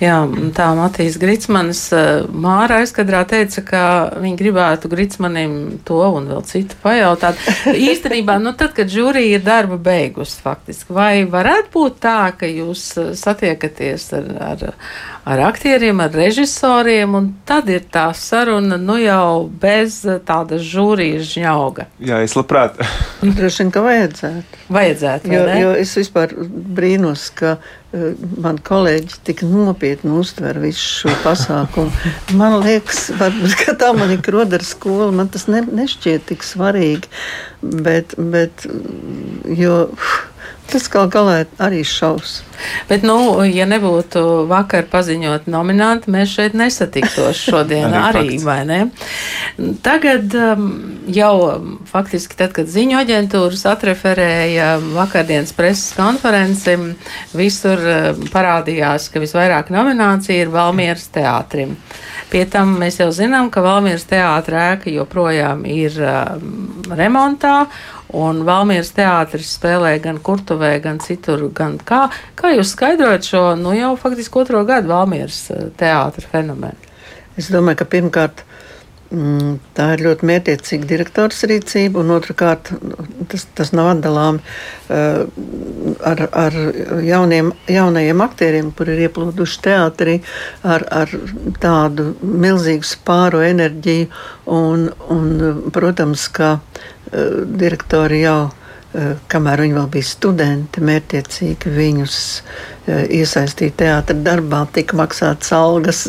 Jā, 0.00 0.22
tā 0.56 0.70
Matīs 0.78 1.18
Gritsmanis 1.20 1.82
eh, 1.92 2.22
Māra 2.32 2.78
aizkadrā 2.80 3.20
teica, 3.28 3.60
ka 3.66 3.82
viņi 4.16 4.38
gribētu 4.38 4.88
Gritsmanim 4.88 5.56
to 5.84 6.00
un 6.16 6.30
vēl 6.30 6.40
citu 6.48 6.78
pajautāt. 6.80 7.36
Īstenībā, 7.90 8.38
nu 8.40 8.54
tad, 8.56 8.72
kad 8.78 8.88
žūrija 8.88 9.36
ir 9.36 9.44
darba 9.44 9.76
beigusi 9.76 10.40
faktiski, 10.40 10.94
vai 10.96 11.26
varētu 11.28 11.72
būt 11.74 11.98
tā, 12.00 12.18
ka 12.40 12.48
jūs 12.48 12.86
eh, 12.96 13.10
satiekaties 13.20 14.06
ar, 14.16 14.30
ar, 14.46 14.64
ar 15.28 15.44
aktieriem, 15.50 16.00
ar 16.00 16.16
režisoriem, 16.16 17.18
un 17.20 17.28
tad 17.44 17.68
ir 17.68 17.84
tā 17.92 18.08
saruna, 18.16 18.80
nu 18.80 18.96
jau 19.02 19.50
bez 19.60 20.00
tādas 20.24 20.64
žūrijas 20.64 21.28
žņauga? 21.34 21.90
Jā, 22.00 22.22
es 22.24 22.38
labprāt. 22.40 22.80
Droši 23.20 23.66
vien, 23.66 23.74
ka 23.76 23.84
vajadzētu. 23.84 24.64
Vajadzētu, 24.72 25.34
jo, 25.36 25.44
jo 25.60 25.76
es 25.84 25.92
vispār 26.00 26.32
brīnos, 26.40 27.28
ka 27.36 27.58
Eh, 27.58 27.79
man 27.90 28.58
kolēģi 28.62 29.20
tik 29.26 29.42
nopietni 29.46 30.12
uztver 30.14 30.60
visu 30.62 30.82
šo 31.02 31.14
pasākumu. 31.24 31.90
Man 32.38 32.60
liekas, 32.62 33.08
varbūt, 33.18 33.56
ka 33.64 33.74
tā 33.80 33.90
man 33.96 34.12
ir 34.14 34.22
krodera 34.24 34.66
skola, 34.66 35.10
man 35.14 35.30
tas 35.32 35.48
ne, 35.50 35.64
nešķiet 35.66 36.28
tik 36.30 36.46
svarīgi. 36.46 37.10
Bet, 37.60 38.14
bet 38.16 38.66
jo, 39.58 39.82
Tas 40.70 40.86
kā 40.92 41.06
galā 41.10 41.44
arī 41.58 41.82
šausmas. 41.86 42.44
Bet, 42.90 43.04
nu, 43.06 43.40
ja 43.48 43.64
nebūtu 43.68 44.44
vakar 44.50 44.84
paziņot 44.90 45.46
nominanti, 45.50 46.10
mēs 46.12 46.34
šeit 46.36 46.56
nesatiktos 46.58 47.40
šodien 47.48 47.94
arī, 47.96 48.36
vai 48.44 48.60
ne? 48.68 48.80
Tagad 49.84 50.34
um, 50.36 50.66
jau 51.10 51.34
faktiski 51.90 52.36
tad, 52.38 52.52
kad 52.56 52.70
ziņu 52.70 52.98
aģentūras 53.00 53.64
atreferēja 53.70 54.72
vakardienas 54.94 55.54
preses 55.56 55.94
konferenci, 55.96 56.76
visur 57.36 57.80
um, 57.80 58.24
parādījās, 58.32 59.10
ka 59.12 59.22
visvairāk 59.22 59.72
nominācija 59.74 60.44
ir 60.44 60.52
Valmieras 60.54 61.08
teātrim. 61.14 61.76
Pie 62.30 62.44
tam 62.46 62.76
mēs 62.78 63.00
jau 63.00 63.08
zinām, 63.14 63.48
ka 63.50 63.64
Valmieras 63.64 64.06
teātra 64.10 64.74
ēka 64.74 64.92
joprojām 64.94 65.64
ir 65.66 65.96
um, 66.04 66.84
remontā 66.94 67.64
Un 68.16 68.42
Valmīras 68.46 68.90
teātris 68.96 69.54
spēlē 69.54 69.94
gan 70.02 70.18
Kurtuvē, 70.24 70.74
gan 70.82 70.98
citur. 71.02 71.46
Gan 71.54 71.78
kā, 71.78 72.08
kā 72.38 72.54
jūs 72.56 72.74
skaidrojat 72.74 73.26
šo 73.26 73.44
nu, 73.60 73.74
jau 73.76 73.94
faktiski 74.00 74.42
otro 74.42 74.64
gadu 74.66 74.90
Valmīras 74.90 75.44
eh, 75.54 75.68
teātra 75.78 76.30
fenomenu? 76.32 76.88
Es 77.38 77.50
domāju, 77.54 77.78
ka 77.80 77.86
pirmkārt 77.92 78.42
mm, 79.14 79.52
tā 79.78 79.92
ir 79.94 80.02
ļoti 80.08 80.26
mērķiecīga 80.26 80.88
direktors 80.90 81.44
rīcība, 81.46 82.02
un 82.02 82.10
otrkārt 82.16 82.72
tas, 83.30 83.46
tas 83.56 83.70
nav 83.72 83.92
atdalām 83.92 84.40
uh, 84.42 85.22
ar, 86.10 86.24
ar 86.34 86.58
jauniem, 87.06 87.54
jaunajiem 87.70 88.24
aktieriem, 88.26 88.74
kur 88.76 88.90
ir 88.90 89.06
ieplūduši 89.06 89.62
teātrī 89.70 90.18
ar, 90.66 90.84
ar 90.90 91.14
tādu 91.62 92.10
milzīgu 92.20 92.90
spāru 92.90 93.44
enerģiju. 93.46 94.10
Un, 94.50 94.88
un, 95.14 95.70
protams, 95.72 96.26
ka 96.34 96.56
Eh, 96.99 96.99
direktori 97.12 98.22
jau, 98.22 98.50
eh, 98.94 99.14
kamēr 99.30 99.64
viņi 99.64 99.76
vēl 99.78 99.88
bija 99.90 100.06
studenti, 100.06 100.82
mērķiecīgi 100.84 101.74
viņus 101.74 102.18
iesaistīti 103.10 103.82
teātra 103.84 104.16
darbā, 104.24 104.64
tika 104.74 104.98
maksātas 104.98 105.52
algas. 105.56 106.04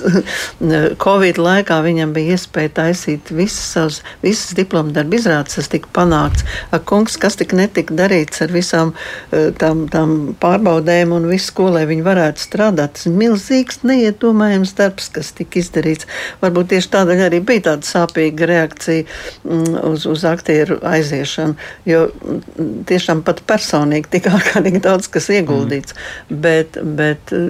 Covid 1.06 1.40
laikā 1.42 1.80
viņam 1.86 2.14
bija 2.16 2.38
iespēja 2.38 2.74
taisīt 2.82 3.32
visas 3.36 3.72
savas, 3.76 4.02
visas 4.24 4.56
diploma 4.58 4.94
darba 4.96 5.18
izrādes, 5.18 5.58
tas 5.60 5.70
tika 5.72 5.92
panākts. 5.96 6.46
Ak, 6.72 6.86
kungs, 6.90 7.18
kas 7.22 7.38
tika 7.40 7.58
netika 7.60 7.96
darīts 7.98 8.44
ar 8.44 8.54
visām 8.54 8.94
eh, 9.32 9.50
tām, 9.58 9.86
tām 9.92 10.16
pārbaudēm 10.42 11.14
un 11.16 11.28
visu, 11.32 11.54
ko, 11.58 11.70
lai 11.76 11.86
viņi 11.90 12.06
varētu 12.06 12.46
strādāt. 12.46 12.96
Tas 12.98 13.08
ir 13.10 13.16
milzīgs, 13.18 13.82
neiedomājams 13.88 14.76
darbs, 14.78 15.10
kas 15.14 15.32
tika 15.38 15.62
izdarīts. 15.62 16.10
Varbūt 16.42 16.72
tieši 16.74 16.92
tādēļ 16.96 17.26
arī 17.28 17.42
bija 17.46 17.68
tāda 17.72 17.88
sāpīga 17.88 18.50
reakcija 18.50 19.06
mm, 19.06 19.78
uz, 19.92 20.08
uz 20.10 20.26
aktieru 20.28 20.80
aiziešanu, 20.88 21.58
jo 21.90 22.06
mm, 22.10 22.72
tiešām 22.90 23.24
pat 23.28 23.44
personīgi 23.50 24.12
tik 24.18 24.30
ārkārtīgi 24.36 24.84
daudz 24.84 25.10
kas 25.12 25.30
ieguldīts. 25.34 25.96
Mm. 25.96 26.42
Bet, 26.44 26.71
bet, 26.72 26.96
bet 26.98 27.34
eh, 27.34 27.50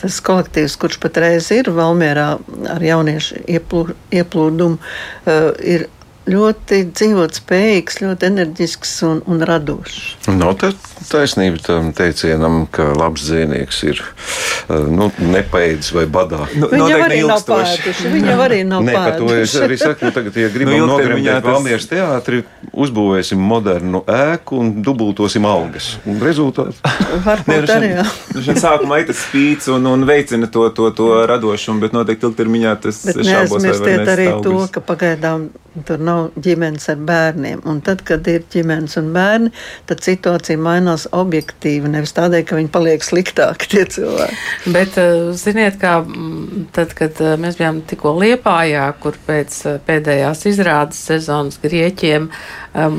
tas 0.00 0.20
kolektīvs, 0.20 0.76
kurš 0.80 0.98
patreiz 1.00 1.50
ir 1.50 1.70
Valmierā 1.70 2.38
ar 2.68 2.82
jauniešu 2.82 3.44
ieplū, 3.48 3.94
ieplūdumu, 4.12 4.78
eh, 5.26 5.50
ir 5.74 5.88
ļoti 6.30 6.80
dzīvot 6.94 7.38
spējīgs, 7.40 8.00
ļoti 8.04 8.28
enerģisks 8.30 8.92
un, 9.08 9.20
un 9.30 9.42
radošs. 9.46 10.28
Nav 10.30 10.54
tā 10.60 10.70
taisnība 11.10 11.60
tam 11.64 11.90
teicienam, 11.96 12.62
ka 12.72 12.90
labs 12.96 13.24
dzīvnieks 13.28 13.80
ir 13.88 14.02
uh, 14.02 14.86
nu, 14.92 15.08
nepaēdis 15.32 15.92
vai 15.96 16.04
badā. 16.10 16.44
Nu, 16.54 16.68
viņi 16.70 16.90
jau 16.92 17.00
arī 17.06 17.20
nav 17.28 17.44
pēduši. 17.48 18.10
Viņi 18.14 18.32
jau 18.32 18.40
arī 18.44 18.60
nav 18.68 18.84
Nē, 18.86 18.94
par 18.96 19.16
to 19.18 19.30
es 19.36 19.54
arī 19.58 19.78
saku, 19.80 20.06
nu, 20.08 20.14
tagad, 20.16 20.36
ja 20.40 20.50
gribam 20.54 20.76
Nu, 20.76 20.86
nogremdēt 20.92 21.16
ilgtermiņā 21.16 21.36
tas- 21.40 21.50
Valmieras 21.50 21.88
teātri, 21.90 22.42
uzbūvēsim 22.84 23.40
modernu 23.50 24.02
ēku 24.10 24.60
un 24.60 24.72
dubultosim 24.84 25.46
algas. 25.48 25.92
Un 26.08 26.20
rezultāts. 26.22 26.80
Varbūt 27.24 27.74
arī. 27.74 27.92
jā. 27.98 28.06
Šeit 28.44 28.60
sākumā 28.62 29.00
ir 29.02 29.10
tas 29.10 29.24
spīts 29.24 29.70
un, 29.72 29.88
un 29.90 30.06
veicina 30.08 30.48
to, 30.52 30.68
to, 30.76 30.90
to 30.96 31.08
radošumu, 31.30 31.82
bet 31.84 31.96
noteikti 31.96 32.28
ilgtermiņā 32.28 32.76
tas 32.84 33.02
var 33.08 33.24
neaizmirstiet 33.26 34.12
arī 34.14 34.28
to, 34.44 34.56
ka 34.72 34.84
pagaidām 34.84 35.48
tur 35.86 36.02
nav 36.02 36.19
ģimenes 36.44 36.88
ar 36.92 37.00
bērniem. 37.08 37.62
Un 37.70 37.80
tad, 37.86 38.02
kad 38.06 38.26
ir 38.30 38.44
ģimenes 38.52 38.96
un 39.00 39.10
bērni, 39.14 39.52
tad 39.90 40.02
situācija 40.04 40.60
mainās 40.60 41.06
objektīvi. 41.16 41.90
Nevis 41.92 42.14
tādēļ, 42.16 42.44
ka 42.48 42.58
viņi 42.60 42.72
paliek 42.74 43.04
sliktāki 43.06 43.68
tie 43.74 43.84
cilvēki. 43.96 44.38
Bet, 44.76 44.98
eh, 45.00 45.30
ziniet, 45.40 45.78
kā 45.82 45.98
mm, 46.04 46.66
tad, 46.76 46.94
kad 46.98 47.20
eh, 47.24 47.36
mēs 47.40 47.58
bijām 47.60 47.82
tikko 47.90 48.14
Liepājā, 48.20 48.86
kur 49.02 49.18
pēc 49.26 49.60
eh, 49.72 49.78
pēdējās 49.88 50.46
izrādes 50.50 51.00
sezonas 51.10 51.60
grieķiem 51.62 52.30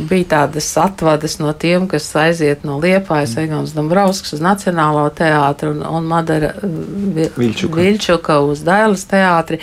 bija 0.09 0.25
tādas 0.33 0.65
atvadas 0.75 1.37
no 1.39 1.53
tiem, 1.55 1.85
kas 1.87 2.09
aiziet 2.19 2.65
no 2.67 2.75
Liepājas, 2.83 3.37
Egons 3.39 3.71
Dombrovskis 3.71 4.35
uz 4.35 4.41
Nacionālo 4.43 5.05
teātru 5.15 5.71
un, 5.71 5.79
un 5.87 6.09
Madara 6.09 6.49
Vi- 6.61 7.29
Viļčuka. 7.37 7.79
Viļčuka 7.79 8.39
uz 8.51 8.65
Dailas 8.67 9.05
teātri. 9.07 9.61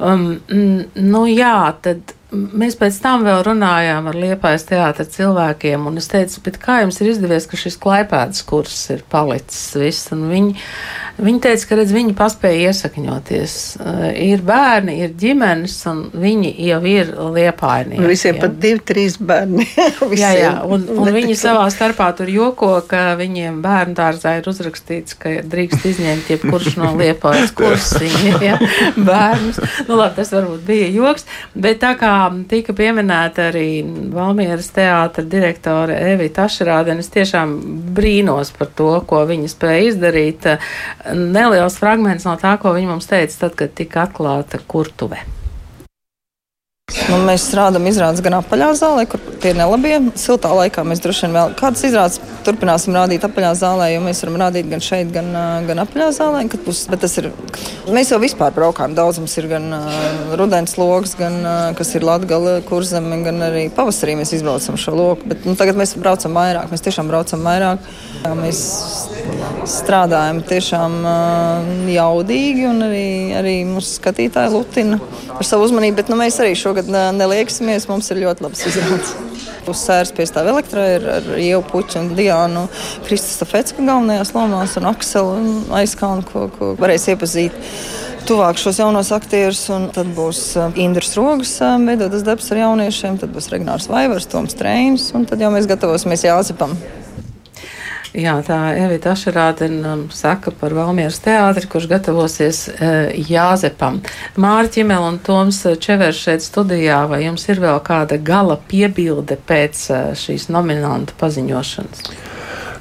Um, 0.00 0.24
nu 0.96 1.26
jā, 1.28 1.52
tad 1.84 2.14
mēs 2.32 2.76
pēc 2.80 2.98
tam 3.04 3.26
vēl 3.26 3.42
runājām 3.46 4.08
ar 4.10 4.18
Liepājas 4.18 4.64
teātra 4.68 5.06
cilvēkiem, 5.08 5.86
un 5.88 6.00
es 6.00 6.08
teicu, 6.12 6.40
bet 6.46 6.58
kā 6.62 6.80
jums 6.82 7.00
ir 7.02 7.12
izdevies, 7.12 7.46
ka 7.50 7.60
šis 7.60 7.78
klaipēdas 7.82 8.44
kurs 8.48 8.78
ir 8.94 9.04
palicis 9.12 9.76
viss, 9.78 10.10
un 10.14 10.26
viņi, 10.30 10.54
viņi 11.22 11.42
teica, 11.46 11.68
ka 11.70 11.78
redz, 11.80 11.94
viņi 11.94 12.16
paspēja 12.18 12.72
iesakņoties. 12.72 13.56
Uh, 13.78 14.04
ir 14.18 14.42
bērni, 14.46 14.98
ir 15.06 15.14
ģimenes, 15.18 15.78
un 15.90 16.04
viņi 16.12 16.52
jau 16.68 16.80
ir. 16.88 17.14
Un 18.00 18.10
visiem 18.10 18.38
pat 18.42 18.58
divi, 18.62 18.82
trīs 18.92 19.18
bērni. 19.22 19.66
Jā, 20.22 20.32
jā, 20.36 20.52
un, 20.66 20.84
un 20.90 21.06
Ne 21.06 21.12
viņi 21.14 21.34
savā 21.38 21.64
starpā 21.72 22.08
tur 22.16 22.30
joko, 22.30 22.70
ka 22.88 23.14
viņiem 23.18 23.60
bērnu 23.64 23.94
dārzā 23.96 24.34
ir 24.38 24.48
uzrakstīts, 24.48 25.16
ka 25.18 25.32
drīkst 25.48 25.86
izņemt 25.88 26.30
jebkurš 26.32 26.76
no 26.80 26.92
liepājas 27.00 27.52
kursiņa, 27.56 28.32
ja, 28.48 28.58
bērnus. 28.96 29.60
Nu, 29.88 29.96
labi, 29.98 30.16
tas 30.18 30.32
varbūt 30.34 30.64
bija 30.66 30.88
joks, 30.92 31.26
bet 31.54 31.80
tā 31.82 31.94
kā 32.00 32.12
tika 32.50 32.74
pieminēta 32.76 33.48
arī 33.50 33.82
Valmieras 34.12 34.70
teātra 34.74 35.24
direktore 35.26 35.96
Evita 36.12 36.46
Ašerādena, 36.48 37.04
es 37.04 37.12
tiešām 37.12 37.54
brīnos 37.96 38.52
par 38.56 38.72
to, 38.76 38.92
ko 39.08 39.24
viņa 39.28 39.50
spēja 39.52 39.88
izdarīt. 39.92 40.48
Neliels 41.12 41.76
fragments 41.80 42.26
no 42.28 42.34
tā, 42.40 42.56
ko 42.60 42.72
viņa 42.76 42.88
mums 42.88 43.08
teica 43.10 43.44
tad, 43.44 43.56
kad 43.58 43.76
tika 43.76 44.06
atklāta 44.06 44.60
kurtuve. 44.68 45.20
Nu, 47.08 47.18
mēs 47.24 47.46
rādām 47.56 47.86
izrādes 47.88 48.20
gan 48.24 48.36
apaļā 48.38 48.68
zālē, 48.76 49.06
kur 49.10 49.20
tie 49.42 49.54
nelabie. 49.56 49.96
Siltā 50.18 50.52
laikā 50.52 50.84
mēs 50.86 51.00
droši 51.02 51.26
vien 51.26 51.36
vēl 51.38 51.54
kādas 51.58 51.84
izrādes 51.88 52.20
turpināsim 52.46 52.94
rādīt 52.96 53.24
apaļā 53.26 53.52
zālē, 53.58 53.88
jo 53.94 54.02
mēs 54.04 54.22
varam 54.24 54.38
rādīt 54.42 54.68
gan 54.70 54.82
šeit, 54.84 55.12
gan, 55.14 55.30
gan 55.68 55.82
apaļā 55.84 56.08
zālē. 56.16 56.44
Būs, 56.66 56.84
ir. 57.22 57.30
Mēs 57.92 58.12
jau 58.12 58.20
vispār 58.22 58.54
braukājam 58.54 58.96
daudz. 58.98 59.20
Mums 59.22 59.36
ir 59.40 59.48
gan 59.50 59.68
uh, 59.76 60.34
rudens 60.38 60.76
lokus, 60.78 61.14
gan 61.18 61.38
ā, 61.40 61.56
kas 61.78 61.94
ir 61.96 62.06
Latgala 62.06 62.58
kurzeme, 62.66 63.22
gan 63.26 63.40
arī 63.48 63.66
pavasarī 63.74 64.16
mēs 64.18 64.34
izbraucam 64.36 64.78
šo 64.80 64.96
loku. 64.98 65.32
Bet 65.32 65.46
nu, 65.48 65.56
tagad 65.58 65.78
mēs 65.80 65.94
braucam 66.00 66.36
vairāk. 66.38 66.70
Mēs 66.72 66.84
tiešām 66.86 67.10
braucam 67.10 67.46
vairāk. 67.46 67.90
Mēs 68.38 68.62
strādājam 69.68 70.42
tiešām 70.46 70.98
uh, 71.06 71.72
jaudīgi, 71.92 72.66
un 72.70 72.86
arī, 72.88 73.06
arī 73.38 73.56
mūsu 73.68 73.98
skatītāji 74.00 74.54
lutina 74.54 74.98
ar 75.36 75.46
savu 75.46 75.66
uzmanību. 75.68 75.98
Bet 76.00 76.10
nu, 76.12 76.18
mēs 76.20 76.40
arī 76.42 76.54
šogad 76.58 76.81
uh, 76.86 77.10
nelieksimies. 77.16 77.88
Mums 77.90 78.10
ir 78.12 78.22
ļoti 78.24 78.46
labs 78.46 78.64
izrādes. 78.70 79.14
Uz 79.70 79.78
sēras 79.78 80.10
piestāv 80.14 80.48
elektrā 80.50 80.84
ir 80.96 81.04
ar 81.18 81.26
Ievu 81.38 81.62
Puķu 81.68 82.00
un 82.00 82.08
Diānu 82.18 82.64
Kristusa 83.06 83.46
Fecka 83.46 83.78
galvenajās 83.78 84.32
lomās 84.34 84.74
un 84.80 84.88
Akselu 84.90 85.36
un 85.38 85.52
Aizkalnu, 85.78 86.26
ko, 86.32 86.48
ko 86.56 86.72
varēs 86.80 87.06
iepazīt. 87.12 87.54
Tuvāk 88.26 88.58
šos 88.58 88.78
jaunos 88.78 89.10
aktierus, 89.14 89.64
tad 89.94 90.10
būs 90.16 90.42
uh, 90.58 90.74
Indras 90.78 91.14
Rogas 91.18 91.56
uh, 91.62 91.74
veidotas 91.82 92.26
darbs 92.26 92.50
ar 92.54 92.62
jauniešiem, 92.62 93.18
tad 93.22 93.34
būs 93.34 93.50
Regnārs 93.54 93.90
Vaivars, 93.90 94.30
Toms 94.30 94.58
Trēns, 94.58 95.10
un 95.18 95.26
tad 95.30 95.42
jau 95.42 95.50
mēs 95.54 95.70
gatavosimies 95.70 96.26
Jāzepam. 96.26 96.76
Jā, 98.12 98.34
tā 98.44 98.56
Evita 98.76 99.14
Ašerādena 99.14 99.94
um, 99.96 100.02
saka 100.12 100.52
par 100.52 100.74
Valmieras 100.76 101.16
teātri, 101.24 101.64
kurš 101.64 101.86
gatavosies 101.88 102.58
uh, 102.68 103.08
Jāzepam. 103.28 104.02
Māri 104.36 104.68
Ķimel 104.74 105.06
un 105.08 105.16
Toms 105.24 105.62
Čevers 105.80 106.20
šeit 106.20 106.44
studijā, 106.44 107.06
vai 107.08 107.22
jums 107.24 107.48
ir 107.48 107.62
vēl 107.64 107.80
kāda 107.86 108.20
gala 108.20 108.58
piebilde 108.68 109.40
pēc 109.48 109.86
uh, 109.88 110.12
šīs 110.12 110.50
nominanta 110.52 111.16
paziņošanas? 111.22 112.31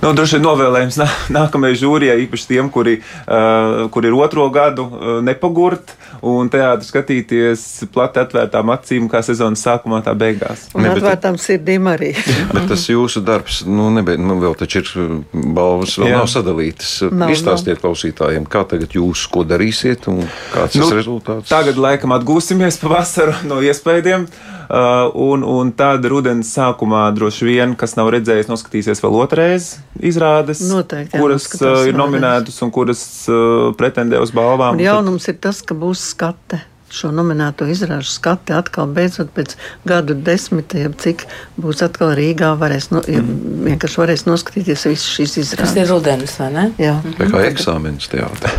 Nu, 0.01 0.15
droši 0.17 0.39
vien 0.39 0.45
novēlējums 0.47 0.97
nā, 0.97 1.05
nākamajai 1.37 1.77
žūrijai, 1.77 2.21
īpaši 2.23 2.47
tiem, 2.49 2.69
kuri, 2.73 2.97
uh, 3.01 3.85
kuri 3.93 4.09
ir 4.09 4.15
otro 4.17 4.47
gadu 4.53 4.87
uh, 4.87 5.09
nepagurt 5.21 5.93
un 6.25 6.49
teātris 6.53 6.89
skatīties 6.89 7.65
plati 7.93 8.21
atvērtām 8.21 8.71
acīm, 8.73 9.09
kā 9.11 9.21
sezonas 9.25 9.61
sākumā, 9.65 10.01
tā 10.05 10.15
beigās. 10.17 10.67
Un 10.77 10.89
atvērtām 10.89 11.37
sirdīm 11.41 11.89
arī. 11.91 12.11
Bet 12.55 12.65
tas 12.71 12.87
jūsu 12.89 13.21
darbs, 13.25 13.61
nu, 13.69 13.91
nebija, 13.93 14.17
nu 14.21 14.39
vēl 14.41 14.57
taču 14.57 14.81
ir 14.81 14.89
balvas, 15.31 15.97
vēl 16.01 16.09
Jā. 16.09 16.21
Nav 16.21 16.31
sadalītas. 16.33 16.95
Nav, 17.13 17.33
Izstāstiet 17.35 17.81
klausītājiem, 17.83 18.47
kā 18.49 18.63
tagad 18.69 18.97
jūs 18.97 19.27
ko 19.31 19.45
darīsiet 19.47 20.09
un 20.11 20.23
kāds 20.53 20.77
ir 20.77 20.81
Nu, 20.81 20.89
rezultāts. 20.97 21.49
Tagad 21.51 21.77
laikam 21.81 22.17
atgūsimies 22.17 22.81
pavasaru 22.81 23.37
no 23.45 23.61
iespējām. 23.61 24.25
Uh, 24.71 25.09
un, 25.19 25.41
un 25.43 25.73
tad 25.75 26.05
rudenī 26.07 26.45
sākumā 26.47 27.09
droši 27.11 27.43
vien, 27.43 27.73
kas 27.75 27.97
nav 27.97 28.07
redzējis, 28.13 28.47
noskatīsies 28.47 29.01
vēl 29.03 29.17
otrreiz 29.19 29.65
izrādes, 29.99 30.61
Noteikti, 30.63 31.17
jā, 31.17 31.19
kuras 31.19 31.47
uh, 31.59 31.81
ir 31.89 31.97
nominētas 31.99 32.61
un 32.63 32.71
kuras 32.71 33.01
uh, 33.27 33.73
pretendē 33.75 34.21
uz 34.23 34.31
balvām. 34.31 34.79
Un 34.79 34.85
jaunums 34.85 35.27
ir 35.27 35.41
tas, 35.43 35.59
ka 35.59 35.75
būs 35.75 36.05
skate. 36.13 36.61
Šo 36.91 37.11
nominēto 37.15 37.67
izrāžu 37.71 38.09
skati 38.11 38.51
atkal 38.55 38.87
beidzot 38.91 39.29
pēc 39.35 39.57
gadu 39.87 40.15
desmitiem, 40.15 40.95
cik 40.99 41.23
būs 41.59 41.83
atkal 41.83 42.11
Rīgā. 42.15 42.53
Varēs, 42.59 42.89
no, 42.95 43.03
mm. 43.03 43.63
vienkārši 43.67 44.01
varēs 44.01 44.25
noskatīties 44.27 44.87
visas 44.87 45.07
šīs 45.07 45.35
Tas 45.35 45.45
izrādes. 45.45 45.77
ir 45.79 45.91
rudenis, 45.91 46.35
vai 46.39 46.49
ne? 46.55 46.65
Jā, 46.79 46.97
Tā 47.19 47.31
kā 47.31 47.43
eksāmenis 47.47 48.11
teātrī. 48.11 48.51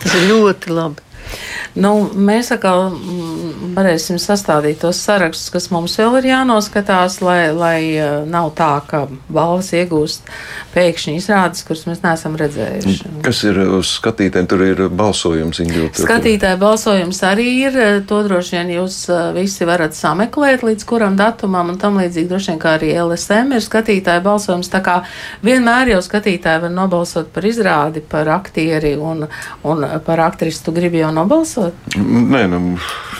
tas 0.00 0.16
ir 0.16 0.28
ļoti 0.32 0.76
labi. 0.76 1.08
Nu, 1.78 1.92
mēs 2.16 2.48
atkal 2.54 2.88
varēsim 3.76 4.18
sastādīt 4.20 4.80
tos 4.84 5.00
sarakstus, 5.04 5.50
kas 5.54 5.70
mums 5.74 5.96
vēl 6.00 6.20
ir 6.20 6.30
jānoskatās, 6.32 7.20
lai, 7.24 7.50
lai 7.56 7.78
nav 8.28 8.52
tā, 8.58 8.72
ka 8.86 9.04
balvas 9.30 9.72
iegūst 9.76 10.28
pēkšņi 10.74 11.16
izrādes, 11.18 11.64
kuras 11.66 11.86
mēs 11.88 12.02
neesam 12.04 12.36
redzējuši. 12.38 13.10
Kas 13.24 13.42
ir 13.48 13.58
uz 13.78 13.90
skatītājiem? 13.98 14.48
Tur 14.50 14.64
ir 14.66 14.82
balsojums. 14.88 15.60
Ingrid. 15.64 15.98
Skatītāju 15.98 16.60
balsojums 16.60 17.20
arī 17.26 17.48
ir. 17.66 17.78
To 18.08 18.22
droši 18.26 18.56
vien 18.58 18.72
jūs 18.76 19.02
visi 19.36 19.66
varat 19.68 19.96
sameklēt 19.96 20.64
līdz 20.66 20.86
kuram 20.88 21.18
datumam, 21.18 21.72
un 21.72 21.80
tam 21.80 21.98
līdzīgi 22.00 22.30
droši 22.30 22.52
vien 22.52 22.62
kā 22.62 22.76
arī 22.78 22.92
LSM 23.02 23.56
ir 23.56 23.64
skatītāju 23.64 24.24
balsojums. 24.24 24.70
Tā 24.72 24.82
kā 24.84 25.00
vienmēr 25.46 25.94
jau 25.94 26.02
skatītāji 26.06 26.64
var 26.64 26.74
nobalsot 26.74 27.32
par 27.34 27.46
izrādi, 27.48 28.02
par 28.02 28.30
aktieri 28.36 28.94
un, 28.96 29.26
un 29.66 29.86
par 30.06 30.24
aktrisu. 30.28 30.64
Tu 30.68 30.76
gribi 30.76 31.02
jau 31.02 31.12
nobalsot? 31.14 31.96
Nē, 31.96 32.44
nu, 32.50 32.60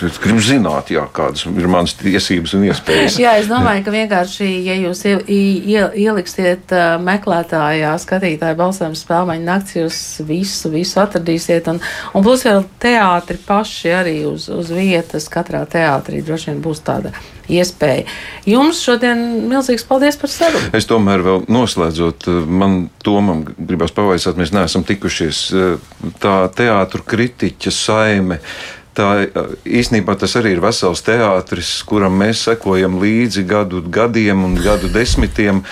es 0.06 0.18
gribu 0.22 0.39
zināt, 0.44 0.92
jā, 0.94 1.02
kādas 1.14 1.46
ir 1.48 1.68
manas 1.70 1.94
tiesības 1.98 2.54
un 2.58 2.66
iespējas. 2.68 3.18
Jā, 3.20 3.36
es 3.40 3.48
domāju, 3.50 3.84
ka 3.86 3.94
vienkārši, 3.94 4.48
ja 4.66 4.76
jūs 4.78 5.02
ie, 5.08 5.16
ie, 5.26 5.82
ieliksiet 6.04 6.74
uh, 6.76 6.94
meklētājā, 7.02 7.92
skatītāju 8.02 8.58
balsojumu 8.60 8.98
spēļu 8.98 9.38
nakts, 9.44 9.76
jūs 9.78 9.98
visu, 10.28 10.70
visu 10.72 11.02
atradīsiet. 11.02 11.68
Un, 11.72 11.82
un 12.14 12.26
plus 12.26 12.46
vēl 12.46 12.64
teātri 12.82 13.40
paši 13.46 13.94
arī 14.00 14.16
uz, 14.28 14.48
uz 14.52 14.72
vietas, 14.74 15.28
katrā 15.32 15.64
teātrī 15.70 16.24
droši 16.24 16.52
vien 16.52 16.64
būs 16.64 16.82
tāda 16.86 17.14
iespēja. 17.50 18.06
Jums 18.48 18.80
šodien 18.84 19.22
milzīgs 19.50 19.84
paldies 19.88 20.18
par 20.20 20.32
sarunu. 20.32 20.70
Es 20.76 20.88
tomēr 20.90 21.24
vēl 21.26 21.46
noslēdzot, 21.50 22.28
man 22.46 22.82
Tomam 23.04 23.42
gribās 23.56 23.94
pavaicāt, 23.96 24.38
mēs 24.38 24.54
neesam 24.54 24.84
tikušies 24.86 25.46
tā 26.22 26.36
teātru 26.56 27.04
kritiķa 27.06 27.74
saime. 27.74 28.40
Tā 29.00 29.06
īstenībā 29.64 30.12
tas 30.20 30.34
arī 30.36 30.52
ir 30.56 30.60
vesels 30.60 31.00
teātris, 31.06 31.78
kuram 31.88 32.18
mēs 32.20 32.44
sekojam 32.50 32.98
līdzi 33.00 33.46
gadu 33.48 33.80
gadiem 33.88 34.44
un 34.44 34.58
gadu 34.60 34.90
desmitiem. 34.92 35.62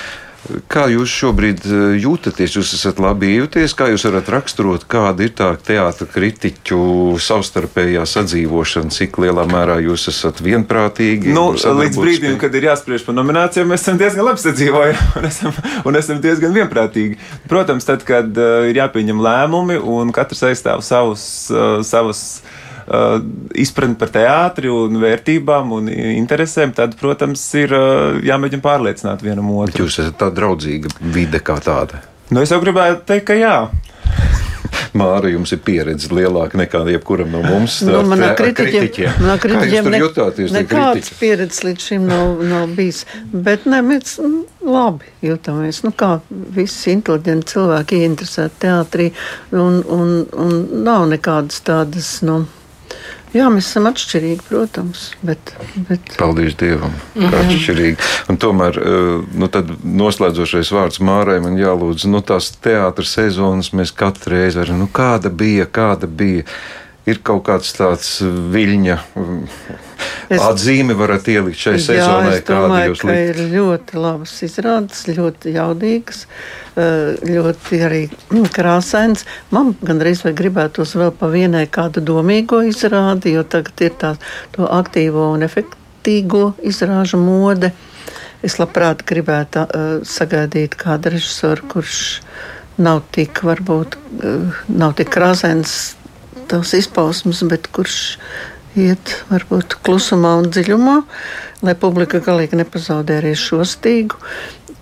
Kā 0.70 0.86
jūs 0.88 1.12
šobrīd 1.12 1.64
jūtaties? 2.00 2.54
Jūs 2.56 2.70
esat 2.78 3.00
labi 3.02 3.34
jūties, 3.34 3.74
kā 3.76 3.90
jūs 3.90 4.06
varat 4.06 4.30
raksturot, 4.32 4.86
kāda 4.88 5.26
ir 5.26 5.34
tā 5.36 5.48
teātra 5.60 6.06
kritiķu 6.08 7.18
savstarpējā 7.20 8.06
sadzīvošana, 8.08 8.94
cik 8.94 9.18
lielā 9.20 9.44
mērā 9.50 9.76
jūs 9.84 10.06
esat 10.14 10.40
vienprātīgi? 10.46 11.34
Nu, 11.34 11.50
līdz 11.52 11.98
brīdim, 11.98 12.22
spējīgi? 12.22 12.38
kad 12.40 12.56
ir 12.56 12.68
jāspriež 12.70 13.04
par 13.04 13.18
nominācijām, 13.18 13.68
mēs 13.68 13.84
esam 13.84 13.98
diezgan 14.00 14.24
labi 14.30 14.44
sadzīvojuši 14.46 15.10
un 15.20 15.28
esam, 15.28 15.58
un 15.90 16.00
esam 16.00 16.22
diezgan 16.24 16.56
vienprātīgi. 16.56 17.18
Protams, 17.50 17.90
tad, 17.90 18.06
kad 18.08 18.40
uh, 18.40 18.70
ir 18.70 18.80
jāpieņem 18.80 19.20
lēmumi 19.28 19.76
un 19.82 20.14
katrs 20.16 20.46
aizstāv 20.48 20.86
savus, 20.86 21.26
uh, 21.52 21.82
savus 21.84 22.24
uh, 22.38 22.57
izpratni 23.58 23.98
par 24.00 24.12
teātri 24.14 24.70
un 24.72 25.00
vērtībām 25.02 25.72
un 25.76 25.88
interesēm, 25.92 26.72
tad, 26.76 26.96
protams, 27.00 27.42
ir 27.60 27.74
uh, 27.76 28.18
jāmēģina 28.24 28.64
pārliecināt 28.64 29.24
vienam 29.26 29.50
Bet 29.52 29.74
otru. 29.74 29.84
jūs 29.86 30.00
esat 30.04 30.18
tā 30.20 30.30
draudzīga 30.34 30.92
vide 31.14 31.42
kā 31.44 31.58
tāda. 31.64 32.02
Nu, 32.30 32.42
es 32.44 32.52
jau 32.52 32.60
gribētu 32.62 33.04
teikt, 33.08 33.28
ka 33.30 33.36
jā. 33.38 33.54
Māra, 34.98 35.28
jums 35.30 35.52
ir 35.52 35.60
pieredze 35.64 36.08
lielāka 36.14 36.58
nekā 36.58 36.80
jebkuram 36.92 37.30
no 37.32 37.42
mums. 37.44 37.78
Nu, 37.86 38.00
manā 38.08 38.30
kritiķiem, 38.38 39.18
manā 39.20 39.36
kritiķiem 39.42 39.90
ne- 39.92 40.00
jutāties? 40.00 40.50
tie 40.50 40.62
nekādas 40.62 41.08
kritiķi? 41.08 41.18
pieredzes 41.20 41.64
līdz 41.66 41.86
šim 41.90 42.06
nav, 42.08 42.42
nav 42.48 42.66
bijis. 42.76 43.02
Bet 43.32 43.66
ne, 43.68 43.82
mēs 43.84 44.16
mm, 44.22 44.38
labi 44.68 45.12
jūtamies. 45.28 45.82
Nu, 45.86 45.92
kā 45.92 46.18
visi 46.56 46.94
inteliģenti 46.96 47.52
cilvēki 47.54 48.02
ieinteresēti 48.04 48.62
teātrī 48.64 49.10
un, 49.52 49.82
un, 49.84 50.14
un 50.36 50.56
nav 50.88 51.08
nekādas 51.12 51.60
tādas. 51.68 52.14
Nu, 52.26 52.42
Jā, 53.36 53.48
mēs 53.52 53.66
esam 53.68 53.84
atšķirīgi, 53.90 54.40
protams, 54.48 55.02
bet, 55.22 55.52
bet 55.88 56.14
Paldies 56.16 56.54
Dievam, 56.56 56.94
Mhm. 57.14 57.34
atšķirīgi. 57.42 58.08
Un 58.32 58.38
tomēr, 58.40 58.78
eh, 58.80 59.24
nu, 59.36 59.48
noslēdzošais 60.02 60.72
vārds 60.72 61.00
Mārai 61.04 61.42
man 61.42 61.58
jālūdz, 61.60 62.06
nu, 62.08 62.22
tās 62.24 62.50
teātras 62.56 63.12
sezonas 63.18 63.70
mēs 63.76 63.92
katru 63.92 64.32
reizi 64.32 64.56
varam, 64.62 64.78
nu, 64.78 64.88
kāda 64.88 65.28
bija, 65.30 65.66
kāda 65.66 66.06
bija. 66.08 66.44
Ir 67.06 67.20
kaut 67.24 67.44
kāds 67.46 67.70
tāds 67.76 68.18
viļņa 68.24 68.96
mm, 69.16 69.44
Es- 70.28 70.42
atzīme, 70.44 70.92
varat 70.98 71.24
ielikt 71.32 71.56
šai 71.56 71.76
Jā, 71.78 71.84
sezonai, 71.86 72.34
es 72.36 72.42
domāju, 72.44 72.96
ka 73.00 73.08
likt. 73.08 73.30
ir 73.30 73.38
ļoti 73.54 73.96
labas 73.96 74.34
izrādes, 74.44 75.06
ļoti 75.08 75.54
jaudīgas, 75.54 76.26
eh, 76.76 77.16
ļoti 77.24 77.80
arī 77.86 78.02
mm, 78.10 78.50
krāsains. 78.52 79.24
Man 79.50 79.72
gandrīz 79.80 80.20
vai 80.26 80.34
gribētos 80.36 80.92
vēl 81.00 81.14
pa 81.16 81.30
vienai 81.32 81.64
kādu 81.66 82.04
domīgo 82.04 82.60
izrādi, 82.68 83.32
jo 83.38 83.42
tagad 83.42 83.80
ir 83.80 83.96
tā 83.96 84.16
to 84.52 84.68
aktīvo 84.68 85.30
un 85.32 85.46
efektīgo 85.48 86.54
izrāžu 86.60 87.16
mode. 87.16 87.72
Es 88.44 88.58
labprāt 88.60 89.00
gribētu 89.08 89.64
uh, 89.64 89.86
sagaidīt 90.06 90.76
kādu 90.78 91.10
režisoru, 91.16 91.64
kurš 91.72 92.20
nav 92.78 93.00
tik, 93.10 93.40
varbūt, 93.42 93.96
uh, 94.22 94.60
nav 94.68 94.92
tik 95.00 95.08
krāsains 95.10 95.94
tās 96.50 96.74
izpausmes, 96.78 97.42
bet 97.50 97.70
kurš 97.74 97.98
iet 98.78 99.14
varbūt 99.30 99.78
klusumā 99.86 100.36
un 100.42 100.52
dziļumā, 100.52 101.00
lai 101.66 101.74
publika 101.78 102.20
galīgi 102.22 102.60
nepazaudē 102.60 103.18
arī 103.22 103.34
šo 103.38 103.64
stīgu. 103.66 104.20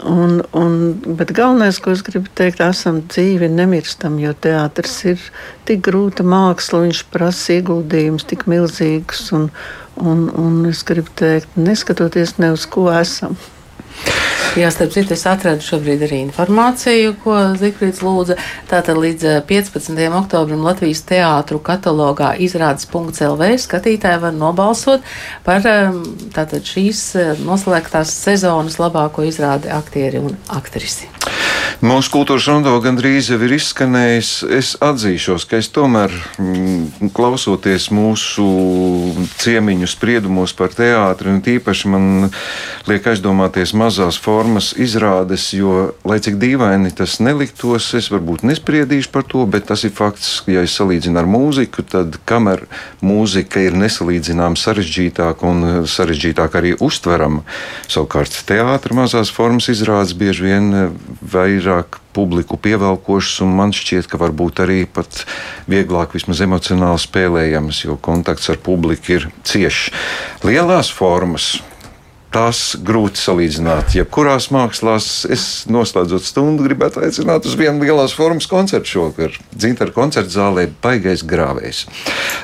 Un, 0.04 0.42
un, 0.52 0.72
bet 1.16 1.32
galvenais, 1.32 1.78
ko 1.80 1.94
es 1.94 2.02
gribu 2.04 2.28
teikt, 2.36 2.60
esam 2.60 3.00
dzīvi 3.08 3.48
nemirstam, 3.48 4.18
jo 4.20 4.34
teātris 4.44 4.98
ir 5.08 5.22
tik 5.64 5.80
grūta 5.86 6.26
māksla, 6.26 6.82
viņš 6.84 7.00
prasa 7.14 7.56
ieguldījumus 7.56 8.28
tik 8.28 8.44
milzīgus. 8.50 9.30
Un, 9.36 9.48
un, 9.96 10.26
un 10.36 10.60
es 10.68 10.84
gribu 10.84 11.14
teikt, 11.16 11.56
neskatoties 11.56 12.36
ne 12.42 12.52
uz 12.52 12.68
ko 12.68 12.90
esam. 12.92 13.38
Jā, 14.56 14.70
starp 14.72 14.94
citu, 14.94 15.12
es 15.12 15.26
atradu 15.28 15.60
šobrīd 15.60 16.06
arī 16.06 16.22
informāciju, 16.24 17.10
ko 17.20 17.34
Zifrits 17.60 18.00
lūdza. 18.00 18.38
Tātad 18.70 18.96
līdz 18.96 19.26
eh, 19.28 19.40
15. 19.50 20.00
oktobrim 20.16 20.64
Latvijas 20.64 21.02
teātru 21.04 21.60
katalogā 21.60 22.30
izrādes.lv 22.40 23.50
skatītāji 23.60 24.22
var 24.22 24.32
nobalsot 24.36 25.04
par 25.44 25.68
em, 25.68 26.00
tātad 26.32 26.64
šīs 26.64 27.02
eh, 27.20 27.44
noslēgtās 27.44 28.16
sezonas 28.24 28.80
labāko 28.80 29.28
izrādi 29.28 29.68
aktieri 29.76 30.24
un 30.24 30.40
aktrisi. 30.56 31.15
Mūsu 31.84 32.08
kultūras 32.08 32.46
rondo 32.48 32.70
gandrīz 32.80 33.26
jau 33.28 33.36
ir 33.44 33.52
izskanējis. 33.52 34.30
Es 34.56 34.68
atzīšos, 34.80 35.44
ka 35.44 35.58
es 35.60 35.66
tomēr, 35.68 36.12
mm, 36.40 37.10
klausoties 37.12 37.90
mūsu 37.92 38.46
ciemiņu 39.42 39.84
spriedumos 39.84 40.54
par 40.56 40.72
teātri, 40.72 41.28
un 41.34 41.42
tīpaši 41.44 41.90
man 41.92 42.06
liek 42.88 43.04
aizdomāties 43.12 43.74
mazās 43.76 44.16
formas 44.16 44.70
izrādes, 44.72 45.50
jo, 45.52 45.92
lai 46.08 46.16
cik 46.24 46.38
dīvaini 46.40 46.94
tas 46.96 47.18
neliktos, 47.20 47.90
es 47.92 48.08
varbūt 48.08 48.46
nespriedīšu 48.48 49.12
par 49.12 49.28
to, 49.28 49.44
bet 49.44 49.68
tas 49.68 49.84
ir 49.84 49.92
fakts, 49.92 50.46
ja 50.48 50.64
es 50.64 50.78
salīdzinu 50.80 51.20
ar 51.20 51.28
mūziku, 51.28 51.84
tad 51.84 52.16
kamēr 52.24 52.64
mūzika 53.04 53.60
ir 53.60 53.76
nesalīdzināma 53.76 54.56
sarežģītāka 54.56 55.44
un 55.44 55.84
sarežģītāk 55.84 56.56
arī 56.56 56.72
uztverama, 56.80 57.44
savukārt 57.84 58.40
teātris 58.48 58.96
mazās 58.96 59.28
formas 59.28 59.68
izrādes 59.68 60.16
bieži 60.16 60.48
vien 60.48 60.72
vairāk 61.66 61.98
publiku 62.14 62.56
pievelkošas, 62.56 63.42
un 63.44 63.54
man 63.58 63.74
šķiet, 63.74 64.06
ka 64.08 64.18
varbūt 64.20 64.62
arī 64.64 64.86
pat 64.88 65.24
vieglāk, 65.68 66.14
vismaz 66.16 66.40
emocionāli 66.40 67.02
spēlējams, 67.02 67.82
jo 67.84 67.98
kontakts 68.00 68.48
ar 68.52 68.60
publiku 68.62 69.18
ir 69.18 69.28
ciešs. 69.44 69.90
Lielās 70.46 70.90
formas. 70.92 71.56
Tās 72.36 72.74
grūti 72.84 73.16
salīdzināt. 73.16 73.94
Jebkurās 73.96 74.50
mākslās, 74.52 75.06
es 75.32 75.64
noslēdzot 75.72 76.26
stundu, 76.26 76.66
gribētu 76.66 77.00
aicināt 77.06 77.46
uz 77.48 77.54
vienu 77.56 77.80
lielās 77.80 78.12
formas 78.12 78.44
koncertu 78.50 78.90
šovakar. 78.90 79.38
Dzintara 79.56 79.94
koncerta 79.94 80.34
zālē 80.34 80.66
baigais 80.84 81.22
grāvējs. 81.24 81.86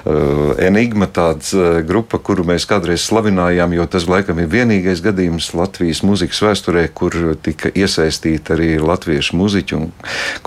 Uh, 0.09 0.55
Enigma 0.65 1.11
tāda 1.13 1.45
uh, 1.59 1.77
grupa, 1.85 2.17
kuru 2.25 2.47
mēs 2.49 2.65
kādreiz 2.71 3.05
slavinājām, 3.05 3.75
jo 3.77 3.85
tas 3.93 4.07
laikam 4.09 4.41
ir 4.41 4.49
vienīgais 4.55 5.03
gadījums 5.05 5.51
Latvijas 5.59 6.01
mūzikas 6.09 6.41
vēsturē, 6.47 6.87
kur 6.97 7.19
tika 7.45 7.69
iesaistīti 7.77 8.57
arī 8.57 8.71
latviešu 8.81 9.37
muziķi. 9.37 9.83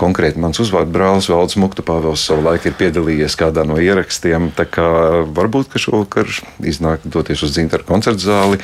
Konkrēti 0.02 0.42
mans 0.42 0.58
uzvārds 0.64 0.90
brālis 0.90 1.30
Valdis 1.30 1.60
Muktupāvels 1.62 2.26
savu 2.32 2.48
laiku 2.48 2.72
ir 2.72 2.80
piedalījies 2.82 3.38
kādā 3.38 3.62
no 3.62 3.78
ierakstiem. 3.78 4.50
Tā 4.58 4.66
kā 4.66 4.90
varbūt, 5.38 5.70
ka 5.70 5.86
šovakar 5.86 6.34
iznāk 6.66 7.06
doties 7.06 7.46
uz 7.46 7.54
Dzintara 7.54 7.86
koncerta 7.86 8.26
zāli. 8.26 8.58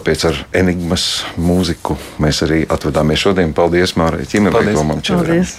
Tāpēc 0.00 0.22
ar 0.24 0.36
enigmas 0.56 1.02
mūziku 1.36 1.92
mēs 2.24 2.38
arī 2.46 2.62
atvadāmies 2.72 3.20
šodien. 3.20 3.50
Paldies 3.52 3.92
Mārai 4.00 4.24
Paldies. 4.24 4.78
Tomam. 4.78 5.02
Paldies! 5.04 5.58